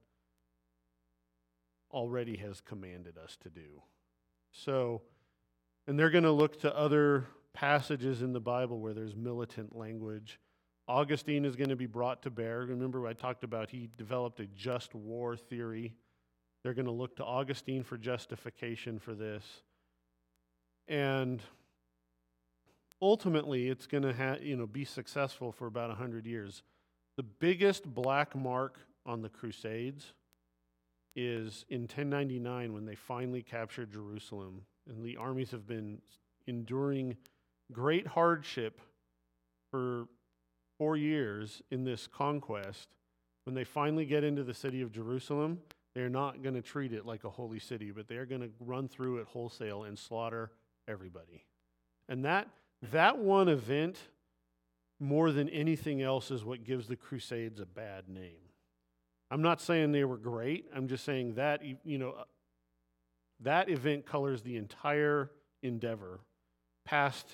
already 1.90 2.36
has 2.36 2.60
commanded 2.60 3.18
us 3.18 3.36
to 3.42 3.50
do. 3.50 3.82
So, 4.52 5.02
and 5.86 5.98
they're 5.98 6.10
going 6.10 6.24
to 6.24 6.32
look 6.32 6.60
to 6.60 6.76
other 6.76 7.26
passages 7.52 8.22
in 8.22 8.32
the 8.32 8.40
Bible 8.40 8.80
where 8.80 8.94
there's 8.94 9.16
militant 9.16 9.74
language. 9.74 10.38
Augustine 10.88 11.44
is 11.44 11.56
going 11.56 11.70
to 11.70 11.76
be 11.76 11.86
brought 11.86 12.22
to 12.22 12.30
bear. 12.30 12.60
Remember, 12.60 13.06
I 13.06 13.12
talked 13.12 13.42
about 13.42 13.70
he 13.70 13.88
developed 13.96 14.38
a 14.40 14.46
just 14.46 14.94
war 14.94 15.36
theory. 15.36 15.94
They're 16.62 16.74
going 16.74 16.86
to 16.86 16.92
look 16.92 17.16
to 17.16 17.24
Augustine 17.24 17.82
for 17.82 17.98
justification 17.98 18.98
for 18.98 19.14
this. 19.14 19.44
And 20.86 21.42
ultimately, 23.00 23.68
it's 23.68 23.86
going 23.86 24.02
to 24.02 24.12
ha- 24.12 24.38
you 24.40 24.56
know, 24.56 24.66
be 24.66 24.84
successful 24.84 25.52
for 25.52 25.66
about 25.66 25.88
100 25.88 26.26
years. 26.26 26.62
The 27.16 27.22
biggest 27.22 27.84
black 27.92 28.34
mark 28.34 28.78
on 29.04 29.22
the 29.22 29.28
Crusades 29.28 30.12
is 31.14 31.64
in 31.70 31.82
1099 31.82 32.72
when 32.72 32.84
they 32.84 32.94
finally 32.94 33.42
captured 33.42 33.92
Jerusalem. 33.92 34.62
And 34.88 35.04
the 35.04 35.16
armies 35.16 35.50
have 35.50 35.66
been 35.66 36.00
enduring 36.46 37.16
great 37.72 38.06
hardship 38.06 38.80
for 39.70 40.08
four 40.78 40.96
years 40.96 41.62
in 41.70 41.84
this 41.84 42.06
conquest, 42.06 42.88
when 43.44 43.54
they 43.54 43.64
finally 43.64 44.04
get 44.04 44.24
into 44.24 44.42
the 44.42 44.54
city 44.54 44.82
of 44.82 44.92
Jerusalem, 44.92 45.60
they're 45.94 46.08
not 46.08 46.42
going 46.42 46.54
to 46.54 46.62
treat 46.62 46.92
it 46.92 47.06
like 47.06 47.24
a 47.24 47.30
holy 47.30 47.58
city, 47.58 47.90
but 47.90 48.08
they're 48.08 48.26
going 48.26 48.42
to 48.42 48.50
run 48.60 48.88
through 48.88 49.18
it 49.18 49.26
wholesale 49.26 49.84
and 49.84 49.98
slaughter 49.98 50.50
everybody. 50.88 51.44
And 52.08 52.24
that, 52.24 52.48
that 52.92 53.18
one 53.18 53.48
event, 53.48 53.98
more 54.98 55.30
than 55.32 55.48
anything 55.48 56.02
else, 56.02 56.30
is 56.30 56.44
what 56.44 56.64
gives 56.64 56.88
the 56.88 56.96
Crusades 56.96 57.60
a 57.60 57.66
bad 57.66 58.08
name. 58.08 58.40
I'm 59.30 59.42
not 59.42 59.60
saying 59.60 59.92
they 59.92 60.04
were 60.04 60.16
great. 60.16 60.66
I'm 60.74 60.88
just 60.88 61.04
saying 61.04 61.34
that, 61.34 61.62
you 61.84 61.98
know, 61.98 62.14
that 63.40 63.68
event 63.68 64.06
colors 64.06 64.42
the 64.42 64.56
entire 64.56 65.30
endeavor 65.62 66.20
past 66.84 67.26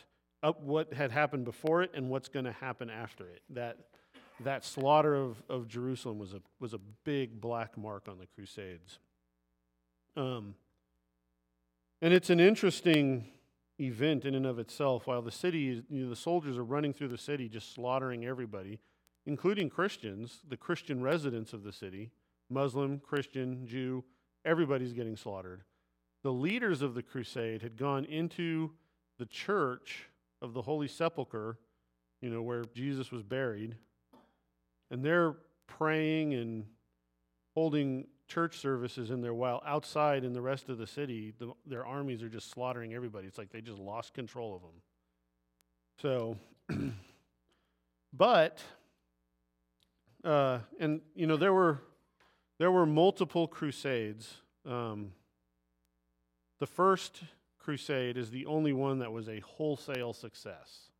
up 0.42 0.60
what 0.62 0.92
had 0.92 1.12
happened 1.12 1.44
before 1.44 1.82
it 1.82 1.90
and 1.94 2.08
what's 2.10 2.28
going 2.28 2.46
to 2.46 2.52
happen 2.52 2.90
after 2.90 3.28
it. 3.28 3.42
That, 3.50 3.76
that 4.40 4.64
slaughter 4.64 5.14
of, 5.14 5.42
of 5.48 5.68
Jerusalem 5.68 6.18
was 6.18 6.32
a, 6.32 6.40
was 6.58 6.74
a 6.74 6.80
big 7.04 7.40
black 7.40 7.76
mark 7.76 8.08
on 8.08 8.18
the 8.18 8.26
Crusades. 8.34 8.98
Um, 10.16 10.54
and 12.00 12.12
it's 12.12 12.30
an 12.30 12.40
interesting 12.40 13.24
event 13.80 14.24
in 14.24 14.34
and 14.34 14.46
of 14.46 14.58
itself. 14.58 15.06
While 15.06 15.22
the 15.22 15.30
city, 15.30 15.82
you 15.88 16.04
know, 16.04 16.10
the 16.10 16.16
soldiers 16.16 16.58
are 16.58 16.64
running 16.64 16.92
through 16.92 17.08
the 17.08 17.18
city 17.18 17.48
just 17.48 17.74
slaughtering 17.74 18.24
everybody, 18.24 18.80
including 19.26 19.70
Christians, 19.70 20.40
the 20.48 20.56
Christian 20.56 21.02
residents 21.02 21.52
of 21.52 21.62
the 21.62 21.72
city, 21.72 22.10
Muslim, 22.50 23.00
Christian, 23.00 23.66
Jew, 23.66 24.04
everybody's 24.44 24.92
getting 24.92 25.16
slaughtered. 25.16 25.62
The 26.22 26.32
leaders 26.32 26.82
of 26.82 26.94
the 26.94 27.02
crusade 27.02 27.62
had 27.62 27.76
gone 27.76 28.04
into 28.04 28.72
the 29.18 29.26
church 29.26 30.08
of 30.40 30.52
the 30.52 30.62
Holy 30.62 30.88
Sepulchre, 30.88 31.58
you 32.20 32.30
know, 32.30 32.42
where 32.42 32.64
Jesus 32.74 33.10
was 33.10 33.22
buried, 33.22 33.76
and 34.90 35.04
they're 35.04 35.34
praying 35.66 36.34
and 36.34 36.66
holding 37.54 38.06
church 38.28 38.58
services 38.58 39.10
in 39.10 39.20
there 39.20 39.34
while 39.34 39.62
outside 39.66 40.24
in 40.24 40.32
the 40.32 40.40
rest 40.40 40.68
of 40.68 40.78
the 40.78 40.86
city, 40.86 41.32
the, 41.38 41.52
their 41.66 41.84
armies 41.84 42.22
are 42.22 42.28
just 42.28 42.50
slaughtering 42.50 42.94
everybody. 42.94 43.26
It's 43.26 43.38
like 43.38 43.50
they 43.50 43.60
just 43.60 43.78
lost 43.78 44.14
control 44.14 44.54
of 44.54 44.62
them. 44.62 46.36
So, 46.70 46.92
but, 48.12 48.62
uh, 50.24 50.60
and 50.80 51.00
you 51.14 51.26
know, 51.26 51.36
there 51.36 51.52
were 51.52 51.80
there 52.58 52.70
were 52.70 52.86
multiple 52.86 53.48
crusades. 53.48 54.36
Um, 54.64 55.12
the 56.60 56.66
first 56.66 57.22
crusade 57.58 58.16
is 58.16 58.30
the 58.30 58.46
only 58.46 58.72
one 58.72 59.00
that 59.00 59.10
was 59.10 59.28
a 59.28 59.40
wholesale 59.40 60.12
success. 60.12 60.90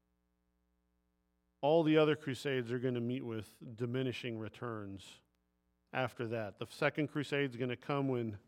All 1.61 1.85
the 1.85 1.99
other 1.99 2.17
crusades 2.17 2.73
are 2.73 2.81
going 2.81 2.95
to 2.95 3.01
meet 3.01 3.25
with 3.25 3.49
diminishing 3.77 4.39
returns 4.39 5.05
after 5.93 6.27
that. 6.29 6.59
The 6.59 6.67
second 6.71 7.09
crusade 7.09 7.51
is 7.51 7.57
going 7.57 7.71
to 7.71 7.77
come 7.77 8.09
when 8.09 8.39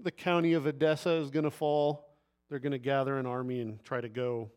the 0.00 0.10
county 0.10 0.52
of 0.54 0.66
Edessa 0.66 1.10
is 1.10 1.30
going 1.30 1.44
to 1.44 1.50
fall. 1.50 2.08
They're 2.48 2.58
going 2.58 2.72
to 2.72 2.78
gather 2.78 3.18
an 3.18 3.26
army 3.26 3.60
and 3.60 3.82
try 3.84 4.00
to 4.00 4.08
go 4.08 4.50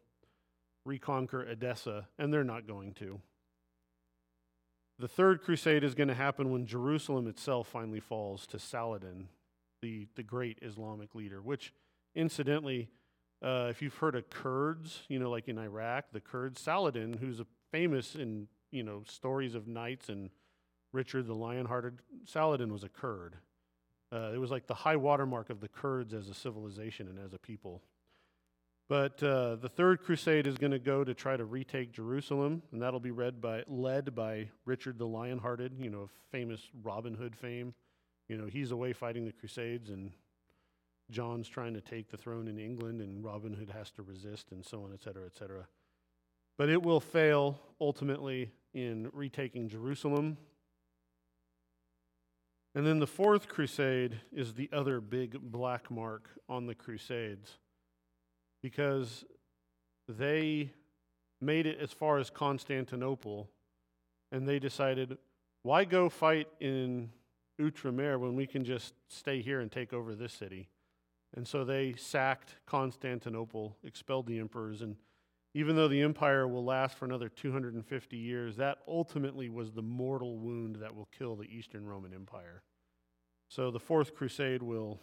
reconquer 0.85 1.43
Edessa, 1.43 2.07
and 2.17 2.33
they're 2.33 2.43
not 2.43 2.67
going 2.67 2.93
to. 2.95 3.19
The 4.99 5.07
third 5.07 5.43
crusade 5.43 5.83
is 5.83 5.93
going 5.93 6.07
to 6.07 6.15
happen 6.15 6.51
when 6.51 6.65
Jerusalem 6.65 7.27
itself 7.27 7.67
finally 7.67 7.99
falls 7.99 8.47
to 8.47 8.57
Saladin, 8.59 9.27
the, 9.81 10.07
the 10.15 10.23
great 10.23 10.57
Islamic 10.61 11.13
leader, 11.13 11.41
which, 11.41 11.71
incidentally, 12.15 12.89
uh, 13.43 13.67
if 13.69 13.81
you've 13.81 13.95
heard 13.95 14.15
of 14.15 14.29
Kurds, 14.31 15.03
you 15.07 15.19
know, 15.19 15.29
like 15.29 15.47
in 15.47 15.59
Iraq, 15.59 16.05
the 16.11 16.19
Kurds, 16.19 16.59
Saladin, 16.59 17.13
who's 17.13 17.41
famous 17.71 18.15
in, 18.15 18.47
you 18.71 18.81
know, 18.81 19.03
stories 19.05 19.53
of 19.53 19.67
knights 19.67 20.09
and 20.09 20.31
Richard 20.93 21.27
the 21.27 21.35
Lion-Hearted, 21.35 21.99
Saladin 22.25 22.71
was 22.71 22.83
a 22.83 22.89
Kurd. 22.89 23.37
Uh, 24.11 24.31
it 24.33 24.37
was 24.37 24.51
like 24.51 24.67
the 24.67 24.73
high 24.73 24.95
watermark 24.95 25.49
of 25.49 25.59
the 25.59 25.67
Kurds 25.67 26.13
as 26.13 26.29
a 26.29 26.33
civilization 26.33 27.07
and 27.07 27.19
as 27.19 27.33
a 27.33 27.37
people. 27.39 27.83
But 28.89 29.21
uh, 29.21 29.57
the 29.57 29.67
third 29.67 30.01
crusade 30.01 30.47
is 30.47 30.57
going 30.57 30.71
to 30.71 30.79
go 30.79 31.03
to 31.03 31.13
try 31.13 31.35
to 31.35 31.43
retake 31.43 31.91
Jerusalem, 31.91 32.61
and 32.71 32.81
that'll 32.81 33.01
be 33.01 33.11
read 33.11 33.41
by, 33.41 33.63
led 33.67 34.15
by 34.15 34.49
Richard 34.65 34.97
the 34.97 35.05
Lion-Hearted, 35.05 35.73
you 35.77 35.89
know, 35.89 36.09
famous 36.31 36.61
Robin 36.83 37.13
Hood 37.13 37.35
fame. 37.35 37.73
You 38.29 38.37
know, 38.37 38.45
he's 38.45 38.71
away 38.71 38.93
fighting 38.93 39.25
the 39.25 39.33
crusades, 39.33 39.89
and 39.89 40.11
John's 41.11 41.49
trying 41.49 41.73
to 41.73 41.81
take 41.81 42.09
the 42.09 42.17
throne 42.17 42.47
in 42.47 42.57
England, 42.57 43.01
and 43.01 43.23
Robin 43.23 43.53
Hood 43.53 43.71
has 43.71 43.91
to 43.91 44.03
resist, 44.03 44.51
and 44.51 44.65
so 44.65 44.83
on, 44.83 44.93
et 44.93 45.03
cetera, 45.03 45.25
et 45.25 45.35
cetera. 45.35 45.67
But 46.57 46.69
it 46.69 46.81
will 46.81 47.01
fail 47.01 47.59
ultimately 47.81 48.51
in 48.73 49.09
retaking 49.11 49.67
Jerusalem. 49.67 50.37
And 52.77 52.85
then 52.85 52.99
the 52.99 53.07
fourth 53.07 53.47
crusade 53.47 54.19
is 54.31 54.53
the 54.53 54.69
other 54.71 55.01
big 55.01 55.41
black 55.41 55.89
mark 55.89 56.29
on 56.47 56.67
the 56.67 56.75
crusades 56.75 57.57
because 58.61 59.25
they 60.07 60.69
made 61.41 61.65
it 61.65 61.79
as 61.81 61.91
far 61.91 62.19
as 62.19 62.29
Constantinople 62.29 63.49
and 64.31 64.47
they 64.47 64.59
decided, 64.59 65.17
why 65.63 65.85
go 65.85 66.07
fight 66.07 66.49
in 66.59 67.09
Outremer 67.59 68.19
when 68.19 68.35
we 68.35 68.45
can 68.45 68.63
just 68.63 68.93
stay 69.07 69.41
here 69.41 69.59
and 69.59 69.71
take 69.71 69.91
over 69.91 70.13
this 70.13 70.33
city? 70.33 70.69
And 71.35 71.47
so 71.47 71.65
they 71.65 71.95
sacked 71.97 72.57
Constantinople, 72.67 73.75
expelled 73.83 74.27
the 74.27 74.37
emperors, 74.37 74.83
and 74.83 74.97
even 75.57 75.75
though 75.75 75.87
the 75.87 76.03
empire 76.03 76.47
will 76.47 76.63
last 76.63 76.95
for 76.95 77.05
another 77.05 77.29
250 77.29 78.15
years, 78.15 78.57
that 78.57 78.77
ultimately 78.87 79.49
was 79.49 79.71
the 79.71 79.81
mortal 79.81 80.37
wound 80.37 80.75
that 80.75 80.95
will 80.95 81.07
kill 81.17 81.35
the 81.35 81.45
Eastern 81.45 81.83
Roman 81.83 82.13
Empire. 82.13 82.61
So 83.49 83.71
the 83.71 83.79
Fourth 83.79 84.13
Crusade 84.13 84.61
will 84.61 84.99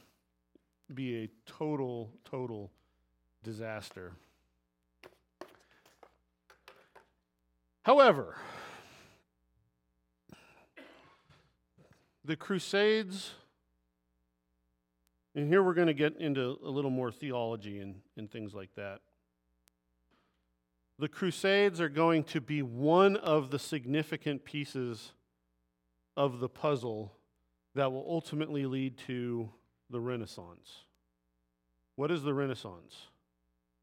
be 0.95 1.25
a 1.25 1.29
total, 1.45 2.13
total 2.25 2.71
disaster. 3.43 4.13
However, 7.83 8.37
the 12.25 12.37
Crusades, 12.37 13.33
and 15.35 15.49
here 15.49 15.65
we're 15.65 15.75
going 15.75 15.89
to 15.89 15.95
get 15.95 16.17
into 16.21 16.61
a 16.65 16.71
little 16.71 16.93
more 16.93 17.11
theology 17.11 17.81
and, 17.81 17.97
and 18.17 18.31
things 18.31 18.55
like 18.55 18.73
that. 18.77 19.01
The 20.99 21.09
Crusades 21.09 21.81
are 21.81 21.89
going 21.89 22.25
to 22.25 22.41
be 22.41 22.63
one 22.63 23.17
of 23.17 23.51
the 23.51 23.59
significant 23.59 24.45
pieces 24.45 25.13
of 26.17 26.39
the 26.39 26.49
puzzle 26.49 27.13
that 27.75 27.91
will 27.91 28.07
ultimately 28.09 28.67
lead 28.67 28.97
to 29.07 29.51
the 29.91 30.01
Renaissance. 30.01 30.85
What 31.97 32.13
is 32.13 32.23
the 32.23 32.35
Renaissance? 32.35 33.09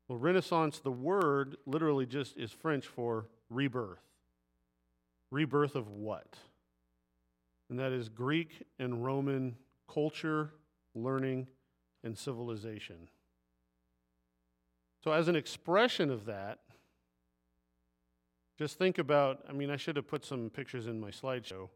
Well, 0.07 0.17
Renaissance, 0.17 0.79
the 0.79 0.91
word 0.91 1.57
literally 1.65 2.05
just 2.05 2.37
is 2.37 2.51
French 2.51 2.87
for 2.87 3.27
rebirth. 3.49 3.99
Rebirth 5.31 5.75
of 5.75 5.89
what? 5.89 6.37
And 7.69 7.79
that 7.79 7.91
is 7.91 8.09
Greek 8.09 8.65
and 8.79 9.03
Roman 9.03 9.55
culture, 9.89 10.51
learning, 10.93 11.47
and 12.03 12.17
civilization. 12.17 13.09
So, 15.03 15.11
as 15.13 15.27
an 15.27 15.35
expression 15.35 16.09
of 16.09 16.25
that, 16.25 16.59
just 18.57 18.77
think 18.77 18.97
about 18.97 19.43
I 19.49 19.53
mean, 19.53 19.69
I 19.69 19.77
should 19.77 19.95
have 19.95 20.07
put 20.07 20.25
some 20.25 20.49
pictures 20.49 20.87
in 20.87 20.99
my 20.99 21.09
slideshow, 21.09 21.69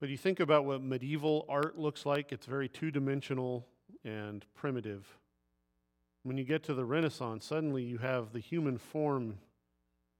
but 0.00 0.08
you 0.08 0.16
think 0.16 0.40
about 0.40 0.64
what 0.64 0.82
medieval 0.82 1.46
art 1.48 1.78
looks 1.78 2.04
like, 2.06 2.32
it's 2.32 2.46
very 2.46 2.68
two 2.68 2.90
dimensional 2.90 3.66
and 4.04 4.44
primitive. 4.54 5.18
When 6.22 6.38
you 6.38 6.44
get 6.44 6.62
to 6.64 6.74
the 6.74 6.84
Renaissance, 6.84 7.44
suddenly 7.44 7.82
you 7.82 7.98
have 7.98 8.32
the 8.32 8.40
human 8.40 8.78
form 8.78 9.38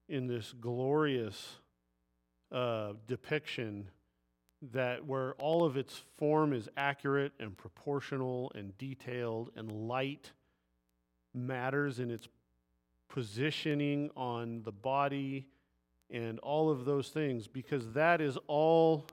in 0.09 0.27
this 0.27 0.53
glorious 0.61 1.61
uh, 2.53 2.93
depiction 3.07 3.89
that 4.73 5.05
where 5.05 5.35
all 5.35 5.65
of 5.65 5.77
its 5.77 6.03
form 6.17 6.53
is 6.53 6.69
accurate 6.77 7.33
and 7.39 7.57
proportional 7.57 8.53
and 8.55 8.77
detailed 8.79 9.51
and 9.57 9.71
light 9.71 10.33
matters 11.35 11.99
in 11.99 12.11
its 12.11 12.29
positioning 13.09 14.11
on 14.17 14.63
the 14.63 14.73
body 14.73 15.47
and 16.11 16.39
all 16.41 16.71
of 16.71 16.85
those 16.85 17.09
things 17.09 17.49
because 17.49 17.93
that 17.93 18.21
is 18.21 18.39
all 18.47 19.07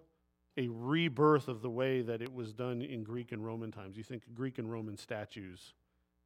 a 0.58 0.68
rebirth 0.68 1.48
of 1.48 1.62
the 1.62 1.70
way 1.70 2.02
that 2.02 2.22
it 2.22 2.34
was 2.34 2.54
done 2.54 2.82
in 2.82 3.04
Greek 3.04 3.32
and 3.32 3.46
Roman 3.46 3.72
times. 3.72 3.98
You 3.98 4.04
think 4.04 4.24
Greek 4.34 4.58
and 4.58 4.72
Roman 4.72 4.98
statues, 4.98 5.74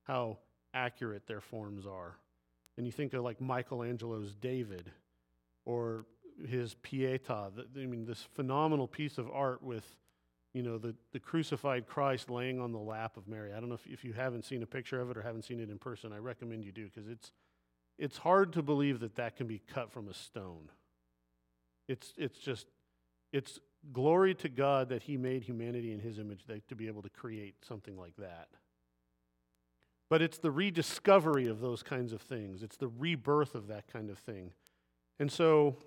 how 0.04 0.40
accurate 0.74 1.28
their 1.28 1.42
forms 1.42 1.86
are. 1.86 2.18
And 2.78 2.86
you 2.86 2.92
think 2.92 3.14
of 3.14 3.24
like 3.24 3.40
Michelangelo's 3.40 4.36
David 4.36 4.92
or 5.64 6.06
his 6.48 6.76
Pietà. 6.84 7.52
I 7.76 7.86
mean, 7.86 8.06
this 8.06 8.28
phenomenal 8.34 8.88
piece 8.88 9.18
of 9.18 9.30
art 9.32 9.64
with, 9.64 9.86
you 10.54 10.64
know, 10.64 10.78
the, 10.78 10.96
the 11.14 11.20
crucified 11.20 11.88
Christ 11.88 12.30
laying 12.30 12.60
on 12.60 12.72
the 12.72 12.80
lap 12.80 13.16
of 13.16 13.28
Mary. 13.28 13.54
I 13.54 13.60
don't 13.60 13.70
know 13.70 13.76
if, 13.76 13.88
if 13.88 14.04
you 14.04 14.14
haven't 14.14 14.44
seen 14.44 14.64
a 14.64 14.68
picture 14.68 15.00
of 15.00 15.10
it 15.12 15.18
or 15.18 15.22
haven't 15.22 15.44
seen 15.44 15.60
it 15.60 15.70
in 15.70 15.78
person. 15.78 16.12
I 16.12 16.18
recommend 16.18 16.66
you 16.66 16.72
do 16.72 16.86
because 16.86 17.08
it's, 17.08 17.32
it's 17.98 18.18
hard 18.18 18.54
to 18.54 18.62
believe 18.62 19.00
that 19.00 19.16
that 19.16 19.36
can 19.36 19.48
be 19.48 19.62
cut 19.74 19.92
from 19.92 20.08
a 20.08 20.14
stone. 20.14 20.70
It's, 21.88 22.14
it's 22.18 22.38
just, 22.40 22.68
it's 23.32 23.60
glory 23.94 24.34
to 24.36 24.50
God 24.50 24.90
that 24.90 25.04
He 25.04 25.18
made 25.18 25.44
humanity 25.44 25.92
in 25.92 26.00
His 26.00 26.20
image 26.20 26.46
that, 26.48 26.68
to 26.70 26.76
be 26.76 26.88
able 26.88 27.02
to 27.04 27.10
create 27.10 27.56
something 27.68 27.98
like 27.98 28.16
that. 28.18 28.48
But 30.10 30.22
it's 30.22 30.38
the 30.38 30.52
rediscovery 30.52 31.48
of 31.48 31.62
those 31.62 31.82
kinds 31.82 32.14
of 32.14 32.22
things, 32.22 32.64
it's 32.64 32.78
the 32.78 32.88
rebirth 32.88 33.56
of 33.56 33.68
that 33.68 33.88
kind 33.92 34.10
of 34.10 34.20
thing. 34.20 34.52
And 35.20 35.32
so, 35.32 35.78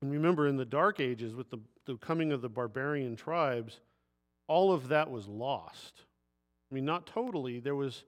remember, 0.00 0.46
in 0.46 0.56
the 0.56 0.64
Dark 0.64 1.00
Ages, 1.00 1.34
with 1.34 1.50
the, 1.50 1.58
the 1.86 1.96
coming 1.96 2.32
of 2.32 2.40
the 2.40 2.48
barbarian 2.48 3.16
tribes, 3.16 3.80
all 4.46 4.72
of 4.72 4.88
that 4.88 5.10
was 5.10 5.26
lost. 5.26 6.02
I 6.70 6.74
mean, 6.74 6.84
not 6.84 7.06
totally. 7.06 7.60
There 7.60 7.74
was 7.74 8.04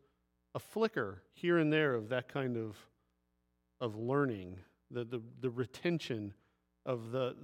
a 0.54 0.58
flicker 0.58 1.22
here 1.34 1.58
and 1.58 1.72
there 1.72 1.94
of 1.94 2.08
that 2.10 2.28
kind 2.28 2.56
of, 2.56 2.76
of 3.80 3.96
learning, 3.96 4.58
the, 4.90 5.04
the, 5.04 5.22
the 5.40 5.50
retention 5.50 6.34
of 6.84 7.10
the, 7.10 7.36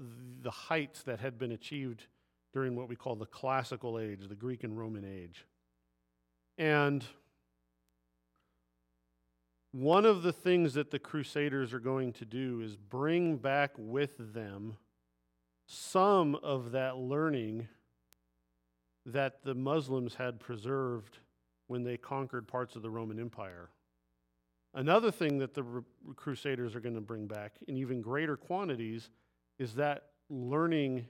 the 0.43 0.51
heights 0.51 1.03
that 1.03 1.21
had 1.21 1.39
been 1.39 1.53
achieved 1.53 2.07
during 2.53 2.77
what 2.77 2.89
we 2.89 2.97
call 2.97 3.17
the 3.17 3.27
classical 3.27 3.99
age, 3.99 4.29
the 4.29 4.35
Greek 4.35 4.65
and 4.65 4.79
Roman 4.79 5.05
age. 5.05 5.47
And 6.59 7.05
one 9.73 10.05
of 10.05 10.23
the 10.23 10.33
things 10.33 10.75
that 10.75 10.91
the 10.91 10.99
Crusaders 10.99 11.73
are 11.73 11.81
going 11.81 12.13
to 12.15 12.25
do 12.25 12.61
is 12.61 12.77
bring 12.77 13.37
back 13.37 13.71
with 13.77 14.35
them 14.35 14.77
some 15.67 16.35
of 16.37 16.73
that 16.73 16.99
learning 16.99 17.69
that 19.07 19.43
the 19.45 19.55
Muslims 19.55 20.15
had 20.15 20.39
preserved 20.39 21.19
when 21.67 21.83
they 21.83 21.97
conquered 21.97 22.47
parts 22.47 22.77
of 22.77 22.83
the 22.83 22.91
Roman 22.91 23.19
Empire. 23.19 23.71
Another 24.75 25.11
thing 25.11 25.39
that 25.39 25.55
the 25.55 25.65
Crusaders 26.17 26.75
are 26.75 26.81
going 26.81 26.95
to 26.95 27.01
bring 27.01 27.27
back 27.27 27.53
in 27.69 27.77
even 27.77 28.01
greater 28.01 28.37
quantities 28.37 29.11
is 29.59 29.75
that 29.75 30.07
learning 30.31 31.07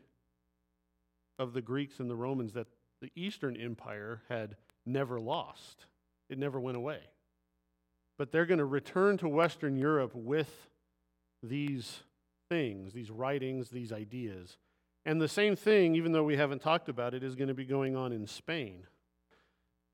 of 1.39 1.53
the 1.53 1.63
Greeks 1.63 2.01
and 2.01 2.11
the 2.11 2.17
Romans 2.17 2.53
that 2.55 2.67
the 3.01 3.11
Eastern 3.15 3.57
Empire 3.57 4.23
had 4.29 4.57
never 4.85 5.21
lost, 5.21 5.87
it 6.29 6.39
never 6.39 6.59
went 6.59 6.77
away. 6.77 7.01
But 8.19 8.33
they're 8.33 8.47
going 8.47 8.59
to 8.59 8.65
return 8.65 9.17
to 9.19 9.29
Western 9.29 9.77
Europe 9.77 10.13
with 10.15 10.69
these 11.43 12.01
things, 12.49 12.93
these 12.93 13.11
writings, 13.11 13.71
these 13.71 13.93
ideas. 13.93 14.59
And 15.05 15.21
the 15.21 15.29
same 15.29 15.57
thing, 15.57 15.95
even 15.97 16.13
though 16.13 16.23
we 16.23 16.37
haven't 16.37 16.63
talked 16.63 16.89
about 16.89 17.15
it, 17.15 17.23
is 17.23 17.35
going 17.35 17.49
to 17.49 17.55
be 17.55 17.65
going 17.65 17.97
on 17.97 18.13
in 18.13 18.27
Spain. 18.27 18.87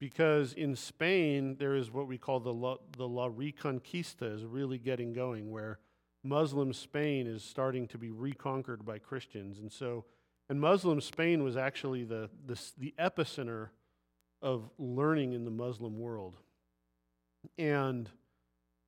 Because 0.01 0.53
in 0.53 0.77
Spain, 0.77 1.57
there 1.59 1.75
is 1.75 1.91
what 1.91 2.07
we 2.07 2.19
call 2.19 2.39
the 2.41 2.53
La, 2.53 2.77
the 2.97 3.09
La 3.09 3.29
Reconquista 3.29 4.33
is 4.33 4.45
really 4.45 4.79
getting 4.79 5.13
going, 5.13 5.51
where 5.51 5.81
Muslim 6.23 6.73
Spain 6.73 7.27
is 7.27 7.43
starting 7.43 7.89
to 7.89 7.99
be 7.99 8.11
reconquered 8.11 8.85
by 8.85 8.99
Christians. 8.99 9.59
And 9.59 9.73
so, 9.73 10.05
and 10.49 10.61
Muslim 10.61 11.01
Spain 11.01 11.43
was 11.43 11.57
actually 11.57 12.05
the, 12.05 12.31
the, 12.47 12.61
the 12.79 12.95
epicenter 12.99 13.69
of 14.41 14.71
learning 14.79 15.33
in 15.33 15.45
the 15.45 15.51
Muslim 15.51 15.99
world. 15.99 16.37
And 17.59 18.09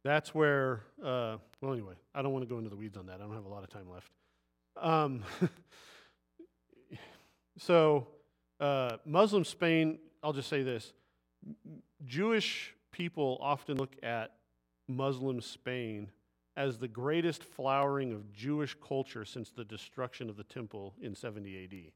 that's 0.04 0.34
where, 0.34 0.82
uh, 1.02 1.36
well, 1.61 1.72
anyway, 1.72 1.94
I 2.14 2.22
don't 2.22 2.32
want 2.32 2.44
to 2.44 2.48
go 2.48 2.58
into 2.58 2.70
the 2.70 2.76
weeds 2.76 2.96
on 2.96 3.06
that. 3.06 3.16
I 3.16 3.24
don't 3.24 3.34
have 3.34 3.44
a 3.44 3.48
lot 3.48 3.64
of 3.64 3.68
time 3.68 3.90
left. 3.90 4.12
Um, 4.76 5.24
so, 7.58 8.06
uh, 8.61 8.96
Muslim 9.04 9.44
Spain, 9.44 9.98
I'll 10.22 10.32
just 10.32 10.48
say 10.48 10.62
this 10.62 10.92
Jewish 12.05 12.74
people 12.93 13.38
often 13.41 13.76
look 13.76 13.97
at 14.03 14.32
Muslim 14.88 15.41
Spain 15.41 16.11
as 16.57 16.78
the 16.78 16.88
greatest 16.88 17.45
flowering 17.45 18.12
of 18.12 18.32
Jewish 18.32 18.76
culture 18.86 19.24
since 19.24 19.51
the 19.51 19.64
destruction 19.64 20.28
of 20.28 20.36
the 20.36 20.45
temple 20.45 20.95
in 21.01 21.14
70 21.14 21.64
AD. 21.64 21.93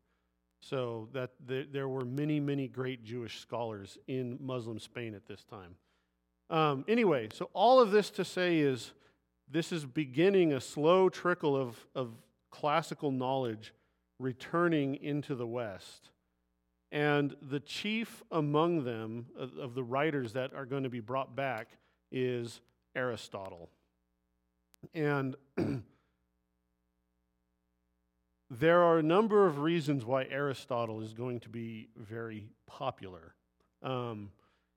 So 0.60 1.08
that 1.12 1.30
there 1.46 1.88
were 1.88 2.04
many, 2.04 2.40
many 2.40 2.68
great 2.68 3.04
Jewish 3.04 3.40
scholars 3.40 3.98
in 4.06 4.38
Muslim 4.40 4.78
Spain 4.78 5.14
at 5.14 5.26
this 5.26 5.44
time. 5.44 5.74
Um, 6.48 6.84
anyway, 6.88 7.28
so 7.32 7.50
all 7.52 7.80
of 7.80 7.90
this 7.90 8.10
to 8.10 8.24
say 8.24 8.58
is 8.58 8.92
this 9.50 9.72
is 9.72 9.84
beginning 9.84 10.52
a 10.52 10.60
slow 10.60 11.08
trickle 11.08 11.56
of, 11.56 11.76
of 11.94 12.12
classical 12.50 13.10
knowledge 13.10 13.74
returning 14.18 14.94
into 14.96 15.34
the 15.34 15.46
West. 15.46 16.10
And 16.92 17.34
the 17.42 17.60
chief 17.60 18.22
among 18.30 18.84
them, 18.84 19.26
of, 19.36 19.74
the 19.74 19.82
writers 19.82 20.32
that 20.34 20.54
are 20.54 20.64
going 20.64 20.84
to 20.84 20.90
be 20.90 21.00
brought 21.00 21.34
back, 21.34 21.68
is 22.12 22.60
Aristotle. 22.94 23.68
And 24.94 25.34
there 28.50 28.82
are 28.82 28.98
a 28.98 29.02
number 29.02 29.46
of 29.46 29.58
reasons 29.58 30.04
why 30.04 30.24
Aristotle 30.24 31.00
is 31.00 31.12
going 31.12 31.40
to 31.40 31.48
be 31.48 31.88
very 31.96 32.48
popular. 32.66 33.34
Um, 33.82 34.30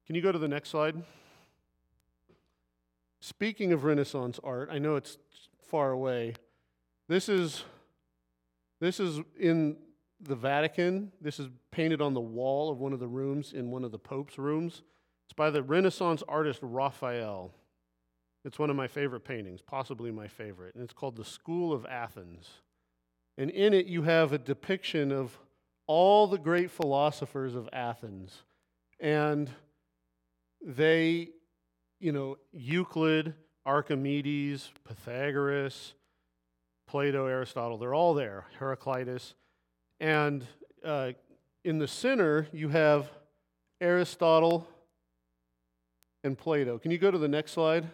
can 0.06 0.16
you 0.16 0.22
go 0.22 0.32
to 0.32 0.40
the 0.40 0.48
next 0.48 0.70
slide? 0.70 0.96
Speaking 3.20 3.74
of 3.74 3.84
Renaissance 3.84 4.40
art, 4.44 4.70
I 4.72 4.80
know 4.80 4.96
it's 4.96 5.18
far 5.70 5.92
away. 5.92 6.36
This 7.08 7.30
is 7.30 7.64
this 8.80 9.00
is 9.00 9.20
in 9.40 9.78
the 10.22 10.36
Vatican. 10.36 11.12
This 11.20 11.40
is 11.40 11.50
painted 11.78 12.02
on 12.02 12.16
the 12.16 12.20
wall 12.20 12.72
of 12.72 12.80
one 12.80 12.92
of 12.92 13.00
the 13.00 13.08
rooms 13.08 13.54
in 13.54 13.70
one 13.70 13.84
of 13.84 13.92
the 13.92 14.00
Pope's 14.00 14.40
rooms. 14.40 14.82
It's 15.28 15.34
by 15.34 15.52
the 15.52 15.62
Renaissance 15.62 16.24
artist 16.28 16.58
Raphael. 16.64 17.54
It's 18.44 18.58
one 18.58 18.72
of 18.72 18.76
my 18.76 18.88
favorite 18.88 19.24
paintings, 19.24 19.62
possibly 19.62 20.10
my 20.10 20.28
favorite, 20.28 20.74
and 20.74 20.84
it's 20.84 20.92
called 20.92 21.18
The 21.18 21.24
School 21.24 21.72
of 21.72 21.86
Athens. 21.86 22.50
And 23.38 23.52
in 23.52 23.76
it, 23.76 23.86
you 23.86 24.02
have 24.02 24.34
a 24.34 24.40
depiction 24.40 25.12
of 25.12 25.38
all 25.86 26.26
the 26.26 26.40
great 26.40 26.72
philosophers 26.72 27.54
of 27.54 27.70
Athens. 27.72 28.42
And 29.00 29.48
they, 30.66 31.30
you 32.00 32.12
know, 32.12 32.40
Euclid, 32.54 33.36
Archimedes, 33.68 34.72
Pythagoras, 34.84 35.94
Plato, 36.88 37.28
Aristotle, 37.28 37.78
they're 37.78 37.94
all 37.94 38.16
there, 38.16 38.46
Heraclitus. 38.58 39.36
And 40.00 40.44
uh, 40.84 41.12
in 41.68 41.80
the 41.80 41.88
center, 41.88 42.48
you 42.54 42.70
have 42.70 43.10
Aristotle 43.82 44.66
and 46.24 46.38
Plato. 46.38 46.78
Can 46.78 46.92
you 46.92 46.98
go 46.98 47.12
to 47.12 47.18
the 47.18 47.28
next 47.28 47.52
slide? 47.52 47.86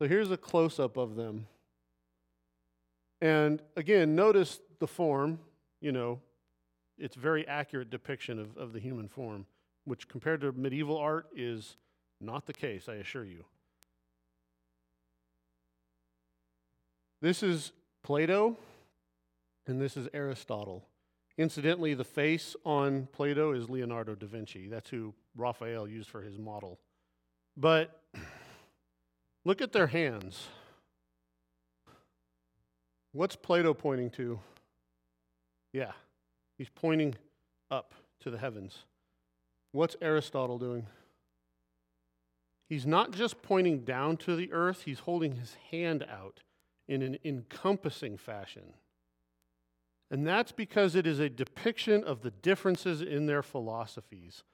So 0.00 0.08
here's 0.08 0.32
a 0.32 0.36
close 0.36 0.80
up 0.80 0.96
of 0.96 1.14
them. 1.14 1.46
And 3.20 3.62
again, 3.76 4.16
notice 4.16 4.58
the 4.80 4.88
form, 4.88 5.38
you 5.80 5.92
know, 5.92 6.18
it's 6.98 7.14
very 7.14 7.46
accurate 7.46 7.88
depiction 7.88 8.40
of, 8.40 8.56
of 8.56 8.72
the 8.72 8.80
human 8.80 9.06
form, 9.06 9.46
which 9.84 10.08
compared 10.08 10.40
to 10.40 10.50
medieval 10.50 10.98
art 10.98 11.28
is 11.36 11.76
not 12.20 12.46
the 12.46 12.52
case, 12.52 12.88
I 12.88 12.94
assure 12.94 13.24
you. 13.24 13.44
This 17.20 17.44
is 17.44 17.70
Plato, 18.02 18.56
and 19.68 19.80
this 19.80 19.96
is 19.96 20.08
Aristotle. 20.12 20.84
Incidentally, 21.38 21.94
the 21.94 22.04
face 22.04 22.54
on 22.64 23.08
Plato 23.12 23.52
is 23.52 23.70
Leonardo 23.70 24.14
da 24.14 24.26
Vinci. 24.26 24.68
That's 24.68 24.90
who 24.90 25.14
Raphael 25.36 25.88
used 25.88 26.10
for 26.10 26.20
his 26.20 26.38
model. 26.38 26.78
But 27.56 28.02
look 29.44 29.62
at 29.62 29.72
their 29.72 29.86
hands. 29.86 30.46
What's 33.12 33.36
Plato 33.36 33.74
pointing 33.74 34.10
to? 34.10 34.38
Yeah, 35.72 35.92
he's 36.58 36.68
pointing 36.68 37.14
up 37.70 37.94
to 38.20 38.30
the 38.30 38.38
heavens. 38.38 38.84
What's 39.72 39.96
Aristotle 40.02 40.58
doing? 40.58 40.86
He's 42.68 42.86
not 42.86 43.10
just 43.10 43.42
pointing 43.42 43.80
down 43.80 44.16
to 44.18 44.36
the 44.36 44.52
earth, 44.52 44.82
he's 44.84 45.00
holding 45.00 45.36
his 45.36 45.56
hand 45.70 46.04
out 46.10 46.40
in 46.88 47.02
an 47.02 47.18
encompassing 47.24 48.16
fashion. 48.16 48.74
And 50.12 50.26
that's 50.26 50.52
because 50.52 50.94
it 50.94 51.06
is 51.06 51.18
a 51.18 51.30
depiction 51.30 52.04
of 52.04 52.20
the 52.20 52.30
differences 52.30 53.00
in 53.00 53.24
their 53.24 53.42
philosophies. 53.42 54.44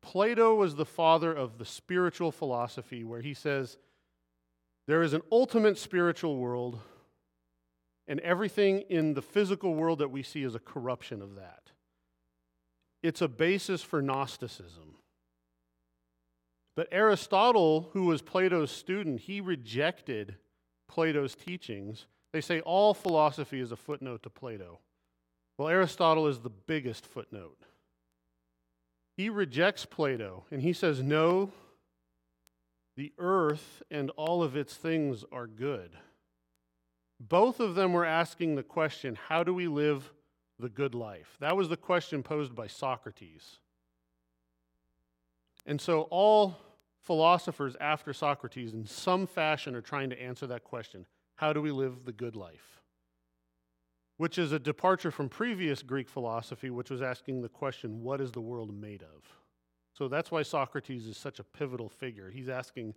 Plato 0.00 0.54
was 0.54 0.74
the 0.74 0.86
father 0.86 1.30
of 1.30 1.58
the 1.58 1.66
spiritual 1.66 2.32
philosophy, 2.32 3.04
where 3.04 3.20
he 3.20 3.34
says 3.34 3.76
there 4.88 5.02
is 5.02 5.12
an 5.12 5.20
ultimate 5.30 5.76
spiritual 5.76 6.38
world 6.38 6.80
and 8.08 8.20
everything 8.20 8.80
in 8.88 9.12
the 9.12 9.20
physical 9.20 9.74
world 9.74 9.98
that 9.98 10.10
we 10.10 10.22
see 10.22 10.42
is 10.44 10.54
a 10.54 10.58
corruption 10.58 11.20
of 11.20 11.34
that. 11.34 11.70
It's 13.02 13.20
a 13.20 13.28
basis 13.28 13.82
for 13.82 14.00
Gnosticism. 14.00 14.96
But 16.74 16.88
Aristotle, 16.90 17.90
who 17.92 18.06
was 18.06 18.22
Plato's 18.22 18.70
student, 18.70 19.20
he 19.20 19.42
rejected 19.42 20.36
Plato's 20.88 21.34
teachings. 21.34 22.06
They 22.32 22.40
say 22.40 22.60
all 22.60 22.94
philosophy 22.94 23.60
is 23.60 23.72
a 23.72 23.76
footnote 23.76 24.22
to 24.22 24.30
Plato. 24.30 24.80
Well, 25.56 25.68
Aristotle 25.68 26.26
is 26.26 26.40
the 26.40 26.50
biggest 26.50 27.06
footnote. 27.06 27.58
He 29.16 29.28
rejects 29.28 29.84
Plato 29.84 30.44
and 30.50 30.62
he 30.62 30.72
says, 30.72 31.02
No, 31.02 31.52
the 32.96 33.12
earth 33.18 33.82
and 33.90 34.10
all 34.10 34.42
of 34.42 34.56
its 34.56 34.74
things 34.74 35.24
are 35.32 35.46
good. 35.46 35.96
Both 37.20 37.60
of 37.60 37.74
them 37.74 37.92
were 37.92 38.04
asking 38.04 38.56
the 38.56 38.62
question 38.62 39.14
how 39.14 39.44
do 39.44 39.54
we 39.54 39.68
live 39.68 40.12
the 40.58 40.68
good 40.68 40.94
life? 40.94 41.36
That 41.40 41.56
was 41.56 41.68
the 41.68 41.76
question 41.76 42.22
posed 42.22 42.54
by 42.54 42.66
Socrates. 42.66 43.58
And 45.64 45.80
so 45.80 46.02
all 46.10 46.56
philosophers 47.00 47.76
after 47.80 48.12
Socrates, 48.12 48.72
in 48.72 48.86
some 48.86 49.26
fashion, 49.26 49.74
are 49.76 49.80
trying 49.80 50.10
to 50.10 50.20
answer 50.20 50.46
that 50.48 50.64
question 50.64 51.06
how 51.36 51.52
do 51.52 51.62
we 51.62 51.70
live 51.70 52.04
the 52.04 52.12
good 52.12 52.36
life? 52.36 52.81
Which 54.22 54.38
is 54.38 54.52
a 54.52 54.58
departure 54.60 55.10
from 55.10 55.28
previous 55.28 55.82
Greek 55.82 56.08
philosophy, 56.08 56.70
which 56.70 56.90
was 56.90 57.02
asking 57.02 57.42
the 57.42 57.48
question 57.48 58.04
what 58.04 58.20
is 58.20 58.30
the 58.30 58.40
world 58.40 58.72
made 58.72 59.02
of? 59.02 59.24
So 59.94 60.06
that's 60.06 60.30
why 60.30 60.44
Socrates 60.44 61.08
is 61.08 61.16
such 61.16 61.40
a 61.40 61.42
pivotal 61.42 61.88
figure. 61.88 62.30
He's 62.30 62.48
asking 62.48 62.94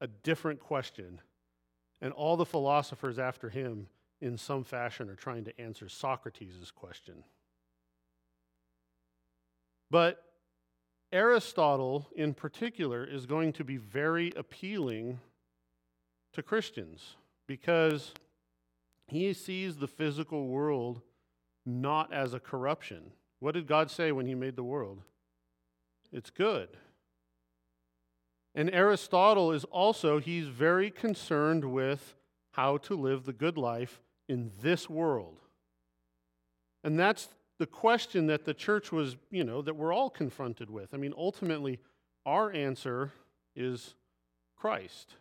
a 0.00 0.08
different 0.08 0.58
question 0.58 1.20
and 2.00 2.12
all 2.12 2.36
the 2.36 2.44
philosophers 2.44 3.20
after 3.20 3.50
him, 3.50 3.86
in 4.20 4.36
some 4.36 4.64
fashion, 4.64 5.08
are 5.08 5.14
trying 5.14 5.44
to 5.44 5.60
answer 5.60 5.88
Socrates' 5.88 6.72
question. 6.74 7.22
But 9.92 10.24
Aristotle, 11.12 12.08
in 12.16 12.34
particular, 12.34 13.04
is 13.04 13.26
going 13.26 13.52
to 13.52 13.62
be 13.62 13.76
very 13.76 14.32
appealing 14.36 15.20
to 16.32 16.42
Christians 16.42 17.14
because 17.46 18.12
he 19.06 19.32
sees 19.32 19.76
the 19.76 19.88
physical 19.88 20.46
world 20.48 21.00
not 21.66 22.12
as 22.12 22.34
a 22.34 22.40
corruption. 22.40 23.12
What 23.40 23.54
did 23.54 23.66
God 23.66 23.90
say 23.90 24.12
when 24.12 24.26
he 24.26 24.34
made 24.34 24.56
the 24.56 24.62
world? 24.62 25.02
It's 26.12 26.30
good. 26.30 26.68
And 28.54 28.70
Aristotle 28.72 29.50
is 29.52 29.64
also, 29.64 30.18
he's 30.18 30.46
very 30.46 30.90
concerned 30.90 31.64
with 31.64 32.14
how 32.52 32.76
to 32.78 32.94
live 32.94 33.24
the 33.24 33.32
good 33.32 33.58
life 33.58 34.00
in 34.28 34.52
this 34.62 34.88
world. 34.88 35.40
And 36.84 36.98
that's 36.98 37.28
the 37.58 37.66
question 37.66 38.26
that 38.28 38.44
the 38.44 38.54
church 38.54 38.92
was, 38.92 39.16
you 39.30 39.42
know, 39.42 39.62
that 39.62 39.74
we're 39.74 39.92
all 39.92 40.10
confronted 40.10 40.70
with. 40.70 40.94
I 40.94 40.96
mean, 40.98 41.14
ultimately, 41.16 41.80
our 42.24 42.52
answer 42.52 43.12
is 43.56 43.94
Christ. 44.56 45.14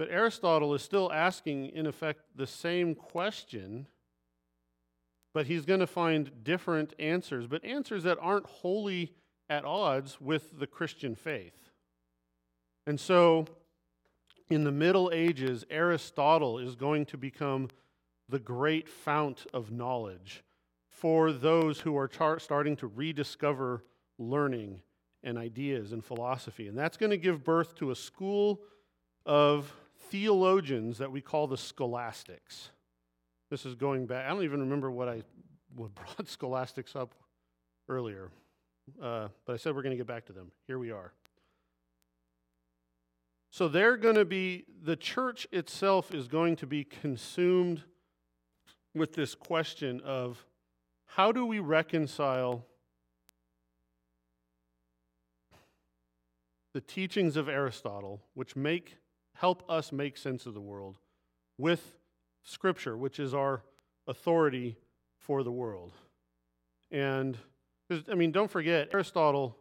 But 0.00 0.10
Aristotle 0.10 0.72
is 0.72 0.80
still 0.80 1.12
asking, 1.12 1.66
in 1.74 1.86
effect, 1.86 2.22
the 2.34 2.46
same 2.46 2.94
question, 2.94 3.86
but 5.34 5.44
he's 5.44 5.66
going 5.66 5.80
to 5.80 5.86
find 5.86 6.42
different 6.42 6.94
answers, 6.98 7.46
but 7.46 7.62
answers 7.66 8.04
that 8.04 8.16
aren't 8.18 8.46
wholly 8.46 9.12
at 9.50 9.66
odds 9.66 10.18
with 10.18 10.58
the 10.58 10.66
Christian 10.66 11.14
faith. 11.14 11.68
And 12.86 12.98
so, 12.98 13.44
in 14.48 14.64
the 14.64 14.72
Middle 14.72 15.10
Ages, 15.12 15.66
Aristotle 15.68 16.58
is 16.58 16.76
going 16.76 17.04
to 17.04 17.18
become 17.18 17.68
the 18.26 18.38
great 18.38 18.88
fount 18.88 19.44
of 19.52 19.70
knowledge 19.70 20.42
for 20.88 21.30
those 21.30 21.80
who 21.80 21.94
are 21.98 22.08
tar- 22.08 22.38
starting 22.38 22.74
to 22.76 22.86
rediscover 22.86 23.84
learning 24.18 24.80
and 25.22 25.36
ideas 25.36 25.92
and 25.92 26.02
philosophy. 26.02 26.68
And 26.68 26.78
that's 26.78 26.96
going 26.96 27.10
to 27.10 27.18
give 27.18 27.44
birth 27.44 27.74
to 27.74 27.90
a 27.90 27.94
school 27.94 28.62
of 29.26 29.70
theologians 30.10 30.98
that 30.98 31.10
we 31.10 31.20
call 31.20 31.46
the 31.46 31.56
scholastics. 31.56 32.70
This 33.50 33.64
is 33.64 33.74
going 33.74 34.06
back, 34.06 34.26
I 34.26 34.28
don't 34.28 34.44
even 34.44 34.60
remember 34.60 34.90
what 34.90 35.08
I 35.08 35.22
what 35.74 35.94
brought 35.94 36.28
scholastics 36.28 36.94
up 36.94 37.14
earlier, 37.88 38.30
uh, 39.02 39.28
but 39.46 39.52
I 39.54 39.56
said 39.56 39.74
we're 39.74 39.82
going 39.82 39.96
to 39.96 39.96
get 39.96 40.06
back 40.06 40.26
to 40.26 40.32
them. 40.32 40.50
Here 40.66 40.78
we 40.78 40.90
are. 40.90 41.12
So 43.52 43.66
they're 43.66 43.96
going 43.96 44.14
to 44.14 44.24
be, 44.24 44.64
the 44.82 44.94
church 44.94 45.46
itself 45.50 46.14
is 46.14 46.28
going 46.28 46.54
to 46.56 46.66
be 46.66 46.84
consumed 46.84 47.82
with 48.94 49.14
this 49.14 49.34
question 49.34 50.00
of 50.04 50.44
how 51.06 51.32
do 51.32 51.44
we 51.44 51.58
reconcile 51.58 52.64
the 56.72 56.80
teachings 56.80 57.36
of 57.36 57.48
Aristotle, 57.48 58.22
which 58.34 58.54
make 58.54 58.98
help 59.40 59.64
us 59.70 59.90
make 59.90 60.18
sense 60.18 60.44
of 60.44 60.52
the 60.52 60.60
world, 60.60 60.98
with 61.56 61.96
Scripture, 62.42 62.94
which 62.94 63.18
is 63.18 63.32
our 63.32 63.62
authority 64.06 64.76
for 65.18 65.42
the 65.42 65.50
world. 65.50 65.94
And 66.90 67.38
I 68.10 68.14
mean, 68.14 68.32
don't 68.32 68.50
forget, 68.50 68.90
Aristotle 68.92 69.56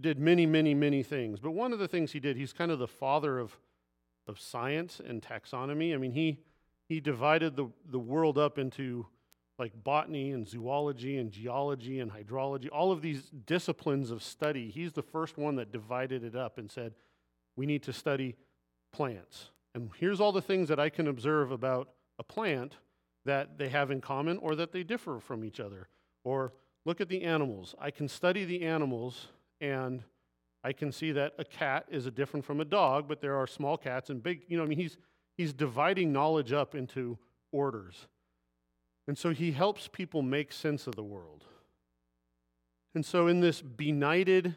did 0.00 0.18
many, 0.18 0.46
many, 0.46 0.72
many 0.72 1.02
things. 1.02 1.40
But 1.40 1.50
one 1.50 1.74
of 1.74 1.78
the 1.78 1.86
things 1.86 2.12
he 2.12 2.20
did, 2.20 2.38
he's 2.38 2.54
kind 2.54 2.70
of 2.70 2.78
the 2.78 2.88
father 2.88 3.38
of, 3.38 3.58
of 4.26 4.40
science 4.40 4.98
and 5.06 5.20
taxonomy. 5.20 5.92
I 5.92 5.98
mean, 5.98 6.12
he, 6.12 6.38
he 6.88 7.00
divided 7.00 7.56
the, 7.56 7.68
the 7.90 7.98
world 7.98 8.38
up 8.38 8.58
into 8.58 9.06
like 9.58 9.72
botany 9.84 10.30
and 10.30 10.48
zoology 10.48 11.18
and 11.18 11.30
geology 11.30 12.00
and 12.00 12.10
hydrology, 12.10 12.68
all 12.72 12.92
of 12.92 13.02
these 13.02 13.30
disciplines 13.46 14.10
of 14.10 14.22
study. 14.22 14.70
He's 14.70 14.92
the 14.94 15.02
first 15.02 15.36
one 15.36 15.56
that 15.56 15.70
divided 15.70 16.24
it 16.24 16.34
up 16.34 16.56
and 16.56 16.70
said, 16.70 16.94
we 17.56 17.66
need 17.66 17.82
to 17.82 17.92
study 17.92 18.36
plants. 18.94 19.50
And 19.74 19.90
here's 19.98 20.20
all 20.20 20.30
the 20.30 20.40
things 20.40 20.68
that 20.68 20.78
I 20.78 20.88
can 20.88 21.08
observe 21.08 21.50
about 21.50 21.88
a 22.20 22.22
plant 22.22 22.76
that 23.24 23.58
they 23.58 23.68
have 23.68 23.90
in 23.90 24.00
common 24.00 24.38
or 24.38 24.54
that 24.54 24.70
they 24.70 24.84
differ 24.84 25.18
from 25.18 25.44
each 25.44 25.58
other. 25.58 25.88
Or 26.22 26.52
look 26.84 27.00
at 27.00 27.08
the 27.08 27.22
animals. 27.24 27.74
I 27.80 27.90
can 27.90 28.06
study 28.06 28.44
the 28.44 28.62
animals 28.62 29.26
and 29.60 30.04
I 30.62 30.72
can 30.72 30.92
see 30.92 31.10
that 31.12 31.34
a 31.38 31.44
cat 31.44 31.86
is 31.90 32.06
a 32.06 32.10
different 32.10 32.46
from 32.46 32.60
a 32.60 32.64
dog, 32.64 33.08
but 33.08 33.20
there 33.20 33.36
are 33.36 33.48
small 33.48 33.76
cats 33.76 34.10
and 34.10 34.22
big, 34.22 34.42
you 34.46 34.56
know, 34.56 34.62
I 34.62 34.66
mean, 34.66 34.78
he's, 34.78 34.96
he's 35.36 35.52
dividing 35.52 36.12
knowledge 36.12 36.52
up 36.52 36.76
into 36.76 37.18
orders. 37.50 38.06
And 39.08 39.18
so 39.18 39.30
he 39.30 39.50
helps 39.50 39.88
people 39.88 40.22
make 40.22 40.52
sense 40.52 40.86
of 40.86 40.94
the 40.94 41.02
world. 41.02 41.44
And 42.94 43.04
so 43.04 43.26
in 43.26 43.40
this 43.40 43.60
benighted, 43.60 44.54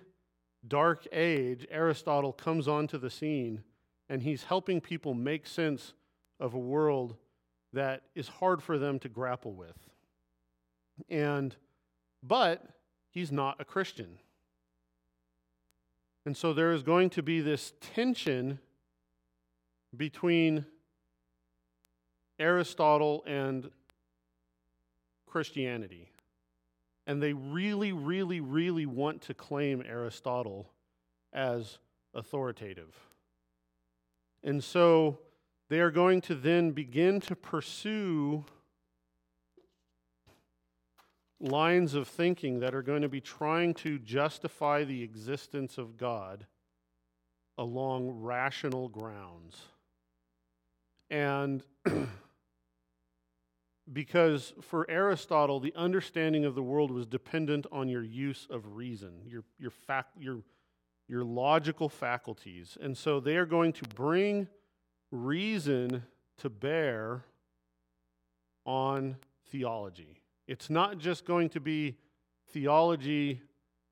dark 0.66 1.08
age, 1.12 1.66
Aristotle 1.72 2.34
comes 2.34 2.68
onto 2.68 3.00
the 3.00 3.10
scene 3.10 3.64
and 4.10 4.22
he's 4.22 4.44
helping 4.44 4.82
people 4.82 5.14
make 5.14 5.46
sense 5.46 5.94
of 6.40 6.54
a 6.54 6.60
world 6.60 7.16
that 7.74 8.04
is 8.16 8.28
hard 8.28 8.64
for 8.64 8.78
them 8.78 9.00
to 9.00 9.10
grapple 9.10 9.54
with. 9.54 9.78
And, 11.10 11.56
but 12.24 12.64
he's 13.10 13.32
not 13.32 13.60
a 13.60 13.66
Christian. 13.66 14.18
And 16.26 16.36
so 16.36 16.54
there 16.54 16.74
is 16.74 16.84
going 16.84 17.10
to 17.12 17.24
be 17.24 17.42
this 17.42 17.74
tension 17.80 18.60
between 19.96 20.66
Aristotle 22.40 23.24
and 23.26 23.70
Christianity. 25.26 26.12
And 27.06 27.24
they 27.24 27.34
really, 27.34 27.94
really, 27.94 28.42
really 28.42 28.86
want 28.86 29.22
to 29.24 29.34
claim 29.34 29.84
Aristotle 29.88 30.70
as 31.32 31.78
authoritative. 32.14 32.94
And 34.48 34.64
so 34.64 35.20
they 35.70 35.82
are 35.82 35.92
going 35.92 36.22
to 36.22 36.34
then 36.34 36.72
begin 36.72 37.20
to 37.20 37.36
pursue 37.36 38.46
lines 41.42 41.94
of 41.94 42.08
thinking 42.08 42.62
that 42.62 42.74
are 42.74 42.82
going 42.82 43.02
to 43.02 43.10
be 43.10 43.20
trying 43.20 43.74
to 43.74 44.00
justify 44.00 44.86
the 44.86 45.04
existence 45.04 45.78
of 45.78 45.98
God 45.98 46.48
along 47.58 48.22
rational 48.22 48.88
grounds. 48.88 49.62
And 51.10 51.62
because 53.92 54.54
for 54.62 54.90
Aristotle, 54.90 55.60
the 55.60 55.76
understanding 55.76 56.46
of 56.46 56.56
the 56.56 56.64
world 56.64 56.90
was 56.90 57.06
dependent 57.06 57.66
on 57.70 57.90
your 57.90 58.04
use 58.04 58.48
of 58.50 58.78
reason, 58.78 59.24
your, 59.26 59.44
your, 59.60 59.72
fac- 59.72 60.08
your, 60.18 60.38
your 61.08 61.24
logical 61.24 61.90
faculties. 61.90 62.78
And 62.82 62.98
so 62.98 63.20
they 63.20 63.38
are 63.38 63.46
going 63.46 63.74
to 63.74 63.86
bring 63.96 64.48
reason 65.12 66.04
to 66.40 66.50
bear 66.50 67.24
on 68.66 69.18
theology. 69.50 70.22
It's 70.48 70.70
not 70.70 70.98
just 70.98 71.26
going 71.26 71.50
to 71.50 71.60
be 71.60 71.98
theology 72.52 73.42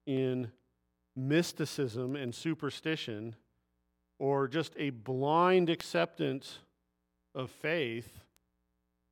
in 0.06 0.52
mysticism 1.16 2.16
and 2.16 2.36
superstition 2.36 3.36
or 4.20 4.48
just 4.48 4.74
a 4.78 4.90
blind 4.90 5.70
acceptance 5.70 6.60
of 7.34 7.50
faith 7.50 8.20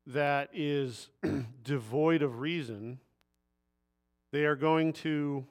that 0.07 0.49
is 0.53 1.09
devoid 1.63 2.21
of 2.21 2.39
reason. 2.39 2.99
They 4.31 4.45
are 4.45 4.55
going 4.55 4.93
to 4.93 5.45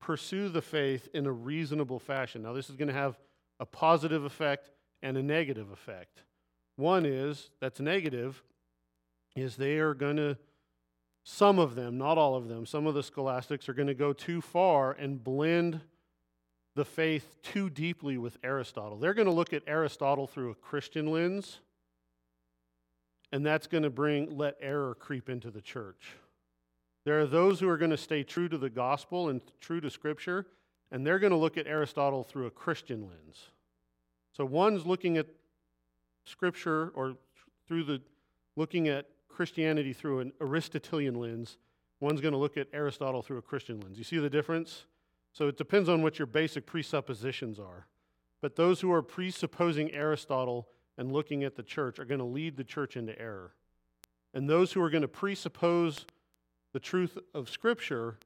pursue 0.00 0.48
the 0.48 0.62
faith 0.62 1.08
in 1.14 1.26
a 1.26 1.32
reasonable 1.32 1.98
fashion. 1.98 2.42
Now, 2.42 2.52
this 2.52 2.70
is 2.70 2.76
going 2.76 2.88
to 2.88 2.94
have 2.94 3.18
a 3.60 3.66
positive 3.66 4.24
effect 4.24 4.70
and 5.02 5.16
a 5.16 5.22
negative 5.22 5.70
effect. 5.70 6.22
One 6.76 7.04
is, 7.04 7.50
that's 7.60 7.80
negative, 7.80 8.42
is 9.34 9.56
they 9.56 9.78
are 9.78 9.94
going 9.94 10.16
to, 10.16 10.36
some 11.24 11.58
of 11.58 11.74
them, 11.74 11.98
not 11.98 12.18
all 12.18 12.36
of 12.36 12.48
them, 12.48 12.66
some 12.66 12.86
of 12.86 12.94
the 12.94 13.02
scholastics 13.02 13.68
are 13.68 13.74
going 13.74 13.88
to 13.88 13.94
go 13.94 14.12
too 14.12 14.40
far 14.40 14.92
and 14.92 15.22
blend 15.22 15.80
the 16.74 16.84
faith 16.84 17.36
too 17.42 17.68
deeply 17.68 18.16
with 18.16 18.38
Aristotle. 18.44 18.98
They're 18.98 19.14
going 19.14 19.26
to 19.26 19.32
look 19.32 19.52
at 19.52 19.62
Aristotle 19.66 20.26
through 20.28 20.50
a 20.50 20.54
Christian 20.54 21.08
lens, 21.08 21.58
and 23.32 23.44
that's 23.44 23.66
going 23.66 23.82
to 23.82 23.90
bring, 23.90 24.36
let 24.36 24.56
error 24.60 24.94
creep 24.94 25.28
into 25.28 25.50
the 25.50 25.60
church. 25.60 26.14
There 27.08 27.18
are 27.18 27.26
those 27.26 27.58
who 27.58 27.70
are 27.70 27.78
going 27.78 27.90
to 27.90 27.96
stay 27.96 28.22
true 28.22 28.50
to 28.50 28.58
the 28.58 28.68
gospel 28.68 29.30
and 29.30 29.40
true 29.62 29.80
to 29.80 29.88
Scripture, 29.88 30.44
and 30.90 31.06
they're 31.06 31.18
going 31.18 31.30
to 31.30 31.38
look 31.38 31.56
at 31.56 31.66
Aristotle 31.66 32.22
through 32.22 32.44
a 32.44 32.50
Christian 32.50 33.00
lens. 33.00 33.46
So 34.36 34.44
one's 34.44 34.84
looking 34.84 35.16
at 35.16 35.26
Scripture 36.26 36.92
or 36.94 37.14
through 37.66 37.84
the 37.84 38.02
looking 38.56 38.88
at 38.88 39.06
Christianity 39.26 39.94
through 39.94 40.20
an 40.20 40.32
Aristotelian 40.38 41.14
lens. 41.14 41.56
One's 41.98 42.20
going 42.20 42.32
to 42.32 42.38
look 42.38 42.58
at 42.58 42.68
Aristotle 42.74 43.22
through 43.22 43.38
a 43.38 43.42
Christian 43.42 43.80
lens. 43.80 43.96
You 43.96 44.04
see 44.04 44.18
the 44.18 44.28
difference? 44.28 44.84
So 45.32 45.48
it 45.48 45.56
depends 45.56 45.88
on 45.88 46.02
what 46.02 46.18
your 46.18 46.26
basic 46.26 46.66
presuppositions 46.66 47.58
are. 47.58 47.86
But 48.42 48.54
those 48.54 48.82
who 48.82 48.92
are 48.92 49.00
presupposing 49.00 49.92
Aristotle 49.92 50.68
and 50.98 51.10
looking 51.10 51.42
at 51.42 51.56
the 51.56 51.62
church 51.62 51.98
are 51.98 52.04
going 52.04 52.20
to 52.20 52.26
lead 52.26 52.58
the 52.58 52.64
church 52.64 52.98
into 52.98 53.18
error. 53.18 53.54
And 54.34 54.46
those 54.46 54.72
who 54.72 54.82
are 54.82 54.90
going 54.90 55.00
to 55.00 55.08
presuppose 55.08 56.04
the 56.78 56.84
truth 56.84 57.18
of 57.34 57.50
Scripture 57.50 58.16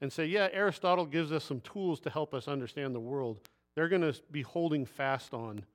and 0.00 0.10
say, 0.10 0.24
yeah, 0.24 0.48
Aristotle 0.54 1.04
gives 1.04 1.32
us 1.32 1.44
some 1.44 1.60
tools 1.60 2.00
to 2.00 2.08
help 2.08 2.32
us 2.32 2.48
understand 2.48 2.94
the 2.94 3.00
world, 3.00 3.42
they're 3.74 3.90
going 3.90 4.00
to 4.00 4.18
be 4.30 4.40
holding 4.40 4.86
fast 4.86 5.34
on 5.34 5.66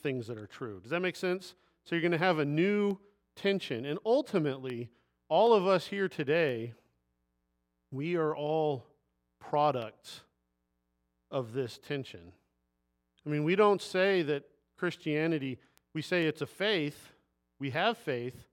things 0.00 0.28
that 0.28 0.38
are 0.38 0.46
true. 0.46 0.78
Does 0.80 0.92
that 0.92 1.00
make 1.00 1.16
sense? 1.16 1.56
So 1.84 1.96
you're 1.96 2.00
going 2.02 2.12
to 2.12 2.18
have 2.18 2.38
a 2.38 2.44
new 2.44 2.98
tension. 3.34 3.84
And 3.84 3.98
ultimately, 4.06 4.90
all 5.28 5.54
of 5.54 5.66
us 5.66 5.88
here 5.88 6.06
today, 6.06 6.72
we 7.90 8.14
are 8.14 8.32
all 8.32 8.86
products 9.40 10.20
of 11.32 11.52
this 11.52 11.80
tension. 11.84 12.32
I 13.26 13.28
mean, 13.28 13.42
we 13.42 13.56
don't 13.56 13.82
say 13.82 14.22
that 14.22 14.44
Christianity, 14.78 15.58
we 15.94 16.02
say 16.02 16.26
it's 16.26 16.42
a 16.42 16.46
faith, 16.46 17.10
we 17.58 17.70
have 17.70 17.98
faith, 17.98 18.46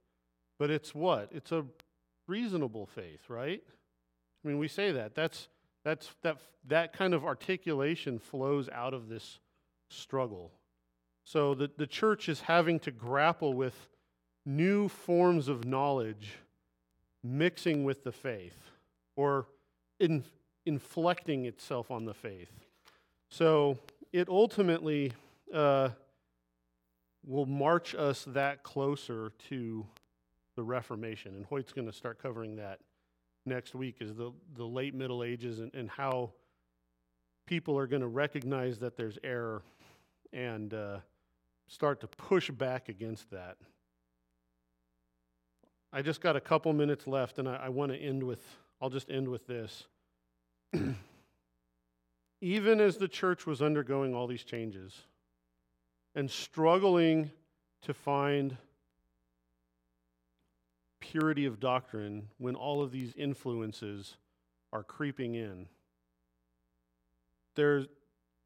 but 0.58 0.68
it's 0.68 0.96
what? 0.96 1.28
It's 1.30 1.52
a 1.52 1.64
reasonable 2.30 2.86
faith, 2.86 3.28
right? 3.28 3.60
I 4.42 4.48
mean, 4.48 4.58
we 4.58 4.68
say 4.68 4.92
that. 4.92 5.14
That's, 5.14 5.48
that's, 5.84 6.08
that, 6.22 6.38
that 6.68 6.92
kind 6.92 7.12
of 7.12 7.24
articulation 7.24 8.18
flows 8.18 8.68
out 8.70 8.94
of 8.94 9.08
this 9.08 9.40
struggle. 9.88 10.52
So 11.24 11.54
the, 11.54 11.70
the 11.76 11.86
church 11.86 12.28
is 12.28 12.40
having 12.40 12.78
to 12.80 12.92
grapple 12.92 13.52
with 13.52 13.74
new 14.46 14.88
forms 14.88 15.48
of 15.48 15.64
knowledge 15.64 16.38
mixing 17.22 17.84
with 17.84 18.04
the 18.04 18.12
faith 18.12 18.70
or 19.16 19.46
in, 19.98 20.24
inflecting 20.64 21.44
itself 21.44 21.90
on 21.90 22.04
the 22.04 22.14
faith. 22.14 22.52
So 23.28 23.76
it 24.12 24.28
ultimately 24.28 25.12
uh, 25.52 25.90
will 27.26 27.46
march 27.46 27.94
us 27.94 28.24
that 28.28 28.62
closer 28.62 29.32
to 29.50 29.86
the 30.60 30.64
Reformation. 30.64 31.34
And 31.36 31.46
Hoyt's 31.46 31.72
going 31.72 31.86
to 31.86 31.92
start 31.92 32.22
covering 32.22 32.56
that 32.56 32.80
next 33.46 33.74
week 33.74 33.96
is 34.00 34.14
the, 34.14 34.30
the 34.56 34.66
late 34.66 34.94
Middle 34.94 35.24
Ages 35.24 35.58
and, 35.58 35.74
and 35.74 35.88
how 35.88 36.32
people 37.46 37.78
are 37.78 37.86
going 37.86 38.02
to 38.02 38.08
recognize 38.08 38.78
that 38.80 38.94
there's 38.94 39.16
error 39.24 39.62
and 40.34 40.74
uh, 40.74 40.98
start 41.66 42.02
to 42.02 42.06
push 42.08 42.50
back 42.50 42.90
against 42.90 43.30
that. 43.30 43.56
I 45.94 46.02
just 46.02 46.20
got 46.20 46.36
a 46.36 46.40
couple 46.42 46.74
minutes 46.74 47.06
left, 47.06 47.38
and 47.38 47.48
I, 47.48 47.56
I 47.56 47.68
want 47.70 47.90
to 47.92 47.96
end 47.96 48.22
with, 48.22 48.44
I'll 48.82 48.90
just 48.90 49.10
end 49.10 49.28
with 49.28 49.46
this. 49.46 49.86
Even 52.42 52.82
as 52.82 52.98
the 52.98 53.08
church 53.08 53.46
was 53.46 53.62
undergoing 53.62 54.14
all 54.14 54.26
these 54.26 54.44
changes 54.44 54.94
and 56.14 56.30
struggling 56.30 57.30
to 57.80 57.94
find 57.94 58.58
purity 61.00 61.46
of 61.46 61.60
doctrine 61.60 62.28
when 62.38 62.54
all 62.54 62.82
of 62.82 62.92
these 62.92 63.12
influences 63.16 64.16
are 64.72 64.82
creeping 64.82 65.34
in, 65.34 65.66
there's, 67.56 67.86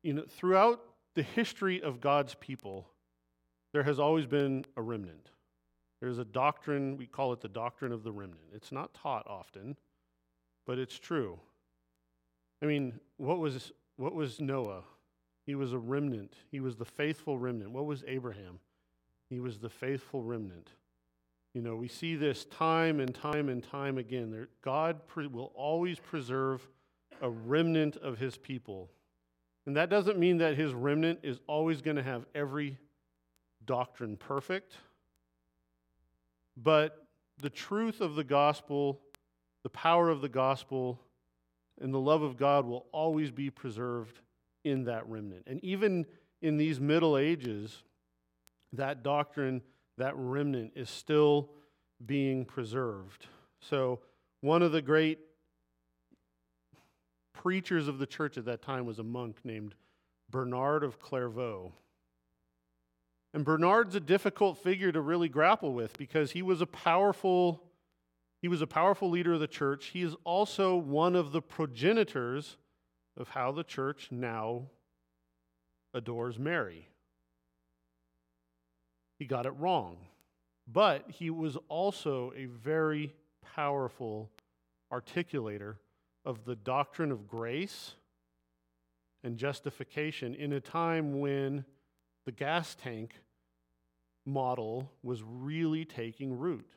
you 0.02 0.14
know, 0.14 0.24
throughout 0.28 0.80
the 1.14 1.22
history 1.22 1.82
of 1.82 2.00
God's 2.00 2.34
people, 2.34 2.88
there 3.72 3.82
has 3.82 3.98
always 3.98 4.26
been 4.26 4.64
a 4.76 4.82
remnant. 4.82 5.30
There's 6.00 6.18
a 6.18 6.24
doctrine, 6.24 6.96
we 6.96 7.06
call 7.06 7.32
it 7.32 7.40
the 7.40 7.48
doctrine 7.48 7.92
of 7.92 8.02
the 8.02 8.12
remnant. 8.12 8.44
It's 8.52 8.72
not 8.72 8.94
taught 8.94 9.26
often, 9.26 9.76
but 10.66 10.78
it's 10.78 10.98
true. 10.98 11.38
I 12.62 12.66
mean, 12.66 12.98
what 13.16 13.38
was, 13.38 13.72
what 13.96 14.14
was 14.14 14.40
Noah? 14.40 14.82
He 15.46 15.54
was 15.54 15.72
a 15.72 15.78
remnant. 15.78 16.34
He 16.50 16.60
was 16.60 16.76
the 16.76 16.84
faithful 16.84 17.38
remnant. 17.38 17.72
What 17.72 17.84
was 17.86 18.04
Abraham? 18.06 18.58
He 19.28 19.40
was 19.40 19.58
the 19.58 19.68
faithful 19.68 20.22
remnant. 20.22 20.70
You 21.54 21.62
know, 21.62 21.76
we 21.76 21.86
see 21.86 22.16
this 22.16 22.44
time 22.46 22.98
and 22.98 23.14
time 23.14 23.48
and 23.48 23.62
time 23.62 23.96
again. 23.96 24.32
There, 24.32 24.48
God 24.60 25.06
pre- 25.06 25.28
will 25.28 25.52
always 25.54 26.00
preserve 26.00 26.66
a 27.22 27.30
remnant 27.30 27.96
of 27.96 28.18
his 28.18 28.36
people. 28.36 28.90
And 29.64 29.76
that 29.76 29.88
doesn't 29.88 30.18
mean 30.18 30.38
that 30.38 30.56
his 30.56 30.74
remnant 30.74 31.20
is 31.22 31.38
always 31.46 31.80
going 31.80 31.96
to 31.96 32.02
have 32.02 32.26
every 32.34 32.76
doctrine 33.64 34.16
perfect. 34.16 34.74
But 36.56 37.06
the 37.40 37.50
truth 37.50 38.00
of 38.00 38.16
the 38.16 38.24
gospel, 38.24 39.00
the 39.62 39.70
power 39.70 40.10
of 40.10 40.20
the 40.20 40.28
gospel, 40.28 41.00
and 41.80 41.94
the 41.94 42.00
love 42.00 42.22
of 42.22 42.36
God 42.36 42.66
will 42.66 42.86
always 42.92 43.30
be 43.30 43.48
preserved 43.48 44.20
in 44.64 44.84
that 44.84 45.08
remnant. 45.08 45.44
And 45.46 45.62
even 45.64 46.04
in 46.42 46.56
these 46.56 46.80
Middle 46.80 47.16
Ages, 47.16 47.82
that 48.72 49.02
doctrine, 49.02 49.62
that 49.98 50.14
remnant 50.16 50.72
is 50.74 50.90
still 50.90 51.50
being 52.04 52.44
preserved. 52.44 53.26
So, 53.60 54.00
one 54.40 54.62
of 54.62 54.72
the 54.72 54.82
great 54.82 55.18
preachers 57.32 57.88
of 57.88 57.98
the 57.98 58.06
church 58.06 58.36
at 58.36 58.44
that 58.46 58.62
time 58.62 58.86
was 58.86 58.98
a 58.98 59.04
monk 59.04 59.38
named 59.44 59.74
Bernard 60.30 60.82
of 60.82 60.98
Clairvaux. 60.98 61.72
And 63.32 63.44
Bernard's 63.44 63.94
a 63.94 64.00
difficult 64.00 64.58
figure 64.58 64.92
to 64.92 65.00
really 65.00 65.28
grapple 65.28 65.72
with 65.72 65.96
because 65.98 66.32
he 66.32 66.42
was 66.42 66.60
a 66.60 66.66
powerful 66.66 67.62
he 68.40 68.48
was 68.48 68.60
a 68.60 68.66
powerful 68.66 69.08
leader 69.08 69.32
of 69.32 69.40
the 69.40 69.46
church. 69.46 69.86
He 69.86 70.02
is 70.02 70.14
also 70.22 70.76
one 70.76 71.16
of 71.16 71.32
the 71.32 71.40
progenitors 71.40 72.58
of 73.16 73.28
how 73.28 73.52
the 73.52 73.64
church 73.64 74.08
now 74.10 74.64
adores 75.94 76.38
Mary. 76.38 76.88
He 79.24 79.28
got 79.28 79.46
it 79.46 79.54
wrong. 79.58 79.96
But 80.70 81.06
he 81.08 81.30
was 81.30 81.56
also 81.68 82.34
a 82.36 82.44
very 82.44 83.14
powerful 83.54 84.30
articulator 84.92 85.76
of 86.26 86.44
the 86.44 86.54
doctrine 86.54 87.10
of 87.10 87.26
grace 87.26 87.94
and 89.22 89.38
justification 89.38 90.34
in 90.34 90.52
a 90.52 90.60
time 90.60 91.20
when 91.20 91.64
the 92.26 92.32
gas 92.32 92.74
tank 92.74 93.14
model 94.26 94.92
was 95.02 95.22
really 95.22 95.86
taking 95.86 96.38
root. 96.38 96.68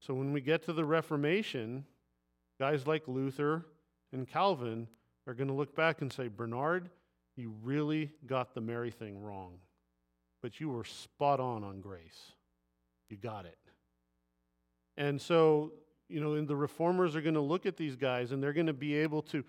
So 0.00 0.12
when 0.12 0.34
we 0.34 0.42
get 0.42 0.62
to 0.64 0.74
the 0.74 0.84
Reformation, 0.84 1.86
guys 2.60 2.86
like 2.86 3.08
Luther 3.08 3.64
and 4.12 4.28
Calvin 4.28 4.86
are 5.26 5.32
going 5.32 5.48
to 5.48 5.54
look 5.54 5.74
back 5.74 6.02
and 6.02 6.12
say, 6.12 6.28
Bernard, 6.28 6.90
you 7.36 7.54
really 7.62 8.10
got 8.26 8.52
the 8.54 8.60
Mary 8.60 8.90
thing 8.90 9.18
wrong, 9.22 9.54
but 10.42 10.60
you 10.60 10.68
were 10.68 10.84
spot 10.84 11.40
on 11.40 11.64
on 11.64 11.80
grace. 11.80 12.32
You 13.08 13.16
got 13.16 13.46
it. 13.46 13.58
And 14.96 15.20
so, 15.20 15.72
you 16.08 16.20
know, 16.20 16.34
and 16.34 16.46
the 16.46 16.56
reformers 16.56 17.16
are 17.16 17.22
going 17.22 17.34
to 17.34 17.40
look 17.40 17.64
at 17.64 17.76
these 17.76 17.96
guys 17.96 18.32
and 18.32 18.42
they're 18.42 18.52
going 18.52 18.66
to 18.66 18.72
be 18.72 18.96
able 18.96 19.22
to 19.22 19.44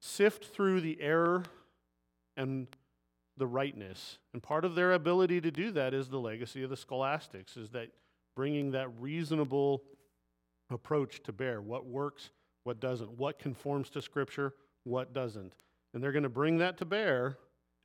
sift 0.00 0.46
through 0.46 0.80
the 0.80 1.00
error 1.00 1.44
and 2.36 2.66
the 3.36 3.46
rightness. 3.46 4.18
And 4.32 4.42
part 4.42 4.64
of 4.64 4.74
their 4.74 4.92
ability 4.92 5.40
to 5.42 5.50
do 5.50 5.70
that 5.72 5.94
is 5.94 6.08
the 6.08 6.18
legacy 6.18 6.62
of 6.62 6.70
the 6.70 6.76
scholastics, 6.76 7.56
is 7.56 7.70
that 7.70 7.90
bringing 8.34 8.72
that 8.72 8.88
reasonable 8.98 9.82
approach 10.70 11.22
to 11.24 11.32
bear. 11.32 11.60
What 11.60 11.86
works, 11.86 12.30
what 12.64 12.80
doesn't, 12.80 13.18
what 13.18 13.38
conforms 13.38 13.90
to 13.90 14.02
Scripture, 14.02 14.54
what 14.84 15.12
doesn't. 15.12 15.54
And 15.92 16.02
they're 16.02 16.12
going 16.12 16.22
to 16.22 16.28
bring 16.28 16.58
that 16.58 16.78
to 16.78 16.84
bear 16.84 17.36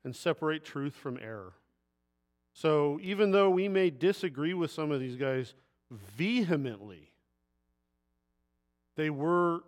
and 0.03 0.16
separate 0.16 0.64
truth 0.64 0.95
from 0.95 1.18
error. 1.22 1.53
So 2.56 2.99
even 3.03 3.32
though 3.32 3.49
we 3.49 3.68
may 3.68 3.89
disagree 3.89 4.53
with 4.53 4.72
some 4.72 4.89
of 4.89 5.01
these 5.01 5.18
guys 5.18 5.53
vehemently, 5.91 7.12
they 8.95 9.10
were 9.10 9.66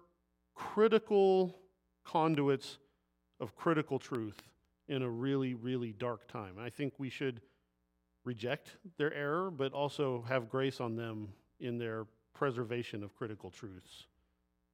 critical 0.55 1.59
conduits 2.05 2.77
of 3.41 3.55
critical 3.57 3.99
truth 3.99 4.41
in 4.87 5.01
a 5.01 5.09
really, 5.09 5.53
really 5.53 5.91
dark 5.91 6.29
time. 6.29 6.55
I 6.57 6.69
think 6.69 6.93
we 6.97 7.09
should 7.09 7.41
reject 8.23 8.77
their 8.97 9.13
error, 9.13 9.51
but 9.51 9.73
also 9.73 10.23
have 10.29 10.49
grace 10.49 10.79
on 10.79 10.95
them 10.95 11.27
in 11.59 11.77
their 11.77 12.05
preservation 12.33 13.03
of 13.03 13.13
critical 13.17 13.51
truths. 13.51 14.05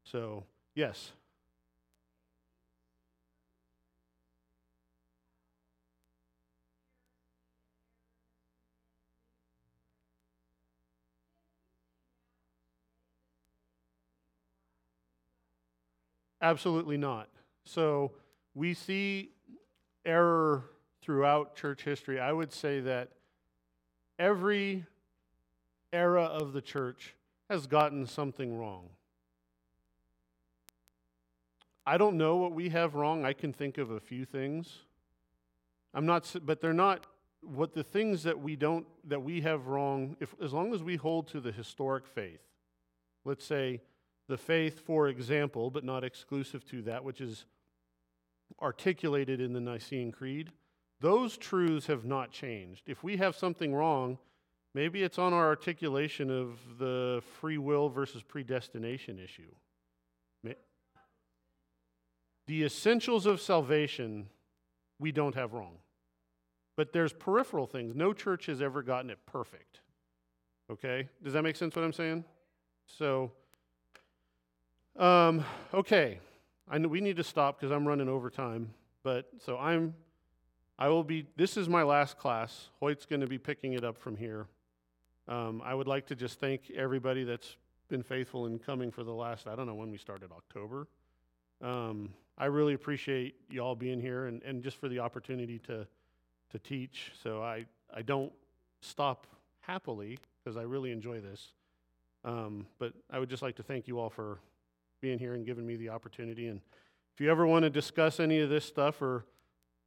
So, 0.04 0.44
yes. 0.76 1.14
Absolutely 16.44 16.98
not. 16.98 17.30
So 17.64 18.12
we 18.54 18.74
see 18.74 19.32
error 20.06 20.66
throughout 21.02 21.56
church 21.56 21.84
history. 21.84 22.20
I 22.20 22.34
would 22.34 22.52
say 22.52 22.82
that 22.82 23.12
every 24.20 24.86
era 25.94 26.24
of 26.24 26.52
the 26.52 26.62
church 26.62 27.16
has 27.50 27.66
gotten 27.66 28.06
something 28.06 28.58
wrong. 28.58 28.90
I 31.86 31.98
don't 31.98 32.18
know 32.18 32.36
what 32.36 32.52
we 32.52 32.70
have 32.70 32.96
wrong. 32.96 33.24
I 33.24 33.32
can 33.32 33.54
think 33.54 33.78
of 33.78 33.92
a 33.92 34.00
few 34.02 34.26
things. 34.26 34.80
I'm 35.94 36.06
not, 36.06 36.36
but 36.44 36.60
they're 36.60 36.74
not 36.74 37.08
what 37.42 37.74
the 37.74 37.84
things 37.84 38.24
that 38.24 38.40
we 38.40 38.58
don't 38.58 38.86
that 39.06 39.22
we 39.22 39.42
have 39.42 39.68
wrong. 39.68 40.18
If 40.20 40.36
as 40.42 40.52
long 40.52 40.74
as 40.74 40.84
we 40.84 40.98
hold 40.98 41.28
to 41.30 41.40
the 41.40 41.52
historic 41.54 42.06
faith, 42.06 42.42
let's 43.24 43.46
say 43.46 43.82
the 44.28 44.38
faith, 44.38 44.80
for 44.80 45.08
example, 45.08 45.70
but 45.70 45.84
not 45.84 46.04
exclusive 46.04 46.66
to 46.66 46.82
that, 46.84 47.04
which 47.04 47.22
is 47.22 47.46
articulated 48.62 49.42
in 49.42 49.54
the 49.54 49.60
Nicene 49.60 50.12
Creed, 50.12 50.52
those 51.02 51.38
truths 51.38 51.88
have 51.88 52.06
not 52.06 52.32
changed. 52.32 52.84
If 52.88 53.04
we 53.04 53.18
have 53.18 53.36
something 53.36 53.74
wrong, 53.74 54.18
maybe 54.74 55.04
it's 55.04 55.20
on 55.20 55.34
our 55.34 55.48
articulation 55.48 56.30
of 56.30 56.60
the 56.80 57.22
free 57.40 57.58
will 57.58 57.90
versus 57.90 58.24
predestination 58.24 59.20
issue. 59.20 59.52
The 62.46 62.64
essentials 62.64 63.26
of 63.26 63.40
salvation, 63.40 64.28
we 65.00 65.12
don't 65.12 65.36
have 65.36 65.54
wrong. 65.54 65.78
But 66.76 66.92
there's 66.92 67.14
peripheral 67.14 67.68
things. 67.68 67.96
No 67.96 68.14
church 68.14 68.48
has 68.48 68.62
ever 68.62 68.82
gotten 68.82 69.10
it 69.10 69.20
perfect. 69.26 69.80
Okay? 70.70 71.08
Does 71.24 71.34
that 71.34 71.44
make 71.44 71.56
sense 71.56 71.76
what 71.76 71.86
I'm 71.86 71.94
saying? 71.94 72.26
So, 72.86 73.32
Um, 74.96 75.44
okay, 75.74 76.20
I 76.70 76.78
know 76.78 76.88
we 76.88 77.02
need 77.02 77.18
to 77.18 77.24
stop 77.24 77.60
because 77.60 77.72
I'm 77.72 77.88
running 77.88 78.10
over 78.10 78.30
time. 78.30 78.74
But 79.04 79.28
so 79.40 79.58
I'm, 79.58 79.96
I 80.78 80.90
will 80.90 81.04
be. 81.04 81.28
This 81.36 81.58
is 81.58 81.68
my 81.68 81.84
last 81.84 82.18
class. 82.18 82.70
Hoyt's 82.80 83.06
going 83.06 83.22
to 83.22 83.28
be 83.28 83.38
picking 83.38 83.74
it 83.74 83.84
up 83.84 83.98
from 83.98 84.16
here. 84.16 84.48
Um, 85.28 85.62
I 85.64 85.74
would 85.74 85.88
like 85.88 86.06
to 86.08 86.16
just 86.16 86.40
thank 86.40 86.72
everybody 86.76 87.24
that's 87.24 87.58
been 87.90 88.04
faithful 88.04 88.46
in 88.46 88.60
coming 88.60 88.92
for 88.92 89.04
the 89.04 89.12
last. 89.12 89.48
I 89.48 89.56
don't 89.56 89.68
know 89.68 89.76
when 89.76 89.92
we 89.92 89.98
started 89.98 90.32
October. 90.32 90.88
Um, 91.62 92.14
I 92.38 92.46
really 92.46 92.74
appreciate 92.74 93.36
y'all 93.50 93.76
being 93.76 94.02
here 94.02 94.26
and, 94.26 94.42
and 94.44 94.64
just 94.64 94.78
for 94.78 94.90
the 94.90 95.00
opportunity 95.00 95.60
to 95.60 95.88
to 96.52 96.60
teach. 96.60 97.12
So 97.22 97.42
I 97.42 97.66
I 97.94 98.04
don't 98.04 98.32
stop 98.82 99.28
happily 99.62 100.18
because 100.44 100.58
I 100.58 100.64
really 100.64 100.92
enjoy 100.92 101.20
this. 101.20 101.54
Um, 102.26 102.68
but 102.80 102.94
I 103.12 103.20
would 103.20 103.30
just 103.30 103.42
like 103.42 103.56
to 103.58 103.64
thank 103.64 103.88
you 103.88 104.00
all 104.00 104.10
for 104.10 104.40
being 105.04 105.20
here 105.20 105.34
and 105.34 105.46
giving 105.46 105.68
me 105.68 105.76
the 105.76 105.90
opportunity. 105.90 106.48
And 106.48 106.62
if 107.14 107.20
you 107.20 107.30
ever 107.30 107.46
want 107.46 107.64
to 107.64 107.70
discuss 107.70 108.22
any 108.22 108.40
of 108.40 108.50
this 108.50 108.64
stuff, 108.64 109.02
or 109.02 109.26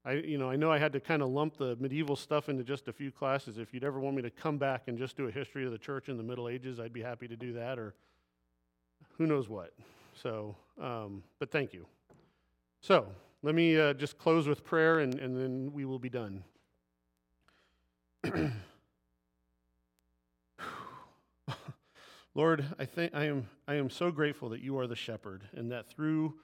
I, 0.05 0.13
you 0.13 0.37
know, 0.37 0.51
I 0.51 0.57
know 0.57 0.71
I 0.71 0.77
had 0.77 0.93
to 0.93 1.01
kind 1.01 1.23
of 1.23 1.31
lump 1.31 1.57
the 1.57 1.75
medieval 1.81 2.17
stuff 2.17 2.51
into 2.51 2.63
just 2.63 2.87
a 2.87 2.93
few 2.93 3.11
classes. 3.11 3.57
If 3.57 3.73
you'd 3.73 3.83
ever 3.83 3.99
want 3.99 4.15
me 4.15 4.21
to 4.23 4.31
come 4.31 4.59
back 4.59 4.89
and 4.89 4.99
just 4.99 5.17
do 5.17 5.27
a 5.27 5.31
history 5.31 5.65
of 5.65 5.73
the 5.73 5.79
church 5.79 6.11
in 6.11 6.19
the 6.19 6.23
Middle 6.23 6.51
Ages, 6.51 6.79
I'd 6.79 6.93
be 6.93 7.01
happy 7.01 7.27
to 7.29 7.35
do 7.35 7.55
that, 7.55 7.79
or 7.79 7.95
who 9.17 9.27
knows 9.27 9.49
what. 9.49 9.73
So, 10.23 10.55
um, 10.79 11.23
but 11.39 11.51
thank 11.51 11.73
you. 11.73 11.87
So 12.83 13.07
let 13.43 13.55
me 13.55 13.81
uh, 13.81 13.95
just 13.95 14.19
close 14.19 14.47
with 14.47 14.65
prayer, 14.65 14.99
and, 14.99 15.19
and 15.19 15.35
then 15.35 15.73
we 15.73 15.87
will 15.87 15.99
be 15.99 16.11
done. 16.11 16.45
Lord, 22.37 22.67
I 22.79 22.85
think 22.85 23.15
I 23.15 23.25
am 23.25 23.49
I 23.67 23.77
am 23.77 23.89
so 23.89 24.11
grateful 24.11 24.51
that 24.51 24.61
you 24.61 24.79
are 24.79 24.87
the 24.87 24.95
shepherd 24.95 25.49
and 25.55 25.73
that 25.73 25.89
through 25.89 26.35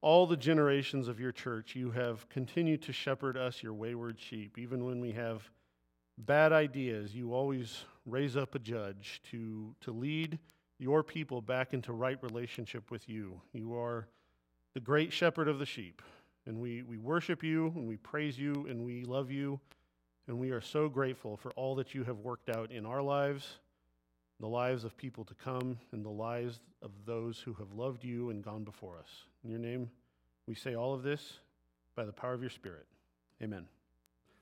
all 0.00 0.26
the 0.26 0.36
generations 0.36 1.08
of 1.08 1.20
your 1.20 1.30
church 1.30 1.76
you 1.76 1.90
have 1.90 2.26
continued 2.30 2.80
to 2.84 2.94
shepherd 2.94 3.36
us 3.36 3.62
your 3.62 3.74
wayward 3.74 4.18
sheep 4.18 4.56
even 4.56 4.86
when 4.86 4.98
we 4.98 5.12
have 5.12 5.50
bad 6.16 6.54
ideas 6.54 7.14
you 7.14 7.34
always 7.34 7.84
raise 8.06 8.34
up 8.34 8.54
a 8.54 8.58
judge 8.58 9.20
to 9.30 9.74
to 9.82 9.92
lead 9.92 10.38
your 10.78 11.02
people 11.02 11.42
back 11.42 11.74
into 11.74 11.92
right 11.92 12.16
relationship 12.22 12.90
with 12.90 13.06
you. 13.06 13.42
You 13.52 13.76
are 13.76 14.08
the 14.72 14.80
great 14.80 15.12
shepherd 15.12 15.48
of 15.48 15.58
the 15.58 15.66
sheep 15.66 16.00
and 16.46 16.58
we 16.58 16.82
we 16.82 16.96
worship 16.96 17.42
you 17.42 17.66
and 17.76 17.86
we 17.86 17.98
praise 17.98 18.38
you 18.38 18.66
and 18.70 18.82
we 18.82 19.04
love 19.04 19.30
you 19.30 19.60
and 20.28 20.38
we 20.38 20.50
are 20.50 20.62
so 20.62 20.88
grateful 20.88 21.36
for 21.36 21.50
all 21.56 21.74
that 21.74 21.94
you 21.94 22.04
have 22.04 22.20
worked 22.20 22.48
out 22.48 22.72
in 22.72 22.86
our 22.86 23.02
lives 23.02 23.58
the 24.40 24.48
lives 24.48 24.84
of 24.84 24.96
people 24.96 25.24
to 25.24 25.34
come, 25.34 25.78
and 25.92 26.04
the 26.04 26.08
lives 26.08 26.60
of 26.82 26.90
those 27.06 27.38
who 27.38 27.52
have 27.54 27.72
loved 27.72 28.02
you 28.02 28.30
and 28.30 28.42
gone 28.42 28.64
before 28.64 28.98
us. 28.98 29.24
In 29.44 29.50
your 29.50 29.60
name, 29.60 29.90
we 30.46 30.54
say 30.54 30.74
all 30.74 30.94
of 30.94 31.02
this 31.02 31.34
by 31.94 32.04
the 32.04 32.12
power 32.12 32.32
of 32.32 32.40
your 32.40 32.50
Spirit. 32.50 32.86
Amen. 33.42 33.66